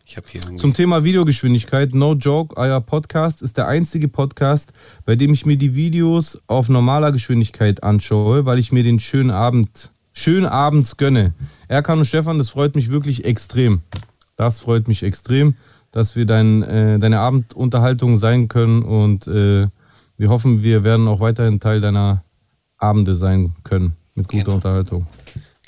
Ich 0.04 0.16
habe 0.16 0.26
hier 0.30 0.40
Zum 0.56 0.74
Thema 0.74 1.02
Videogeschwindigkeit, 1.02 1.94
No 1.94 2.12
Joke, 2.12 2.56
euer 2.56 2.80
Podcast 2.80 3.42
ist 3.42 3.56
der 3.56 3.66
einzige 3.66 4.06
Podcast, 4.06 4.72
bei 5.04 5.16
dem 5.16 5.32
ich 5.32 5.46
mir 5.46 5.56
die 5.56 5.74
Videos 5.74 6.38
auf 6.46 6.68
normaler 6.68 7.10
Geschwindigkeit 7.10 7.82
anschaue, 7.82 8.44
weil 8.44 8.58
ich 8.58 8.70
mir 8.70 8.84
den 8.84 9.00
schönen 9.00 9.30
Abend, 9.30 9.90
schönen 10.12 10.46
Abends 10.46 10.96
gönne. 10.96 11.34
Erkan 11.66 11.98
und 11.98 12.04
Stefan, 12.04 12.38
das 12.38 12.50
freut 12.50 12.76
mich 12.76 12.90
wirklich 12.90 13.24
extrem. 13.24 13.80
Das 14.36 14.60
freut 14.60 14.86
mich 14.86 15.02
extrem, 15.02 15.56
dass 15.90 16.14
wir 16.14 16.26
dein, 16.26 16.62
äh, 16.62 16.98
deine 16.98 17.18
Abendunterhaltung 17.18 18.16
sein 18.16 18.46
können 18.48 18.82
und 18.82 19.26
äh, 19.26 19.66
wir 20.18 20.28
hoffen, 20.28 20.62
wir 20.62 20.84
werden 20.84 21.08
auch 21.08 21.20
weiterhin 21.20 21.58
Teil 21.58 21.80
deiner 21.80 22.23
Abende 22.84 23.14
sein 23.14 23.54
können 23.64 23.96
mit 24.14 24.28
guter 24.28 24.44
genau. 24.44 24.54
Unterhaltung. 24.56 25.06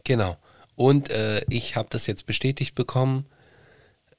Genau. 0.05 0.37
Und 0.75 1.11
äh, 1.11 1.43
ich 1.49 1.77
habe 1.77 1.89
das 1.91 2.07
jetzt 2.07 2.27
bestätigt 2.27 2.75
bekommen. 2.75 3.27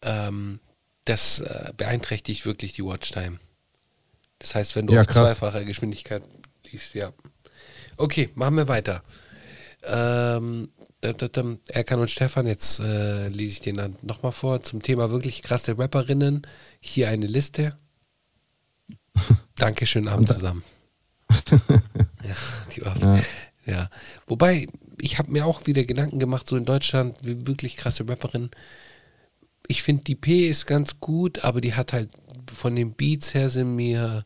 Ähm, 0.02 0.60
das 1.06 1.40
äh, 1.40 1.72
beeinträchtigt 1.78 2.46
wirklich 2.46 2.74
die 2.74 2.84
Watchtime. 2.84 3.40
Das 4.40 4.56
heißt, 4.56 4.76
wenn 4.76 4.88
du 4.88 4.94
ja, 4.94 5.02
auf 5.02 5.08
krass. 5.08 5.30
zweifacher 5.30 5.64
Geschwindigkeit 5.64 6.24
liest, 6.70 6.94
ja. 6.96 7.14
Okay, 7.96 8.30
machen 8.36 8.58
wir 8.58 8.68
weiter. 8.68 9.04
Ähm, 9.84 10.70
Erkan 11.02 12.00
und 12.00 12.10
Stefan, 12.10 12.48
jetzt 12.48 12.80
äh, 12.80 13.30
lese 13.30 13.54
ich 13.54 13.62
den 13.62 13.76
dann 13.76 13.96
nochmal 14.02 14.32
vor 14.32 14.62
zum 14.62 14.82
Thema 14.82 15.10
wirklich 15.12 15.44
krasse 15.44 15.78
Rapperinnen. 15.80 16.46
Hier 16.82 17.10
eine 17.10 17.28
Liste. 17.28 17.78
Dankeschön, 19.56 20.08
Abend 20.08 20.30
zusammen 20.30 20.64
ja, 22.24 22.36
die 22.76 22.82
war, 22.82 22.98
ja. 23.00 23.22
ja. 23.66 23.90
Wobei, 24.28 24.68
ich 25.00 25.18
habe 25.18 25.32
mir 25.32 25.46
auch 25.46 25.66
wieder 25.66 25.84
Gedanken 25.84 26.20
gemacht, 26.20 26.48
so 26.48 26.56
in 26.56 26.66
Deutschland, 26.66 27.18
wie 27.24 27.48
wirklich 27.48 27.78
krasse 27.78 28.08
Rapperin. 28.08 28.50
Ich 29.68 29.84
finde, 29.84 30.04
die 30.04 30.16
P 30.16 30.48
ist 30.48 30.66
ganz 30.66 31.00
gut, 31.00 31.44
aber 31.44 31.62
die 31.62 31.74
hat 31.74 31.94
halt 31.94 32.10
von 32.52 32.76
den 32.76 32.94
Beats 32.94 33.34
her 33.34 33.50
sind 33.50 33.76
mir, 33.76 34.26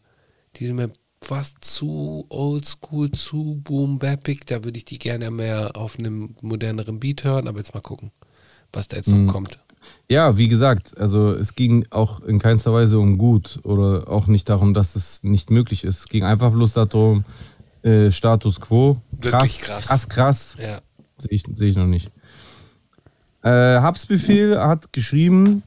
die 0.58 0.68
sind 0.68 0.76
mir 0.76 0.92
fast 1.24 1.64
zu 1.64 2.26
oldschool, 2.30 3.12
zu 3.12 3.62
boom 3.64 4.00
bappig. 4.00 4.46
Da 4.46 4.64
würde 4.64 4.78
ich 4.78 4.86
die 4.86 5.00
gerne 5.00 5.32
mehr 5.32 5.76
auf 5.76 5.98
einem 5.98 6.36
moderneren 6.42 7.00
Beat 7.00 7.24
hören, 7.24 7.48
aber 7.48 7.60
jetzt 7.60 7.74
mal 7.74 7.82
gucken, 7.82 8.12
was 8.74 8.88
da 8.88 8.98
jetzt 8.98 9.10
mhm. 9.10 9.26
noch 9.26 9.34
kommt. 9.34 9.60
Ja, 10.10 10.38
wie 10.38 10.48
gesagt, 10.48 10.98
also 10.98 11.34
es 11.34 11.56
ging 11.56 11.86
auch 11.90 12.22
in 12.22 12.40
keinster 12.40 12.74
Weise 12.74 13.00
um 13.00 13.18
gut 13.18 13.60
oder 13.64 14.10
auch 14.10 14.28
nicht 14.28 14.50
darum, 14.50 14.74
dass 14.74 14.96
es 14.96 15.24
nicht 15.24 15.50
möglich 15.52 15.84
ist. 15.84 16.00
Es 16.00 16.08
ging 16.08 16.24
einfach 16.24 16.52
bloß 16.52 16.74
darum, 16.74 17.24
äh, 17.84 18.12
Status 18.12 18.60
quo. 18.60 18.98
Krass, 19.22 19.60
krass. 19.60 19.88
Krass, 19.88 20.10
krass. 20.10 20.58
Ja. 20.60 20.82
Sehe 21.18 21.32
ich, 21.32 21.44
seh 21.56 21.68
ich 21.68 21.76
noch 21.78 21.88
nicht. 21.88 22.12
Äh, 23.44 23.50
Habsbefehl 23.50 24.60
hat 24.60 24.94
geschrieben, 24.94 25.64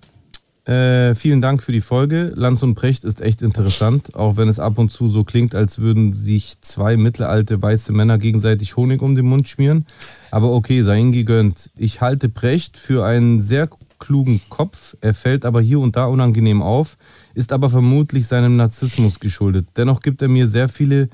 äh, 0.65 1.15
vielen 1.15 1.43
Dank 1.43 1.62
für 1.62 1.73
die 1.73 1.82
Folge. 1.82 2.32
Lanz 2.36 2.62
und 2.62 2.74
Precht 2.74 3.05
ist 3.05 3.20
echt 3.20 3.43
interessant, 3.43 4.15
auch 4.16 4.36
wenn 4.39 4.49
es 4.49 4.59
ab 4.59 4.78
und 4.78 4.91
zu 4.91 5.09
so 5.09 5.23
klingt, 5.23 5.55
als 5.55 5.78
würden 5.78 6.15
sich 6.15 6.61
zwei 6.62 6.97
mittelalte 6.97 7.61
weiße 7.61 7.93
Männer 7.93 8.16
gegenseitig 8.16 8.77
Honig 8.77 9.03
um 9.03 9.15
den 9.15 9.27
Mund 9.27 9.49
schmieren. 9.49 9.85
Aber 10.31 10.53
okay, 10.53 10.81
sei 10.82 10.99
ihnen 10.99 11.12
gegönnt. 11.12 11.70
Ich 11.77 12.01
halte 12.01 12.31
Precht 12.31 12.78
für 12.78 13.05
einen 13.05 13.43
sehr 13.43 13.69
klugen 14.05 14.41
Kopf. 14.51 14.97
Er 15.01 15.15
fällt 15.15 15.47
aber 15.47 15.61
hier 15.61 15.81
und 15.81 15.97
da 15.97 16.07
unangenehm 16.07 16.61
auf, 16.61 16.97
ist 17.35 17.53
aber 17.53 17.71
vermutlich 17.71 18.27
seinem 18.27 18.57
Narzissmus 18.57 19.19
geschuldet. 19.19 19.67
Dennoch 19.77 20.01
gibt 20.01 20.21
er 20.21 20.29
mir 20.29 20.47
sehr 20.47 20.69
viele 20.69 21.09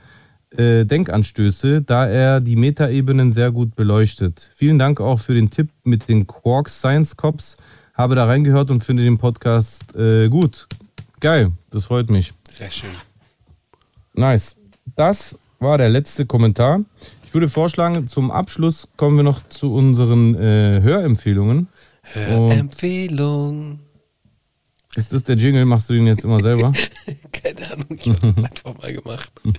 äh, 0.51 0.85
Denkanstöße, 0.85 1.83
da 1.83 2.07
er 2.07 2.41
die 2.41 2.57
Metaebenen 2.57 3.33
sehr 3.33 3.53
gut 3.53 3.77
beleuchtet. 3.77 4.51
Vielen 4.55 4.79
Dank 4.79 5.01
auch 5.01 5.21
für 5.21 5.35
den 5.35 5.51
Tipp 5.51 5.69
mit 5.85 6.09
den 6.09 6.27
Quarks 6.27 6.79
Science 6.79 7.17
Cops. 7.17 7.57
Habe 7.95 8.17
da 8.17 8.25
reingehört 8.25 8.71
und 8.71 8.83
finde 8.83 9.05
den 9.05 9.19
Podcast 9.19 9.95
äh, 9.95 10.29
gut. 10.29 10.67
Geil, 11.21 11.53
das 11.71 11.85
freut 11.85 12.11
mich. 12.11 12.33
Sehr 12.51 12.71
schön. 12.71 12.91
Nice. 14.15 14.57
Das 14.97 15.39
war 15.61 15.79
der 15.79 15.91
letzte 15.91 16.27
Kommentar. 16.27 16.81
Ich 17.25 17.35
würde 17.35 17.49
vorschlagen, 17.49 18.09
zum 18.09 18.33
Abschluss 18.33 18.89
kommen 18.97 19.17
wir 19.17 19.23
noch 19.23 19.49
zu 19.49 19.73
unseren 19.73 20.35
äh, 20.35 20.81
Hörempfehlungen. 20.83 21.69
Hörempfehlung. 22.15 23.81
Ist 24.97 25.13
das 25.13 25.23
der 25.23 25.37
Jingle? 25.37 25.65
Machst 25.65 25.89
du 25.89 25.95
den 25.95 26.07
jetzt 26.07 26.25
immer 26.25 26.41
selber? 26.41 26.73
Keine 27.33 27.73
Ahnung, 27.73 27.87
ich 27.91 28.09
habe 28.09 28.35
es 28.37 28.45
einfach 28.45 28.79
mal 28.79 28.93
gemacht. 28.93 29.33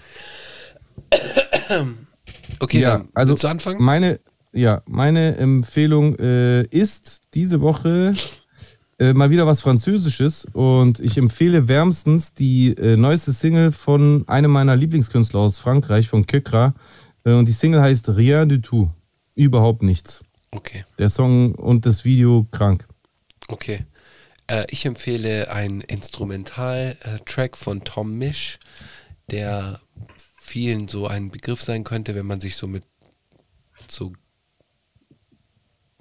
Okay, 2.60 2.82
Ja, 2.82 2.98
dann 2.98 3.10
also 3.14 3.36
du 3.36 3.48
anfangen? 3.48 3.82
Meine, 3.82 4.19
ja, 4.53 4.82
meine 4.86 5.38
Empfehlung 5.38 6.18
äh, 6.19 6.64
ist 6.64 7.22
diese 7.34 7.61
Woche 7.61 8.14
äh, 8.99 9.14
mal 9.14 9.32
wieder 9.32 9.48
was 9.48 9.61
Französisches 9.61 10.45
und 10.53 10.99
ich 10.99 11.18
empfehle 11.18 11.68
wärmstens 11.68 12.34
die 12.34 12.73
äh, 12.78 12.98
neueste 12.98 13.34
Single 13.34 13.72
von 13.72 14.26
einem 14.28 14.52
meiner 14.52 14.76
Lieblingskünstler 14.76 15.40
aus 15.40 15.57
Frankreich, 15.57 16.07
von 16.07 16.28
Kekra. 16.28 16.76
Äh, 17.23 17.34
und 17.34 17.48
die 17.48 17.53
Single 17.53 17.82
heißt 17.82 18.10
Rien 18.15 18.48
du 18.48 18.61
tout. 18.61 18.90
Überhaupt 19.36 19.82
nichts. 19.82 20.23
Okay, 20.52 20.84
Der 20.99 21.10
Song 21.10 21.56
und 21.56 21.86
das 21.86 22.03
Video 22.03 22.45
krank. 22.52 22.88
okay. 23.48 23.86
Äh, 24.48 24.65
ich 24.69 24.86
empfehle 24.86 25.49
einen 25.49 25.82
Instrumental-Track 25.82 27.56
von 27.56 27.84
Tom 27.86 28.18
Misch, 28.18 28.60
der 29.30 29.80
vielen 30.36 30.90
so 30.90 31.07
ein 31.07 31.32
Begriff 31.32 31.61
sein 31.61 31.86
könnte, 31.86 32.15
wenn 32.15 32.26
man 32.26 32.41
sich 32.41 32.57
so 32.57 32.68
mit 32.68 32.84
so 33.88 34.11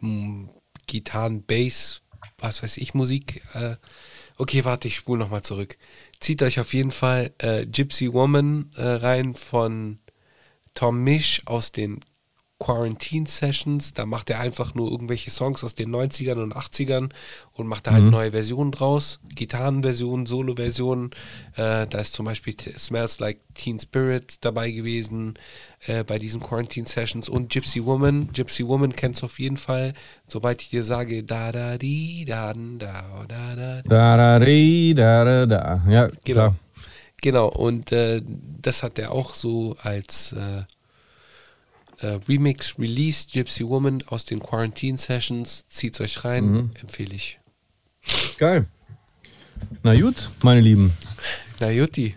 mm, 0.01 0.49
Gitarren, 0.87 1.45
Bass, 1.45 2.03
was 2.39 2.63
weiß 2.63 2.79
ich, 2.79 2.93
Musik. 2.95 3.45
Äh, 3.55 3.77
okay, 4.37 4.65
warte, 4.65 4.89
ich 4.89 4.97
spule 4.97 5.21
nochmal 5.21 5.43
zurück. 5.43 5.79
Zieht 6.19 6.43
euch 6.43 6.59
auf 6.59 6.75
jeden 6.75 6.91
Fall 6.91 7.33
äh, 7.39 7.67
Gypsy 7.67 8.13
Woman 8.13 8.73
äh, 8.75 8.83
rein 8.83 9.35
von 9.35 10.01
Tom 10.75 11.05
Misch 11.05 11.43
aus 11.47 11.71
den 11.71 12.01
Quarantine 12.61 13.27
Sessions. 13.27 13.95
Da 13.95 14.05
macht 14.07 14.29
er 14.31 14.39
einfach 14.39 14.75
nur 14.75 14.91
irgendwelche 14.91 15.31
Songs 15.31 15.65
aus 15.65 15.75
den 15.75 15.91
90ern 15.91 16.41
und 16.43 16.55
80ern 16.55 17.09
und 17.55 17.67
macht 17.67 17.87
da 17.87 17.93
halt 17.93 18.05
neue 18.05 18.31
Versionen 18.31 18.71
draus. 18.71 19.19
Gitarrenversionen, 19.35 20.27
Solo-Versionen. 20.27 21.11
Äh, 21.57 21.87
da 21.89 21.99
ist 21.99 22.13
zum 22.13 22.27
Beispiel 22.27 22.55
Smells 22.79 23.19
Like 23.19 23.41
Teen 23.55 23.81
Spirit 23.81 24.45
dabei 24.45 24.71
gewesen 24.71 25.35
äh, 25.87 26.05
bei 26.05 26.19
diesen 26.19 26.41
Quarantine 26.43 26.87
Sessions 26.87 27.29
und 27.31 27.51
Gypsy 27.51 27.85
Woman. 27.85 28.29
Gypsy 28.33 28.67
Woman 28.69 28.95
kennst 28.95 29.23
du 29.23 29.27
auf 29.27 29.39
jeden 29.39 29.57
Fall. 29.57 29.95
Sobald 30.27 30.61
ich 30.61 30.69
dir 30.69 30.85
sage, 30.85 31.25
da 31.25 31.53
da 31.53 31.79
di 31.79 32.25
da 32.29 32.53
da 32.53 33.25
da 33.27 33.57
da 33.57 33.83
Da 33.83 34.17
da 34.17 34.39
di, 34.39 34.95
da 34.95 35.25
da 35.25 35.47
da. 35.47 35.83
Ja, 35.89 36.07
Genau. 36.07 36.51
klar. 36.51 36.55
Genau, 37.23 37.49
und 37.49 37.91
äh, 37.93 38.23
das 38.63 38.83
hat 38.83 38.99
er 38.99 39.13
auch 39.13 39.35
so 39.35 39.77
als 39.83 40.33
äh, 40.33 40.63
äh, 42.01 42.19
Remix 42.29 42.79
released, 42.79 43.33
Gypsy 43.33 43.67
Woman 43.67 44.03
aus 44.07 44.25
den 44.25 44.41
Quarantine 44.41 44.99
Sessions. 44.99 45.67
Zieht's 45.69 46.01
euch 46.01 46.25
rein, 46.25 46.45
Mhm. 46.51 46.71
empfehle 46.81 47.15
ich. 47.15 47.39
Geil. 48.39 48.67
Na 49.83 49.95
gut, 49.99 50.31
meine 50.43 50.61
Lieben. 50.61 50.93
Na 51.61 51.71
Jutti, 51.71 52.17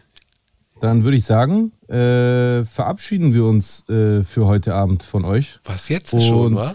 Dann 0.80 1.04
würde 1.06 1.16
ich 1.18 1.24
sagen, 1.26 1.72
äh, 1.88 2.66
verabschieden 2.66 3.34
wir 3.34 3.46
uns 3.46 3.88
äh, 3.90 4.24
für 4.26 4.46
heute 4.48 4.74
Abend 4.76 5.04
von 5.04 5.24
euch. 5.24 5.60
was 5.64 5.88
jetzt 5.90 6.12
schon, 6.12 6.48
Und- 6.48 6.56
wa? 6.56 6.74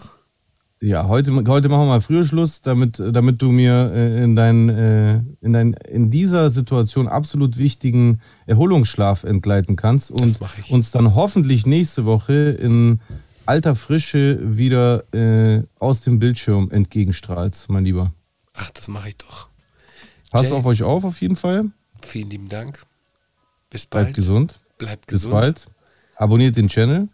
Ja, 0.80 1.08
heute, 1.08 1.32
heute 1.48 1.68
machen 1.68 1.82
wir 1.82 1.86
mal 1.86 2.00
früher 2.00 2.24
Schluss, 2.24 2.60
damit, 2.60 3.00
damit 3.00 3.42
du 3.42 3.50
mir 3.50 3.90
äh, 3.92 4.22
in, 4.22 4.36
dein, 4.36 4.68
äh, 4.68 5.20
in, 5.40 5.52
dein, 5.52 5.72
in 5.72 6.10
dieser 6.12 6.50
Situation 6.50 7.08
absolut 7.08 7.58
wichtigen 7.58 8.20
Erholungsschlaf 8.46 9.24
entgleiten 9.24 9.74
kannst 9.74 10.12
und 10.12 10.40
uns 10.68 10.90
dann 10.92 11.14
hoffentlich 11.16 11.66
nächste 11.66 12.04
Woche 12.04 12.50
in 12.50 13.00
alter 13.44 13.74
Frische 13.74 14.38
wieder 14.42 15.12
äh, 15.12 15.64
aus 15.80 16.02
dem 16.02 16.20
Bildschirm 16.20 16.70
entgegenstrahlst, 16.70 17.70
mein 17.70 17.84
Lieber. 17.84 18.12
Ach, 18.54 18.70
das 18.70 18.86
mache 18.86 19.08
ich 19.08 19.16
doch. 19.16 19.48
Passt 20.30 20.52
auf 20.52 20.66
euch 20.66 20.82
auf, 20.82 21.04
auf 21.04 21.20
jeden 21.20 21.36
Fall. 21.36 21.70
Vielen 22.02 22.30
lieben 22.30 22.48
Dank. 22.48 22.84
Bis 23.70 23.86
Bleibt 23.86 24.06
bald. 24.06 24.16
gesund. 24.16 24.60
Bleibt 24.76 25.06
Bis 25.06 25.22
gesund. 25.22 25.32
bald. 25.32 25.66
Abonniert 26.16 26.56
den 26.56 26.68
Channel. 26.68 27.08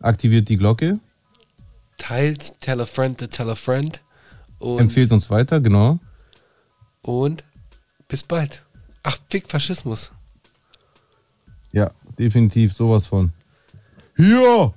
Aktiviert 0.00 0.48
die 0.48 0.56
Glocke. 0.56 1.00
Teilt, 2.00 2.58
tell 2.60 2.80
a 2.80 2.86
friend 2.86 3.18
to 3.18 3.26
tell 3.26 3.50
a 3.50 3.54
friend. 3.54 4.00
Und, 4.58 4.80
Empfehlt 4.80 5.12
uns 5.12 5.30
weiter, 5.30 5.60
genau. 5.60 5.98
und 7.02 7.44
bis 8.08 8.22
bald. 8.22 8.64
Ach, 9.02 9.16
fick 9.28 9.46
Faschismus. 9.48 10.10
Ja, 11.72 11.90
definitiv 12.18 12.72
sowas 12.72 13.06
von. 13.06 13.32
Hier! 14.16 14.74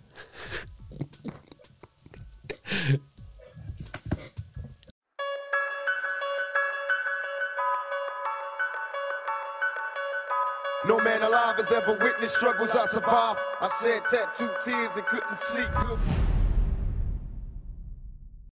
No 10.86 10.98
man 11.00 11.22
alive 11.24 11.56
has 11.58 11.72
ever 11.72 11.98
witnessed 12.02 12.36
struggles 12.36 12.70
I 12.72 12.86
survived. 12.88 13.40
I 13.62 13.70
shed 13.82 14.02
tattooed 14.12 14.52
tears 14.66 14.92
and 14.98 15.06
couldn't 15.06 15.38
sleep. 15.38 15.70